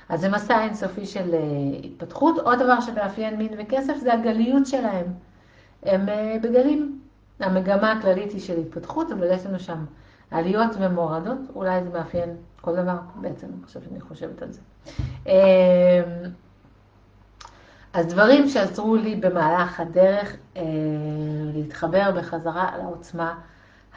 אז 0.08 0.20
זה 0.20 0.28
מסע 0.28 0.62
אינסופי 0.62 1.06
של 1.06 1.30
uh, 1.34 1.86
התפתחות. 1.86 2.38
עוד 2.38 2.58
דבר 2.58 2.80
שמאפיין 2.80 3.36
מין 3.36 3.54
וכסף 3.58 3.96
זה 3.96 4.14
הגליות 4.14 4.66
שלהם. 4.66 5.06
הם 5.82 6.08
uh, 6.08 6.42
בגלים. 6.42 7.00
המגמה 7.40 7.92
הכללית 7.92 8.32
היא 8.32 8.40
של 8.40 8.58
התפתחות, 8.58 9.12
אבל 9.12 9.26
יש 9.32 9.46
לנו 9.46 9.60
שם 9.60 9.84
עליות 10.30 10.70
ומורדות, 10.78 11.38
אולי 11.54 11.84
זה 11.84 11.90
מאפיין 11.90 12.36
כל 12.66 12.76
דבר 12.76 12.96
בעצם, 13.20 13.46
עכשיו 13.64 13.82
שאני 13.82 14.00
חושבת 14.00 14.42
על 14.42 14.48
זה. 14.52 14.60
אמ, 15.26 15.32
אז 17.92 18.06
דברים 18.06 18.48
שעזרו 18.48 18.96
לי 18.96 19.16
במהלך 19.16 19.80
הדרך 19.80 20.36
אה, 20.56 20.62
להתחבר 21.54 22.10
בחזרה 22.16 22.70
לעוצמה 22.78 23.34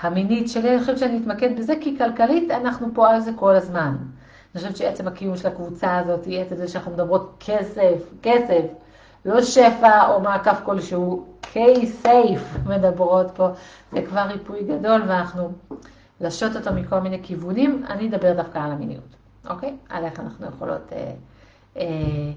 המינית 0.01 0.49
שלי, 0.49 0.69
אני 0.69 0.79
חושבת 0.79 0.97
שאני 0.97 1.17
אתמקד 1.17 1.59
בזה, 1.59 1.73
כי 1.81 1.97
כלכלית 1.97 2.51
אנחנו 2.51 2.87
פה 2.93 3.09
על 3.09 3.21
זה 3.21 3.31
כל 3.35 3.55
הזמן. 3.55 3.95
אני 3.95 4.61
חושבת 4.61 4.77
שעצם 4.77 5.07
הקיום 5.07 5.37
של 5.37 5.47
הקבוצה 5.47 5.97
הזאת, 5.97 6.27
עצם 6.27 6.55
זה 6.55 6.67
שאנחנו 6.67 6.91
מדברות 6.91 7.35
כסף, 7.39 7.99
כסף, 8.21 8.63
לא 9.25 9.41
שפע 9.41 10.07
או 10.07 10.21
מעקף 10.21 10.61
כלשהו, 10.65 11.25
קיי-סייף 11.41 12.57
מדברות 12.65 13.31
פה, 13.35 13.49
זה 13.91 14.01
כבר 14.01 14.21
ריפוי 14.21 14.63
גדול 14.63 15.01
ואנחנו 15.07 15.51
לשות 16.21 16.55
אותו 16.55 16.73
מכל 16.73 16.99
מיני 16.99 17.19
כיוונים, 17.23 17.83
אני 17.89 18.09
אדבר 18.09 18.33
דווקא 18.33 18.57
על 18.57 18.71
המיניות, 18.71 19.15
אוקיי? 19.49 19.77
על 19.89 20.05
איך 20.05 20.19
אנחנו 20.19 20.45
יכולות 20.47 20.93
אה, 20.93 21.13
אה, 21.77 22.31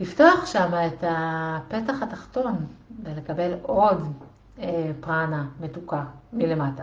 לפתוח 0.00 0.46
שם 0.46 0.72
את 0.86 1.04
הפתח 1.08 2.02
התחתון 2.02 2.66
ולקבל 3.04 3.52
עוד 3.62 4.12
אה, 4.58 4.90
פרנה 5.00 5.44
מתוקה 5.60 6.04
מלמטה. 6.32 6.82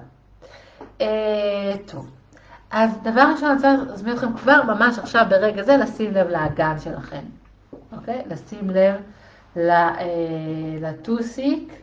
אה, 1.02 1.74
טוב, 1.86 2.10
אז 2.72 2.92
דבר 3.04 3.32
ראשון 3.34 3.50
אני 3.50 3.56
רוצה 3.56 3.76
להזמין 3.88 4.14
אתכם 4.14 4.38
כבר 4.38 4.64
ממש 4.64 5.00
עכשיו 5.00 5.26
ברגע 5.30 5.64
זה 5.64 5.78
לשים 5.78 6.12
לב 6.12 6.28
לאגן 6.28 6.80
שלכם, 6.80 7.24
אוקיי? 7.92 8.22
לשים 8.30 8.70
לב 8.70 8.96
אה, 9.58 10.06
לטוסיק. 10.82 11.81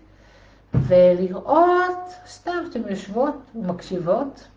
ולראות, 0.75 2.15
סתם 2.27 2.53
שאתן 2.67 2.89
יושבות 2.89 3.51
ומקשיבות, 3.55 4.49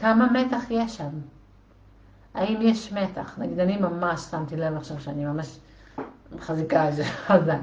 כמה 0.00 0.32
מתח 0.32 0.62
יש 0.70 0.96
שם. 0.96 1.10
האם 2.34 2.58
יש 2.62 2.92
מתח? 2.92 3.38
נגיד, 3.38 3.58
אני 3.60 3.76
ממש 3.76 4.20
שמתי 4.20 4.56
לב 4.56 4.76
עכשיו 4.76 5.00
שאני 5.00 5.24
ממש 5.24 5.58
מחזיקה 6.32 6.88
את 6.88 6.94
זה 6.94 7.04
חזק. 7.26 7.58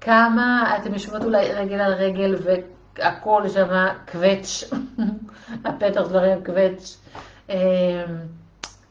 כמה, 0.00 0.76
אתן 0.76 0.92
יושבות 0.92 1.24
אולי 1.24 1.52
רגל 1.52 1.80
על 1.80 1.92
רגל 1.92 2.36
והכל 2.44 3.48
שם 3.48 3.86
קווץ', 4.12 4.64
הפתח 5.64 6.00
דברים 6.00 6.44
קווץ', 6.44 6.98
אמ, 7.48 7.56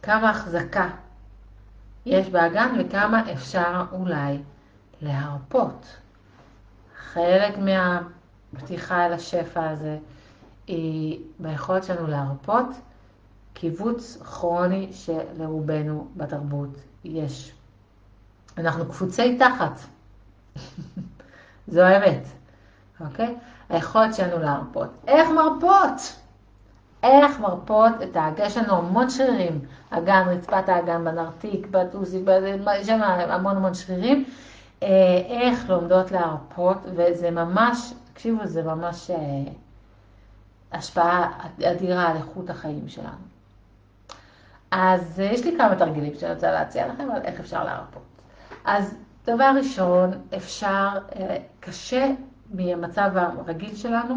כמה 0.02 0.30
החזקה 0.30 0.90
יש 2.06 2.30
באגן 2.30 2.76
וכמה 2.80 3.32
אפשר 3.34 3.84
אולי 3.92 4.38
להרפות. 5.02 5.86
חלק 7.16 7.56
מהפתיחה 7.58 9.06
אל 9.06 9.14
השפע 9.14 9.70
הזה 9.70 9.98
היא 10.68 11.20
ביכולת 11.40 11.84
שלנו 11.84 12.08
להרפות 12.08 12.66
קיבוץ 13.54 14.18
כרוני 14.18 14.90
שלרובנו 14.94 16.08
בתרבות 16.16 16.70
יש. 17.04 17.52
אנחנו 18.58 18.86
קפוצי 18.90 19.38
תחת, 19.38 19.80
זו 21.68 21.82
האמת, 21.82 22.24
אוקיי? 23.00 23.36
היכולת 23.70 24.16
שלנו 24.16 24.40
להרפות. 24.40 24.90
איך 25.08 25.30
מרפות? 25.30 26.16
איך 27.04 27.40
מרפות 27.40 27.94
את 28.04 28.16
האגן, 28.16 28.46
יש 28.46 28.58
לנו 28.58 28.78
המון 28.78 29.10
שרירים, 29.10 29.60
אגן, 29.90 30.24
רצפת 30.28 30.70
האגן, 30.70 31.06
בנרתיק, 31.06 31.68
בטוסיק, 31.72 32.22
יש 32.80 32.88
שם 32.88 33.02
המון 33.04 33.58
המון 33.58 33.74
שרירים, 33.74 34.26
איך 35.28 35.70
לומדות 35.70 36.12
להרפות, 36.12 36.78
וזה 36.86 37.32
ממש, 37.32 37.94
תקשיבו, 38.14 38.46
זה 38.46 38.64
ממש 38.64 39.12
אה, 39.12 39.18
השפעה 40.72 41.32
אדירה 41.66 42.10
על 42.10 42.18
איכות 42.18 42.50
החיים 42.50 42.88
שלנו. 42.88 43.26
אז 44.72 45.20
אה, 45.20 45.26
יש 45.26 45.46
לי 45.46 45.58
כמה 45.58 45.76
תרגילים 45.76 46.14
שאני 46.16 46.34
רוצה 46.34 46.52
להציע 46.52 46.88
לכם 46.88 47.12
על 47.12 47.22
איך 47.22 47.40
אפשר 47.40 47.64
להרפות. 47.64 48.04
אז 48.66 48.96
דבר 49.26 49.52
ראשון, 49.58 50.12
אפשר, 50.38 50.90
קשה 51.60 52.12
מהמצב 52.54 53.12
הרגיל 53.16 53.76
שלנו, 53.76 54.16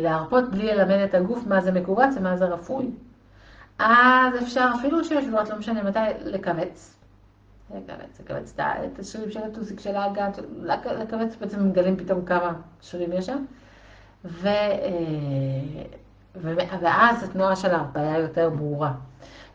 להרפות 0.00 0.50
בלי 0.50 0.66
ללמד 0.66 0.98
את 1.04 1.14
הגוף 1.14 1.46
מה 1.46 1.60
זה 1.60 1.72
מכווץ 1.72 2.14
ומה 2.16 2.36
זה 2.36 2.44
רפוי. 2.44 2.90
אז 3.78 4.42
אפשר 4.42 4.70
אפילו 4.78 5.04
שיושבות, 5.04 5.48
לא 5.48 5.56
משנה 5.58 5.82
מתי, 5.82 5.98
לכווץ. 6.24 6.99
לכווץ, 7.70 8.20
לכווץ 8.20 8.54
את 8.58 8.98
השרירים 8.98 9.30
של 9.30 9.42
הטוסיק, 9.42 9.80
של 9.80 9.96
האגן, 9.96 10.30
לכווץ 10.62 11.36
בעצם 11.40 11.68
מגלים 11.68 11.96
פתאום 11.96 12.24
כמה 12.24 12.52
שרירים 12.80 13.12
יש 13.12 13.26
שם. 13.26 13.44
ו... 14.24 14.48
ואז 16.80 17.22
התנועה 17.22 17.56
של 17.56 17.70
ההרפאיה 17.70 18.18
יותר 18.18 18.50
ברורה. 18.50 18.92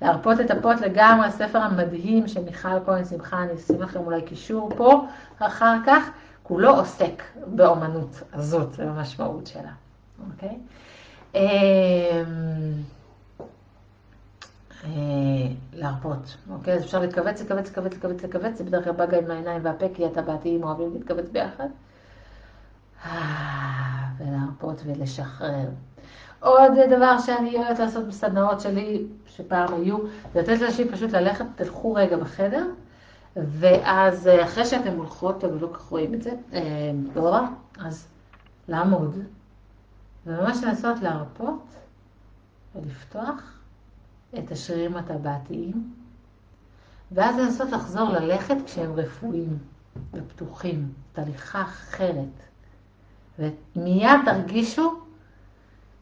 להרפות 0.01 0.39
את 0.39 0.51
הפות 0.51 0.81
לגמרי, 0.81 1.27
הספר 1.27 1.59
המדהים 1.59 2.27
של 2.27 2.43
מיכל 2.43 2.85
כהן 2.85 3.05
שמחה, 3.05 3.43
אני 3.43 3.53
אשים 3.53 3.81
לכם 3.81 3.99
אולי 3.99 4.21
קישור 4.21 4.69
פה 4.77 5.05
אחר 5.39 5.75
כך, 5.85 6.09
כולו 6.43 6.75
עוסק 6.75 7.23
באומנות 7.47 8.21
הזאת 8.33 8.69
ובמשמעות 8.77 9.47
שלה, 9.47 9.71
אוקיי? 10.31 10.57
אה, 14.85 14.91
להרפות, 15.73 16.37
אוקיי? 16.49 16.73
אז 16.73 16.83
אפשר 16.83 16.99
להתכווץ, 16.99 17.41
לכווץ, 17.41 17.69
לכווץ, 17.71 17.93
לכווץ, 17.93 18.23
לכווץ, 18.23 18.57
זה 18.57 18.63
בדרך 18.63 18.83
כלל 18.83 18.93
בא 18.93 19.05
גם 19.05 19.23
עם 19.23 19.31
העיניים 19.31 19.65
והפה, 19.65 19.85
כי 19.93 20.05
את 20.05 20.17
הבעתיים 20.17 20.63
אוהבים 20.63 20.93
להתכווץ 20.93 21.29
ביחד. 21.29 21.67
אה, 23.05 24.05
ולהרפות 24.17 24.81
ולשחרר. 24.85 25.69
עוד 26.39 26.71
דבר 26.89 27.19
שאני 27.19 27.55
אוהבת 27.55 27.79
לעשות 27.79 28.07
בסדנאות 28.07 28.61
שלי, 28.61 29.05
שפעם 29.27 29.73
היו, 29.73 29.97
זה 30.33 30.41
לתת 30.41 30.61
לאנשים 30.61 30.91
פשוט 30.91 31.11
ללכת, 31.11 31.45
תלכו 31.55 31.93
רגע 31.93 32.17
בחדר, 32.17 32.65
ואז 33.35 34.27
אה, 34.27 34.45
אחרי 34.45 34.65
שאתם 34.65 34.97
הולכות, 34.97 35.43
אבל 35.43 35.57
לא 35.59 35.69
כך 35.73 35.81
רואים 35.81 36.13
את 36.13 36.23
זה, 36.23 36.31
אה, 36.53 36.91
לא 37.15 37.29
רע, 37.29 37.47
אז 37.79 38.07
לעמוד, 38.67 39.19
וממש 40.25 40.63
לנסות 40.63 40.99
להרפות 41.01 41.63
ולפתוח 42.75 43.54
את 44.39 44.51
השרירים 44.51 44.97
הטבעתיים, 44.97 45.93
ואז 47.11 47.35
לנסות 47.37 47.71
לחזור 47.71 48.09
ללכת 48.09 48.55
כשהם 48.65 48.93
רפואיים 48.93 49.57
ופתוחים, 50.13 50.93
תהליכה 51.13 51.61
אחרת. 51.61 52.43
ומיד 53.39 54.19
תרגישו 54.25 54.93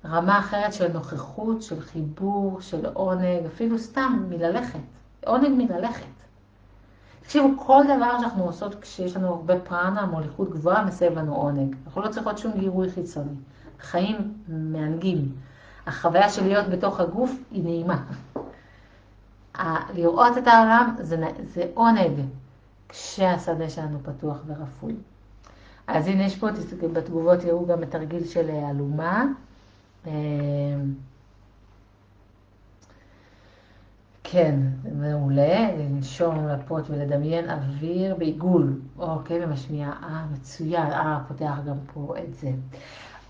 רמה 0.06 0.40
אחרת 0.40 0.74
של 0.74 0.94
נוכחות, 0.94 1.62
של 1.62 1.82
חיבור, 1.82 2.62
של 2.62 2.86
עונג, 2.86 3.46
אפילו 3.46 3.80
סתם 3.80 4.26
מללכת, 4.30 4.80
עונג 5.26 5.50
מללכת. 5.64 6.06
תקשיבו, 7.22 7.48
כל 7.58 7.82
דבר 7.84 8.20
שאנחנו 8.20 8.44
עושות 8.44 8.76
כשיש 8.82 9.16
לנו 9.16 9.28
הרבה 9.28 9.60
פרנה, 9.60 10.06
מוליכות 10.06 10.50
גבוהה, 10.50 10.86
מסב 10.86 11.18
לנו 11.18 11.36
עונג. 11.36 11.76
אנחנו 11.86 12.02
לא 12.02 12.08
צריכות 12.08 12.38
שום 12.38 12.52
גירוי 12.60 12.92
חיצוני. 12.92 13.36
חיים 13.80 14.34
מענגים. 14.48 15.32
החוויה 15.88 16.30
של 16.30 16.44
להיות 16.44 16.68
בתוך 16.70 17.00
הגוף 17.00 17.32
היא 17.52 17.64
נעימה. 17.64 18.04
לראות 19.94 20.38
את 20.38 20.48
העולם 20.48 20.96
זה, 21.00 21.26
זה 21.44 21.66
עונג 21.74 22.20
כשהשדה 22.90 23.70
שלנו 23.70 24.00
פתוח 24.04 24.38
ורפוי. 24.48 24.96
אז 25.88 26.08
הנה 26.08 26.24
יש 26.26 26.36
פה, 26.36 26.48
בתגובות 26.94 27.44
יראו 27.44 27.66
גם 27.66 27.84
את 27.84 27.92
תרגיל 27.92 28.26
של 28.26 28.50
אלומה. 28.50 29.26
אמ, 30.08 30.12
כן, 34.24 34.60
מעולה, 34.94 35.76
לנשום, 35.78 36.48
לפות 36.48 36.90
ולדמיין 36.90 37.50
אוויר 37.50 38.16
בעיגול, 38.16 38.80
אוקיי, 38.98 39.46
ומשמיע, 39.46 39.90
אה, 40.04 40.26
מצוין, 40.32 40.92
אה, 40.92 41.20
פותח 41.28 41.54
גם 41.68 41.78
פה 41.94 42.16
את 42.24 42.34
זה. 42.34 42.52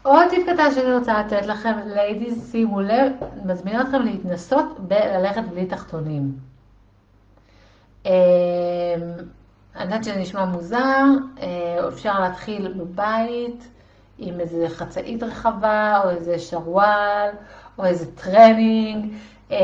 עוד 0.03 0.29
טיפ 0.29 0.49
קטן 0.49 0.71
שאני 0.75 0.95
רוצה 0.95 1.19
לתת 1.19 1.45
לכם, 1.45 1.73
ladies, 1.85 2.51
שימו 2.51 2.81
לב, 2.81 3.11
מזמינה 3.45 3.81
אתכם 3.81 4.01
להתנסות 4.01 4.79
בללכת 4.79 5.43
בלי 5.49 5.65
תחתונים. 5.65 6.31
אמ, 8.05 8.11
אני 9.75 9.83
יודעת 9.83 10.03
שזה 10.03 10.15
נשמע 10.15 10.45
מוזר, 10.45 11.05
אה, 11.41 11.87
אפשר 11.87 12.19
להתחיל 12.19 12.73
בבית, 12.73 13.67
עם 14.17 14.39
איזה 14.39 14.69
חצאית 14.69 15.23
רחבה, 15.23 16.01
או 16.03 16.09
איזה 16.09 16.39
שרוואל, 16.39 17.29
או 17.77 17.85
איזה 17.85 18.05
טרנינג. 18.15 19.13
אמ, 19.51 19.57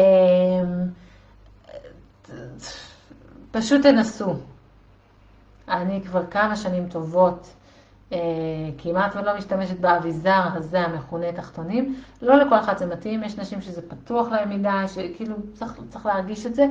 פשוט 3.51 3.81
תנסו. 3.81 4.33
אני 5.67 6.01
כבר 6.01 6.25
כמה 6.25 6.55
שנים 6.55 6.89
טובות 6.89 7.47
כמעט 8.77 9.15
ולא 9.15 9.37
משתמשת 9.37 9.79
באביזר 9.79 10.41
הזה 10.53 10.79
המכונה 10.79 11.31
תחתונים. 11.31 12.01
לא 12.21 12.35
לכל 12.35 12.59
אחד 12.59 12.77
זה 12.77 12.85
מתאים, 12.85 13.23
יש 13.23 13.37
נשים 13.37 13.61
שזה 13.61 13.81
פתוח 13.89 14.27
להם 14.27 14.49
מדי, 14.49 14.87
שכאילו 14.87 15.35
צריך, 15.53 15.79
צריך 15.89 16.05
להרגיש 16.05 16.45
את 16.45 16.55
זה, 16.55 16.67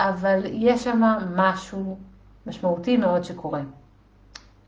אבל 0.00 0.40
יש 0.44 0.84
שם 0.84 1.02
משהו 1.36 1.98
משמעותי 2.46 2.96
מאוד 2.96 3.24
שקורה 3.24 3.60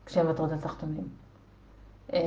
כשהן 0.05 0.25
מוותרות 0.25 0.51
על 0.51 0.57
תחתונים. 0.57 1.07
אה, 2.13 2.19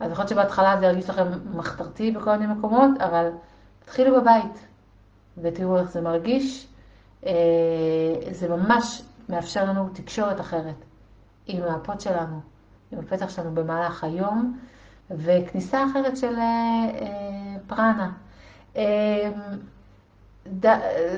אז 0.00 0.12
יכול 0.12 0.22
להיות 0.22 0.28
שבהתחלה 0.28 0.76
זה 0.80 0.86
ירגיש 0.86 1.10
לכם 1.10 1.26
מחתרתי 1.54 2.10
בכל 2.10 2.36
מיני 2.36 2.52
מקומות, 2.52 2.90
אבל 3.00 3.30
תתחילו 3.84 4.20
בבית 4.20 4.66
ותראו 5.38 5.78
איך 5.78 5.90
זה 5.90 6.00
מרגיש. 6.00 6.68
אה, 7.26 7.32
זה 8.30 8.48
ממש 8.48 9.02
מאפשר 9.28 9.64
לנו 9.64 9.88
תקשורת 9.92 10.40
אחרת 10.40 10.84
עם 11.46 11.62
הפות 11.62 12.00
שלנו, 12.00 12.40
עם 12.92 12.98
הפתח 12.98 13.28
שלנו 13.28 13.54
במהלך 13.54 14.04
היום, 14.04 14.58
וכניסה 15.10 15.84
אחרת 15.84 16.16
של 16.16 16.34
אה, 16.38 17.56
פרנה. 17.66 18.12
ד... 20.46 20.66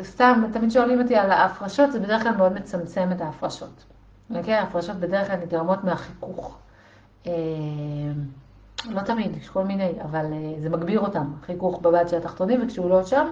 סתם, 0.02 0.44
תמיד 0.52 0.70
שואלים 0.70 1.00
אותי 1.00 1.16
על 1.16 1.30
ההפרשות, 1.30 1.92
זה 1.92 2.00
בדרך 2.00 2.22
כלל 2.22 2.36
מאוד 2.36 2.52
מצמצם 2.52 3.08
את 3.12 3.20
ההפרשות. 3.20 3.84
אוקיי? 4.34 4.54
ההפרשות 4.54 4.96
בדרך 4.96 5.26
כלל 5.26 5.36
נגרמות 5.36 5.84
מהחיכוך. 5.84 6.58
אה, 7.26 7.32
לא 8.90 9.00
תמיד, 9.00 9.36
יש 9.36 9.48
כל 9.48 9.64
מיני, 9.64 9.92
אבל 10.02 10.32
אה, 10.32 10.54
זה 10.58 10.70
מגביר 10.70 11.00
אותם, 11.00 11.32
חיכוך 11.46 11.80
בבד 11.80 12.08
של 12.08 12.16
התחתונים, 12.16 12.60
וכשהוא 12.64 12.90
לא 12.90 13.04
שם, 13.04 13.26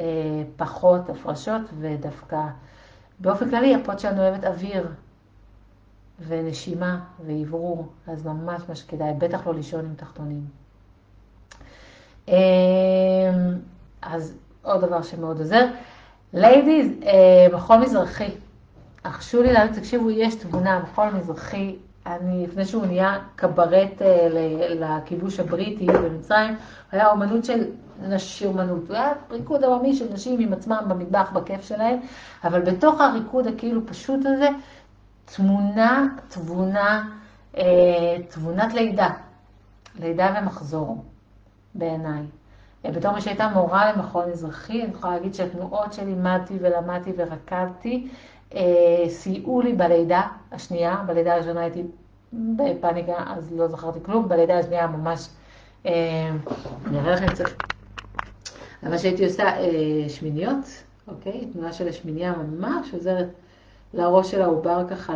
אה, 0.00 0.04
פחות 0.56 1.10
הפרשות, 1.10 1.62
ודווקא 1.78 2.40
באופן 3.18 3.50
כללי 3.50 3.74
הפוד 3.74 3.98
שלנו 3.98 4.22
אוהבת 4.22 4.44
אוויר 4.44 4.88
ונשימה 6.26 7.00
ואוורור, 7.26 7.88
אז 8.06 8.26
ממש 8.26 8.62
ממש 8.68 8.82
כדאי, 8.82 9.12
בטח 9.18 9.46
לא 9.46 9.54
לישון 9.54 9.84
עם 9.84 9.94
תחתונים. 9.96 10.44
אז 14.02 14.34
עוד 14.62 14.84
דבר 14.84 15.02
שמאוד 15.02 15.38
עוזר. 15.38 15.66
ladies, 16.32 16.88
מחול 17.52 17.76
מזרחי. 17.76 18.30
הרשו 19.04 19.42
לי 19.42 19.52
להגיד, 19.52 19.76
תקשיבו, 19.76 20.10
יש 20.10 20.34
תבונה, 20.34 20.82
מחול 20.82 21.10
מזרחי 21.10 21.76
אני, 22.06 22.46
לפני 22.46 22.64
שהוא 22.64 22.86
נהיה 22.86 23.18
קברט 23.36 24.02
אה, 24.02 24.28
לכיבוש 24.74 25.40
הבריטי 25.40 25.86
במצרים, 25.86 26.54
היה 26.92 27.10
אומנות 27.10 27.44
של 27.44 27.64
נשים, 28.08 28.48
אומנות, 28.48 28.88
הוא 28.88 28.96
היה 28.96 29.12
ריקוד 29.30 29.64
עממי 29.64 29.94
של 29.94 30.12
נשים 30.12 30.40
עם 30.40 30.52
עצמם 30.52 30.82
במטבח 30.88 31.30
בכיף 31.32 31.62
שלהם, 31.62 31.98
אבל 32.44 32.60
בתוך 32.60 33.00
הריקוד 33.00 33.46
הכאילו 33.46 33.86
פשוט 33.86 34.20
הזה, 34.26 34.48
תמונה, 35.34 36.06
תבונה, 36.28 37.08
אה, 37.56 38.16
תבונת 38.28 38.74
לידה, 38.74 39.08
לידה 40.00 40.34
ומחזור, 40.38 41.04
בעיניי. 41.74 42.22
אה, 42.84 42.90
בתור 42.92 43.12
מי 43.12 43.20
שהייתה 43.20 43.48
מורה 43.48 43.92
למכון 43.92 44.30
אזרחי, 44.30 44.82
אני 44.82 44.90
יכולה 44.92 45.12
להגיד 45.12 45.34
שהתנועות 45.34 45.92
שלימדתי 45.92 46.54
ולמדתי 46.60 47.12
ורקדתי, 47.16 48.08
אה, 48.54 49.04
סייעו 49.08 49.60
לי 49.60 49.72
בלידה 49.72 50.22
השנייה, 50.52 50.96
בלידה 51.06 51.34
הראשונה 51.34 51.60
הייתי 51.60 51.82
בפאניקה, 52.32 53.24
אז 53.26 53.52
לא 53.52 53.68
זכרתי 53.68 53.98
כלום, 54.02 54.28
בלידה 54.28 54.58
השנייה 54.58 54.86
ממש, 54.86 55.28
אני 55.84 56.98
אראה 56.98 57.12
לכם 57.12 57.26
קצת, 57.26 57.44
ממש 58.82 59.02
הייתי 59.02 59.24
עושה 59.24 59.44
שמיניות, 60.08 60.82
אוקיי? 61.08 61.46
תנועה 61.52 61.72
של 61.72 61.88
השמיניה 61.88 62.32
ממש 62.32 62.94
עוזרת 62.94 63.28
לראש 63.94 64.30
של 64.30 64.42
העובר 64.42 64.84
ככה 64.90 65.14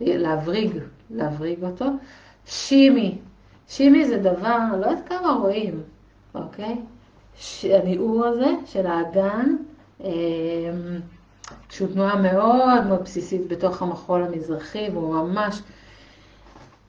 להבריג, 0.00 0.78
להבריג 1.10 1.64
אותו. 1.64 1.86
שימי, 2.46 3.18
שימי 3.68 4.08
זה 4.08 4.18
דבר, 4.18 4.58
לא 4.80 4.86
יודעת 4.86 5.08
כמה 5.08 5.32
רואים, 5.32 5.82
אוקיי? 6.34 6.76
הניעור 7.64 8.26
הזה 8.26 8.50
של 8.66 8.86
האגן, 8.86 9.56
שהוא 11.70 11.88
תנועה 11.92 12.22
מאוד 12.22 12.86
מאוד 12.88 13.02
בסיסית 13.02 13.48
בתוך 13.48 13.82
המחול 13.82 14.22
המזרחי, 14.22 14.88
והוא 14.92 15.14
ממש 15.14 15.62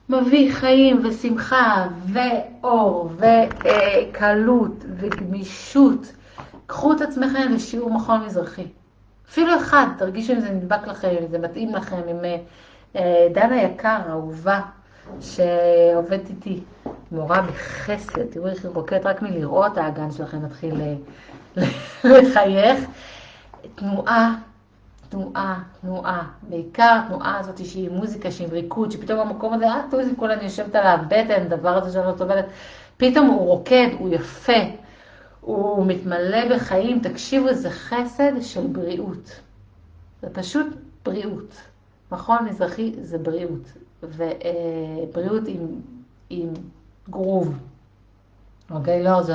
מביא 0.08 0.52
חיים 0.52 1.00
ושמחה 1.04 1.86
ואור 2.12 3.10
וקלות 3.16 4.84
וגמישות. 4.96 6.12
קחו 6.66 6.92
את 6.92 7.00
עצמכם 7.00 7.52
לשיעור 7.52 7.90
מחול 7.90 8.16
מזרחי. 8.16 8.66
אפילו 9.30 9.56
אחד, 9.56 9.86
תרגישו 9.98 10.32
אם 10.32 10.40
זה 10.40 10.50
נדבק 10.50 10.86
לכם, 10.86 11.08
אם 11.08 11.26
זה 11.30 11.38
מתאים 11.38 11.74
לכם, 11.74 12.00
עם 12.08 12.24
אה, 12.96 13.28
דנה 13.34 13.62
יקר, 13.62 13.98
אהובה, 14.08 14.60
שעובדת 15.20 16.28
איתי, 16.30 16.60
מורה 17.12 17.42
בחסד, 17.42 18.24
תראו 18.30 18.46
איך 18.46 18.64
היא 18.64 18.70
רוקדת 18.74 19.06
רק 19.06 19.22
מלראות 19.22 19.78
האגן 19.78 20.10
שלכם 20.10 20.44
מתחיל 20.44 20.74
אה, 20.80 20.94
לחייך. 22.04 22.84
תנועה, 23.74 24.34
תנועה, 25.08 25.62
תנועה, 25.80 26.22
בעיקר 26.42 27.00
התנועה 27.04 27.38
הזאת 27.38 27.66
שהיא 27.66 27.90
מוזיקה, 27.90 28.30
שהיא 28.30 28.48
ריקוד, 28.48 28.90
שפתאום 28.90 29.20
המקום 29.20 29.52
הזה, 29.52 29.68
אה, 29.68 29.82
תראי, 29.90 30.04
כולה 30.16 30.34
אני 30.34 30.44
יושבת 30.44 30.74
על 30.74 30.86
הבטן, 30.86 31.48
דבר 31.48 31.76
הזה 31.76 31.92
שאני 31.92 32.06
לא 32.06 32.14
סובלת, 32.18 32.44
פתאום 32.96 33.26
הוא 33.26 33.46
רוקד, 33.46 33.88
הוא 33.98 34.14
יפה, 34.14 34.52
הוא 35.46 35.86
מתמלא 35.86 36.56
בחיים, 36.56 37.00
תקשיבו, 37.00 37.54
זה 37.54 37.70
חסד 37.70 38.32
של 38.40 38.66
בריאות. 38.66 39.40
זה 40.22 40.28
פשוט 40.32 40.66
בריאות. 41.04 41.54
מכון 42.12 42.44
מזרחי 42.44 42.94
זה 43.00 43.18
בריאות, 43.18 43.72
ובריאות 44.02 45.42
עם, 45.46 45.80
עם 46.30 46.48
גרוב. 47.10 47.58
אוקיי? 48.70 49.02
לא 49.02 49.22
זה 49.22 49.34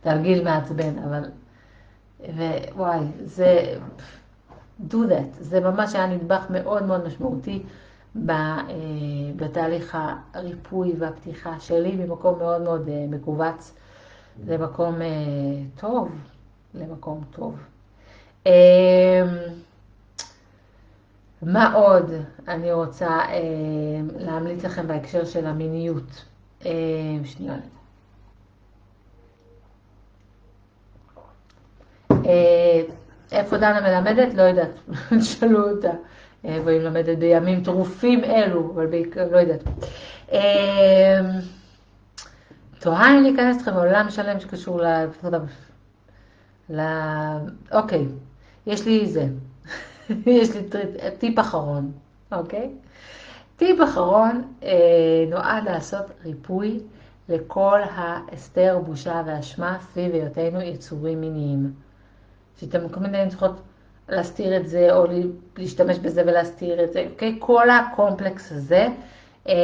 תרגיל 0.00 0.44
מעצבן, 0.44 0.98
אבל... 0.98 1.22
ווואי, 2.74 3.00
זה... 3.24 3.78
do 4.90 4.94
that. 4.94 5.40
זה 5.40 5.60
ממש 5.60 5.94
היה 5.94 6.06
נדבך 6.06 6.46
מאוד 6.50 6.86
מאוד 6.86 7.06
משמעותי 7.06 7.62
אה, 8.28 8.64
בתהליך 9.36 9.98
הריפוי 10.34 10.94
והפתיחה 10.98 11.60
שלי 11.60 11.96
ממקום 11.96 12.38
מאוד 12.38 12.62
מאוד 12.62 12.88
אה, 12.88 13.06
מכווץ 14.38 14.48
למקום 14.48 15.02
אה, 15.02 15.08
טוב, 15.76 16.08
למקום 16.74 17.24
טוב. 17.30 17.58
מה 21.42 21.72
עוד 21.74 22.12
אני 22.48 22.72
רוצה 22.72 23.18
להמליץ 24.18 24.64
לכם 24.64 24.86
בהקשר 24.86 25.24
של 25.24 25.46
המיניות? 25.46 26.24
שנייה. 27.24 27.56
איפה 33.32 33.56
דנה 33.56 33.80
מלמדת? 33.80 34.34
לא 34.34 34.42
יודעת, 34.42 34.70
תשאלו 35.20 35.70
אותה. 35.70 35.90
והיא 36.44 36.80
מלמדת 36.80 37.18
בימים 37.18 37.64
טרופים 37.64 38.24
אלו, 38.24 38.72
אבל 38.74 38.86
בעיקר, 38.86 39.28
לא 39.30 39.38
יודעת. 39.38 39.62
תוהה 42.86 43.18
אם 43.18 43.22
להיכנס 43.22 43.56
אתכם 43.56 43.74
לעולם 43.74 44.10
שלם 44.10 44.40
שקשור 44.40 44.80
ל... 44.82 44.86
ל... 46.70 46.80
אוקיי, 47.72 48.06
יש 48.66 48.86
לי 48.86 49.06
זה. 49.06 49.26
יש 50.26 50.56
לי 50.56 50.62
טיפ 51.18 51.38
אחרון, 51.38 51.92
אוקיי? 52.32 52.70
טיפ 53.56 53.82
אחרון 53.84 54.42
אה, 54.62 55.24
נועד 55.30 55.64
לעשות 55.64 56.04
ריפוי 56.24 56.80
לכל 57.28 57.80
ההסתר, 57.90 58.78
בושה 58.86 59.22
ואשמה 59.26 59.78
סביב 59.80 60.14
היותנו 60.14 60.60
יצורים 60.60 61.20
מיניים. 61.20 61.72
שאתם 62.60 62.88
כל 62.88 63.00
מיני 63.00 63.28
צריכות 63.28 63.60
להסתיר 64.08 64.56
את 64.56 64.68
זה, 64.68 64.96
או 64.96 65.04
להשתמש 65.56 65.98
בזה 65.98 66.22
ולהסתיר 66.26 66.84
את 66.84 66.92
זה, 66.92 67.06
אוקיי? 67.12 67.36
כל 67.38 67.70
הקומפלקס 67.70 68.52
הזה, 68.52 68.86
אה, 69.48 69.54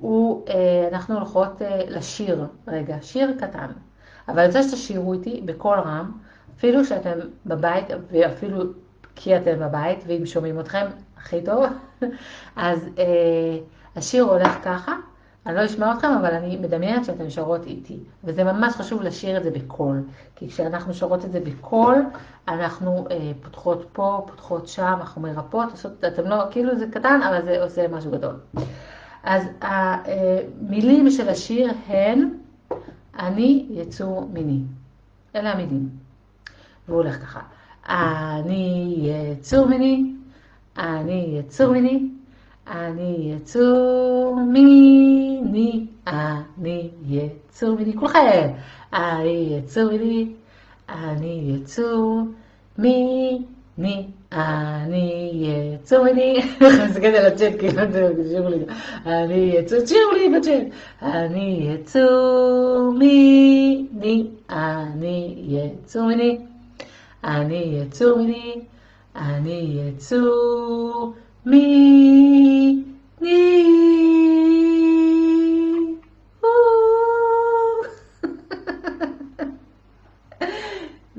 הוא, 0.00 0.46
אה, 0.48 0.88
אנחנו 0.92 1.14
הולכות 1.14 1.62
אה, 1.62 1.80
לשיר, 1.88 2.46
רגע, 2.68 2.96
שיר 3.02 3.34
קטן, 3.40 3.66
אבל 4.28 4.38
אני 4.38 4.46
רוצה 4.46 4.62
שתשירו 4.62 5.12
איתי 5.12 5.42
בקול 5.44 5.78
רם, 5.78 6.12
אפילו 6.56 6.84
שאתם 6.84 7.18
בבית, 7.46 7.86
ואפילו 8.10 8.64
כי 9.16 9.36
אתם 9.36 9.58
בבית, 9.60 9.98
ואם 10.06 10.26
שומעים 10.26 10.60
אתכם, 10.60 10.86
הכי 11.16 11.42
טוב, 11.42 11.66
אז 12.56 12.88
אה, 12.98 13.58
השיר 13.96 14.24
הולך 14.24 14.58
ככה. 14.64 14.94
אני 15.46 15.56
לא 15.56 15.64
אשמע 15.64 15.92
אתכם, 15.92 16.08
אבל 16.20 16.34
אני 16.34 16.56
מדמיינת 16.56 17.04
שאתן 17.04 17.30
שרות 17.30 17.66
איתי. 17.66 17.98
וזה 18.24 18.44
ממש 18.44 18.74
חשוב 18.74 19.02
לשיר 19.02 19.36
את 19.36 19.44
זה 19.44 19.50
בקול. 19.50 20.02
כי 20.36 20.48
כשאנחנו 20.48 20.94
שרות 20.94 21.24
את 21.24 21.32
זה 21.32 21.40
בקול, 21.40 22.02
אנחנו 22.48 23.06
אה, 23.10 23.30
פותחות 23.42 23.88
פה, 23.92 24.26
פותחות 24.26 24.68
שם, 24.68 24.96
אנחנו 25.00 25.22
מרפאות, 25.22 25.68
אתם 26.06 26.26
לא, 26.26 26.44
כאילו 26.50 26.78
זה 26.78 26.86
קטן, 26.90 27.20
אבל 27.28 27.44
זה 27.44 27.62
עושה 27.62 27.88
משהו 27.88 28.10
גדול. 28.10 28.34
אז 29.22 29.48
המילים 29.60 31.10
של 31.10 31.28
השיר 31.28 31.70
הן, 31.86 32.28
אני 33.18 33.66
יצור 33.70 34.28
מיני. 34.32 34.60
אלה 35.36 35.52
המילים. 35.52 35.88
והוא 36.88 36.96
הולך 37.02 37.22
ככה. 37.22 37.40
אני 37.88 38.94
יצור 39.00 39.66
מיני, 39.66 40.12
אני 40.78 41.38
יצור 41.38 41.72
מיני, 41.72 42.08
אני 42.66 43.34
יצור 43.36 44.40
מיני, 44.52 45.86
אני 46.06 46.90
יצור 47.08 47.76
מיני, 47.76 47.96
כולכם. 47.96 48.50
אני 48.92 49.58
יצור 49.58 49.90
מיני, 49.90 50.32
אני 50.88 51.54
יצור 51.54 52.22
מיני, 52.78 54.08
אני. 54.32 55.18
אני 56.72 56.86
מסתכלת 56.88 57.14
על 57.14 57.26
הצ'אט, 57.26 57.52
כאילו, 57.58 57.82
תשאירו 58.24 58.48
לי. 58.48 58.56
אני 59.06 59.52
יצור, 59.54 59.80
תשאירו 59.80 60.12
לי 60.12 60.38
בצ'אט. 60.38 60.62
אני 61.02 61.68
יצור 61.74 62.92
מיני, 62.98 64.26
אני 64.50 65.34
יצור 65.48 66.06
מיני, 66.06 66.38
אני 67.24 67.80
יצור 67.82 68.18
מיני, 68.18 68.54
אני 69.16 69.80
יצור 69.88 71.14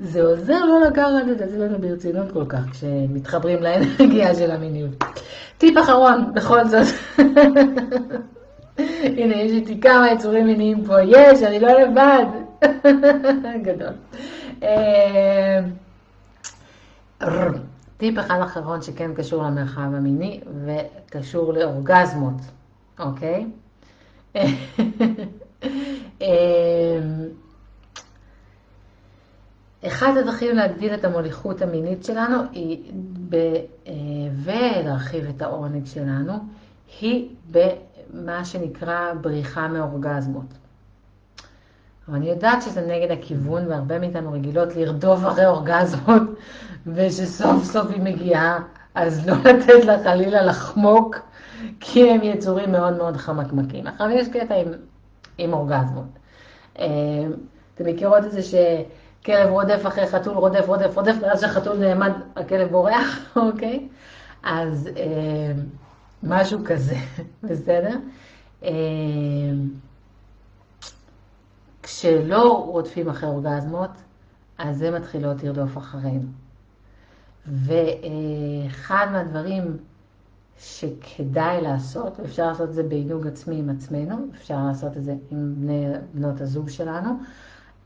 זה 0.09 0.21
עוזר 0.21 0.65
לא 0.65 0.81
לקחת 0.87 1.31
את 1.31 1.41
עצמנו 1.41 1.79
ברצינות 1.79 2.31
כל 2.31 2.45
כך 2.49 2.59
כשמתחברים 2.71 3.63
לאנרגיה 3.63 4.35
של 4.39 4.51
המיניות. 4.51 5.03
טיפ 5.57 5.77
אחרון, 5.77 6.33
בכל 6.33 6.67
זאת. 6.67 6.87
הנה, 9.17 9.35
יש 9.35 9.51
איתי 9.51 9.81
כמה 9.81 10.11
יצורים 10.11 10.45
מיניים 10.45 10.85
פה. 10.85 11.01
יש, 11.01 11.43
אני 11.43 11.59
לא 11.59 11.81
לבד. 11.81 12.25
גדול. 13.65 13.93
אה, 14.63 15.59
טיפ 17.97 18.19
אחד 18.19 18.39
אחרון 18.43 18.81
שכן 18.81 19.13
קשור 19.13 19.43
למרחב 19.43 19.81
המיני 19.81 20.41
וקשור 20.65 21.53
לאורגזמות, 21.53 22.41
אוקיי? 22.99 23.45
אחד 29.87 30.17
הדרכים 30.17 30.55
להגדיל 30.55 30.93
את 30.93 31.05
המוליכות 31.05 31.61
המינית 31.61 32.05
שלנו 32.05 32.37
היא 32.51 32.91
אה, 33.33 33.93
ולהרחיב 34.43 35.25
את 35.29 35.41
העונג 35.41 35.85
שלנו, 35.85 36.33
היא 37.01 37.29
במה 37.51 38.45
שנקרא 38.45 39.13
בריחה 39.21 39.67
מאורגזמות. 39.67 40.45
אבל 42.07 42.17
אני 42.17 42.29
יודעת 42.29 42.61
שזה 42.61 42.81
נגד 42.81 43.11
הכיוון, 43.11 43.67
והרבה 43.67 43.99
מאיתנו 43.99 44.31
רגילות 44.31 44.75
לרדוף 44.75 45.19
אחרי 45.27 45.45
אורגזמות, 45.45 46.21
ושסוף 46.95 47.63
סוף 47.63 47.91
היא 47.91 48.01
מגיעה, 48.01 48.59
אז 48.95 49.27
לא 49.27 49.35
לתת 49.45 49.85
לה 49.85 50.03
חלילה 50.03 50.41
לחמוק, 50.41 51.15
כי 51.79 52.09
הם 52.09 52.23
יצורים 52.23 52.71
מאוד 52.71 52.97
מאוד 52.97 53.17
חמקמקים. 53.17 53.87
עכשיו 53.87 54.09
יש 54.09 54.27
קטע 54.27 54.55
עם, 54.55 54.67
עם 55.37 55.53
אורגזמות. 55.53 56.05
אה, 56.79 56.85
אתם 57.75 57.85
מכירות 57.85 58.25
את 58.25 58.31
זה 58.31 58.41
שכלב 59.29 59.49
רודף 59.49 59.81
אחרי 59.87 60.07
חתול, 60.07 60.33
רודף, 60.33 60.63
רודף, 60.67 60.95
רודף, 60.95 61.15
ואז 61.21 61.39
כשהחתול 61.39 61.77
נעמד, 61.77 62.11
הכלב 62.35 62.71
בורח, 62.71 63.19
אוקיי? 63.35 63.87
אז 64.43 64.89
אה, 64.97 65.51
משהו 66.23 66.59
כזה, 66.65 66.95
בסדר? 67.43 67.95
אה, 68.63 68.69
כשלא 71.83 72.65
רודפים 72.67 73.09
אחרי 73.09 73.29
אורגזמות, 73.29 73.89
אז 74.57 74.77
זה 74.77 74.91
מתחילות 74.91 75.43
לרדוף 75.43 75.77
אחרינו. 75.77 76.27
ואחד 77.47 79.07
מהדברים 79.11 79.77
שכדאי 80.59 81.61
לעשות, 81.61 82.19
ואפשר 82.19 82.47
לעשות 82.47 82.69
את 82.69 82.73
זה 82.73 82.83
בעינוג 82.83 83.27
עצמי 83.27 83.59
עם 83.59 83.69
עצמנו, 83.69 84.15
אפשר 84.35 84.65
לעשות 84.67 84.97
את 84.97 85.03
זה 85.03 85.15
עם 85.31 85.55
בני, 85.57 85.85
בנות 86.13 86.41
הזוג 86.41 86.69
שלנו, 86.69 87.09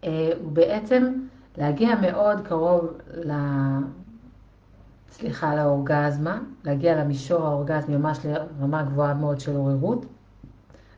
אה, 0.03 0.31
הוא 0.43 0.51
בעצם 0.51 1.13
להגיע 1.57 1.95
מאוד 2.01 2.47
קרוב 2.47 2.87
ל... 3.13 3.31
סליחה, 5.11 5.55
לאורגזמה, 5.55 6.39
להגיע 6.63 6.95
למישור 6.95 7.45
האורגזמי, 7.45 7.97
ממש 7.97 8.19
לרמה 8.25 8.83
גבוהה 8.83 9.13
מאוד 9.13 9.39
של 9.39 9.55
עוררות, 9.55 10.05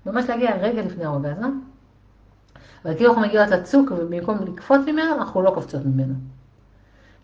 ממש 0.05 0.29
להגיע 0.29 0.55
רגע 0.55 0.81
לפני 0.81 1.05
האורגזמה, 1.05 1.47
אבל 2.85 2.95
כאילו 2.95 3.09
אנחנו 3.09 3.21
מגיעות 3.27 3.49
לצוק 3.49 3.91
ובמקום 3.91 4.37
לקפוץ 4.45 4.81
ממנו, 4.87 5.13
אנחנו 5.13 5.41
לא 5.41 5.51
קופצות 5.51 5.85
ממנו. 5.85 6.13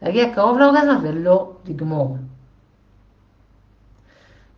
להגיע 0.02 0.36
קרוב 0.36 0.58
לאורגזמה 0.58 1.00
ולא 1.04 1.54
לגמור. 1.66 2.18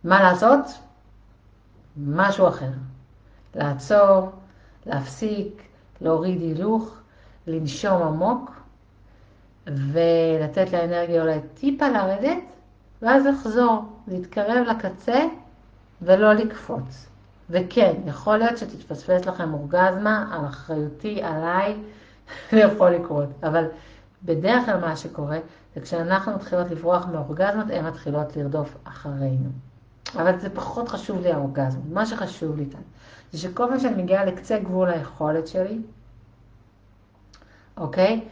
מה 0.04 0.22
לעשות? 0.22 0.66
משהו 1.96 2.48
אחר. 2.48 2.70
לעצור, 3.54 4.30
להפסיק, 4.86 5.62
להוריד 6.00 6.40
הילוך 6.40 6.96
לנשום 7.46 8.02
עמוק 8.02 8.53
ולתת 9.66 10.72
לאנרגיה 10.72 11.22
אולי 11.22 11.38
טיפה 11.54 11.88
לרדת, 11.88 12.38
ואז 13.02 13.26
לחזור, 13.26 13.84
להתקרב 14.08 14.66
לקצה 14.68 15.24
ולא 16.02 16.32
לקפוץ. 16.32 17.06
וכן, 17.50 17.92
יכול 18.06 18.36
להיות 18.36 18.58
שתתפספס 18.58 19.26
לכם 19.26 19.54
אורגזמה, 19.54 20.28
על 20.32 20.46
אחריותי, 20.46 21.22
עליי, 21.22 21.76
זה 22.50 22.58
יכול 22.58 22.90
לקרות. 22.90 23.28
אבל 23.42 23.64
בדרך 24.22 24.64
כלל 24.64 24.80
מה 24.80 24.96
שקורה, 24.96 25.38
זה 25.74 25.80
כשאנחנו 25.80 26.32
מתחילות 26.34 26.70
לברוח 26.70 27.06
מאורגזמות, 27.06 27.66
הן 27.70 27.86
מתחילות 27.86 28.36
לרדוף 28.36 28.76
אחרינו. 28.84 29.48
אבל 30.14 30.38
זה 30.38 30.50
פחות 30.50 30.88
חשוב 30.88 31.20
לי 31.20 31.32
האורגזמות. 31.32 31.84
מה 31.92 32.06
שחשוב 32.06 32.56
לי 32.56 32.66
כאן, 32.70 32.80
זה 33.32 33.38
שכל 33.38 33.66
פעם 33.68 33.80
שאני 33.80 34.02
מגיעה 34.02 34.24
לקצה 34.24 34.58
גבול 34.58 34.90
היכולת 34.90 35.48
שלי, 35.48 35.78
אוקיי? 37.76 38.12
אמ, 38.12 38.28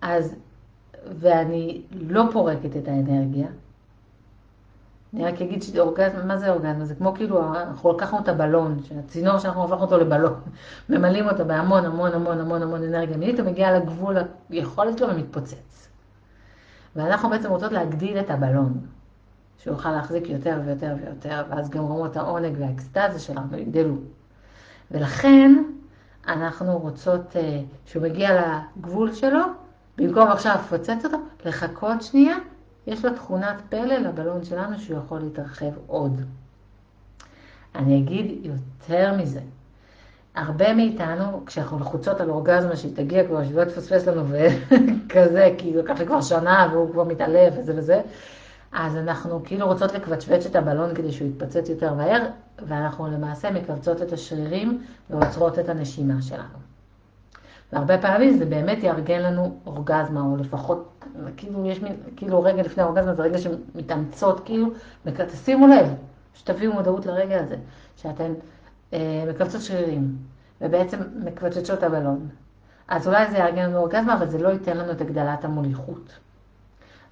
אז, 0.00 0.34
ואני 1.18 1.82
לא 1.92 2.24
פורקת 2.32 2.76
את 2.76 2.88
האנרגיה, 2.88 3.46
אני 5.14 5.24
רק 5.24 5.42
אגיד 5.42 5.62
שאורגזמה, 5.62 6.24
מה 6.24 6.36
זה 6.38 6.50
אורגזמה? 6.50 6.84
זה 6.84 6.94
כמו 6.94 7.14
כאילו, 7.14 7.54
אנחנו 7.54 7.92
לקחנו 7.92 8.18
את 8.18 8.28
הבלון, 8.28 8.80
הצינור 8.98 9.38
שאנחנו 9.38 9.64
הפכנו 9.64 9.80
אותו 9.80 9.98
לבלון, 9.98 10.40
ממלאים 10.88 11.28
אותו 11.28 11.44
בהמון 11.44 11.84
המון 11.84 12.12
המון 12.12 12.40
המון 12.40 12.62
המון 12.62 12.82
אנרגיה 12.82 13.16
מינית, 13.16 13.40
הוא 13.40 13.50
מגיע 13.50 13.78
לגבול 13.78 14.16
היכולת 14.50 14.98
שלו 14.98 15.08
ומתפוצץ. 15.08 15.88
ואנחנו 16.96 17.30
בעצם 17.30 17.50
רוצות 17.50 17.72
להגדיל 17.72 18.20
את 18.20 18.30
הבלון, 18.30 18.72
שהוא 19.58 19.74
יוכל 19.74 19.92
להחזיק 19.92 20.28
יותר 20.28 20.60
ויותר 20.64 20.94
ויותר, 21.04 21.42
ואז 21.50 21.70
גם 21.70 21.84
רמות 21.84 22.16
העונג 22.16 22.56
והאקסטזה 22.58 23.18
שלנו 23.18 23.56
יגדלו. 23.56 23.94
ולכן 24.90 25.62
אנחנו 26.28 26.78
רוצות, 26.78 27.36
אה, 27.36 27.60
שהוא 27.86 28.02
מגיע 28.02 28.42
לגבול 28.76 29.12
שלו, 29.12 29.40
במקום 29.98 30.28
עכשיו 30.28 30.54
לפוצץ 30.54 31.04
אותו, 31.04 31.16
לחכות 31.44 32.02
שנייה 32.02 32.36
יש 32.86 33.04
לו 33.04 33.14
תכונת 33.14 33.56
פלא 33.68 33.94
לבלון 33.94 34.44
שלנו 34.44 34.78
שהוא 34.78 34.98
יכול 34.98 35.18
להתרחב 35.20 35.70
עוד. 35.86 36.20
אני 37.74 37.98
אגיד 37.98 38.46
יותר 38.46 39.14
מזה. 39.16 39.40
הרבה 40.34 40.74
מאיתנו, 40.74 41.42
כשאנחנו 41.46 41.78
לחוצות 41.78 42.20
על 42.20 42.30
אורגזמה 42.30 42.76
שהיא 42.76 42.96
תגיע 42.96 43.26
כבר, 43.26 43.44
שהיא 43.44 43.56
לא 43.56 43.64
תפספס 43.64 44.06
לנו 44.06 44.22
וכזה, 44.28 45.54
כי 45.58 45.76
לקח 45.76 45.98
לי 45.98 46.06
כבר 46.06 46.20
שנה 46.20 46.68
והוא 46.72 46.92
כבר 46.92 47.04
מתעלף 47.04 47.54
וזה 47.58 47.72
וזה, 47.76 48.00
אז 48.72 48.96
אנחנו 48.96 49.40
כאילו 49.44 49.66
רוצות 49.66 49.92
לקווצ'ווץ' 49.94 50.46
את 50.46 50.56
הבלון 50.56 50.94
כדי 50.94 51.12
שהוא 51.12 51.28
יתפוצץ 51.28 51.68
יותר 51.68 51.94
מהר, 51.94 52.22
ואנחנו 52.66 53.06
למעשה 53.06 53.50
מקבצות 53.50 54.02
את 54.02 54.12
השרירים 54.12 54.82
ועוצרות 55.10 55.58
את 55.58 55.68
הנשימה 55.68 56.22
שלנו. 56.22 56.58
והרבה 57.72 57.98
פעמים 57.98 58.38
זה 58.38 58.46
באמת 58.46 58.78
יארגן 58.82 59.22
לנו 59.22 59.58
אורגזמה, 59.66 60.20
או 60.20 60.36
לפחות, 60.36 61.04
כאילו 61.36 61.66
יש 61.66 61.82
מין, 61.82 61.96
כאילו 62.16 62.42
רגע 62.42 62.62
לפני 62.62 62.82
האורגזמה 62.82 63.14
זה 63.14 63.22
רגע 63.22 63.38
שמתאמצות, 63.38 64.40
כאילו, 64.44 64.66
תשימו 65.32 65.66
לב, 65.66 65.94
שתביאו 66.34 66.72
מודעות 66.72 67.06
לרגע 67.06 67.40
הזה, 67.40 67.56
שאתן 67.96 68.32
אה, 68.92 69.24
מקבצות 69.30 69.60
שרירים, 69.60 70.16
ובעצם 70.60 70.98
מקבצות 71.24 71.78
את 71.78 71.82
הבלון. 71.82 72.28
אז 72.88 73.08
אולי 73.08 73.30
זה 73.30 73.38
יארגן 73.38 73.62
לנו 73.62 73.78
אורגזמה, 73.78 74.14
אבל 74.14 74.28
זה 74.28 74.38
לא 74.38 74.48
ייתן 74.48 74.76
לנו 74.76 74.92
את 74.92 75.00
הגדלת 75.00 75.44
המוליכות. 75.44 76.18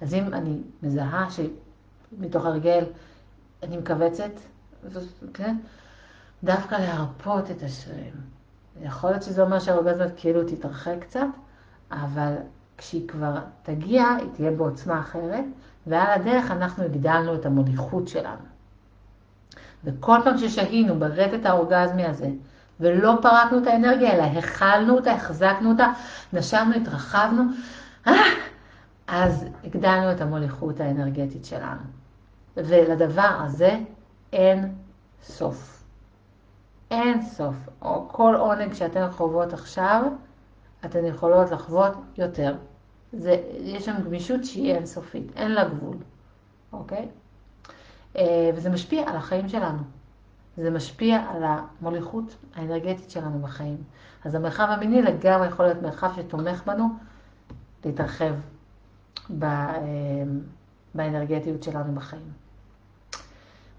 אז 0.01 0.13
אם 0.13 0.33
אני 0.33 0.57
מזהה 0.83 1.27
שמתוך 1.29 2.45
הרגל 2.45 2.83
אני 3.63 3.77
מכווצת, 3.77 4.31
כן? 5.33 5.55
דווקא 6.43 6.75
להרפות 6.75 7.51
את 7.51 7.63
השרירים. 7.63 8.13
יכול 8.81 9.09
להיות 9.09 9.23
שזה 9.23 9.41
אומר 9.41 9.59
שהאורגזמה 9.59 10.05
כאילו 10.17 10.43
תתרחק 10.43 10.95
קצת, 10.99 11.27
אבל 11.91 12.33
כשהיא 12.77 13.07
כבר 13.07 13.37
תגיע, 13.63 14.05
היא 14.19 14.29
תהיה 14.33 14.51
בעוצמה 14.51 14.99
אחרת, 14.99 15.45
ועל 15.87 16.21
הדרך 16.21 16.51
אנחנו 16.51 16.83
הגדלנו 16.83 17.35
את 17.35 17.45
המוליכות 17.45 18.07
שלנו. 18.07 18.45
וכל 19.83 20.17
פעם 20.23 20.37
ששהינו 20.37 20.99
ברטט 20.99 21.45
האורגזמי 21.45 22.05
הזה, 22.05 22.29
ולא 22.79 23.13
פרקנו 23.21 23.57
את 23.57 23.67
האנרגיה, 23.67 24.13
אלא 24.13 24.39
הכלנו 24.39 24.95
אותה, 24.95 25.11
החזקנו 25.11 25.71
אותה, 25.71 25.93
נשמנו, 26.33 26.75
התרחבנו, 26.75 27.43
אה, 28.07 28.13
אז 29.07 29.45
הגדלנו 29.63 30.11
את 30.11 30.21
המוליכות 30.21 30.79
האנרגטית 30.79 31.45
שלנו. 31.45 31.81
ולדבר 32.57 33.41
הזה 33.45 33.79
אין 34.33 34.75
סוף. 35.21 35.83
אין 36.91 37.21
סוף, 37.21 37.55
או 37.81 38.09
כל 38.09 38.35
עונג 38.39 38.73
שאתן 38.73 39.11
חוות 39.11 39.53
עכשיו, 39.53 40.03
אתן 40.85 41.05
יכולות 41.05 41.51
לחוות 41.51 41.93
יותר. 42.17 42.55
זה, 43.13 43.35
יש 43.59 43.85
שם 43.85 43.95
גמישות 44.05 44.45
שהיא 44.45 44.73
אינסופית, 44.73 45.31
אין 45.35 45.51
לה 45.51 45.69
גבול, 45.69 45.97
אוקיי? 46.73 47.07
אה, 48.15 48.49
וזה 48.55 48.69
משפיע 48.69 49.09
על 49.09 49.15
החיים 49.15 49.49
שלנו. 49.49 49.79
זה 50.57 50.69
משפיע 50.69 51.17
על 51.17 51.43
המוליכות 51.43 52.35
האנרגטית 52.55 53.09
שלנו 53.09 53.39
בחיים. 53.39 53.77
אז 54.25 54.35
המרחב 54.35 54.67
המיני 54.69 55.01
לגמרי 55.01 55.47
יכול 55.47 55.65
להיות 55.65 55.81
מרחב 55.81 56.11
שתומך 56.15 56.63
בנו 56.65 56.85
להתרחב 57.85 58.33
באנרגטיות 60.95 61.63
שלנו 61.63 61.95
בחיים. 61.95 62.31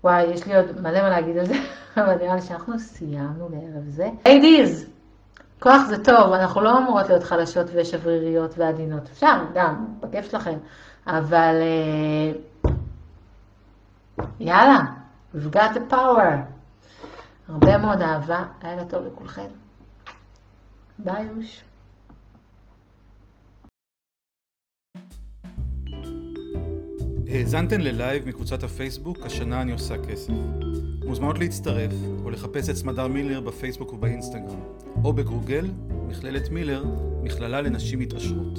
וואי, 0.05 0.22
יש 0.22 0.46
לי 0.46 0.57
עוד 0.57 0.80
מלא 0.80 1.03
מה 1.03 1.09
להגיד 1.09 1.36
על 1.36 1.46
זה, 1.46 1.55
אבל 1.96 2.14
נראה 2.14 2.34
לי 2.34 2.42
שאנחנו 2.42 2.78
סיימנו 2.78 3.49
לערב 3.49 3.88
זה. 3.88 4.09
ליידיז, 4.26 4.90
כוח 5.61 5.82
זה 5.88 6.05
טוב, 6.05 6.32
אנחנו 6.32 6.61
לא 6.61 6.78
אמורות 6.78 7.09
להיות 7.09 7.22
חלשות 7.22 7.66
ושבריריות 7.74 8.59
ועדינות. 8.59 9.03
אפשר, 9.12 9.44
גם, 9.55 9.86
בכיף 10.01 10.30
שלכם. 10.30 10.59
אבל 11.07 11.55
אה, 11.61 12.72
יאללה, 14.40 14.80
we've 15.34 15.55
got 15.55 15.74
the 15.74 15.92
power. 15.92 16.32
הרבה 17.49 17.78
מאוד 17.78 18.03
אהבה, 18.03 18.44
לילה 18.62 18.84
טוב 18.84 19.05
לכולכם. 19.07 19.46
ביי 20.99 21.24
יוש. 21.24 21.64
האזנתן 27.31 27.81
ללייב 27.81 28.29
מקבוצת 28.29 28.62
הפייסבוק 28.62 29.18
"השנה 29.22 29.62
אני 29.62 29.72
עושה 29.72 29.95
כסף". 29.99 30.33
מוזמנות 31.05 31.39
להצטרף 31.39 31.93
או 32.24 32.31
לחפש 32.31 32.70
את 32.70 32.76
סמדר 32.76 33.09
מילר 33.09 33.41
בפייסבוק 33.41 33.93
ובאינסטגרם, 33.93 34.61
או 35.05 35.12
בגוגל, 35.12 35.70
מכללת 36.09 36.51
מילר, 36.51 36.85
מכללה 37.22 37.61
לנשים 37.61 37.99
מתעשרות. 37.99 38.59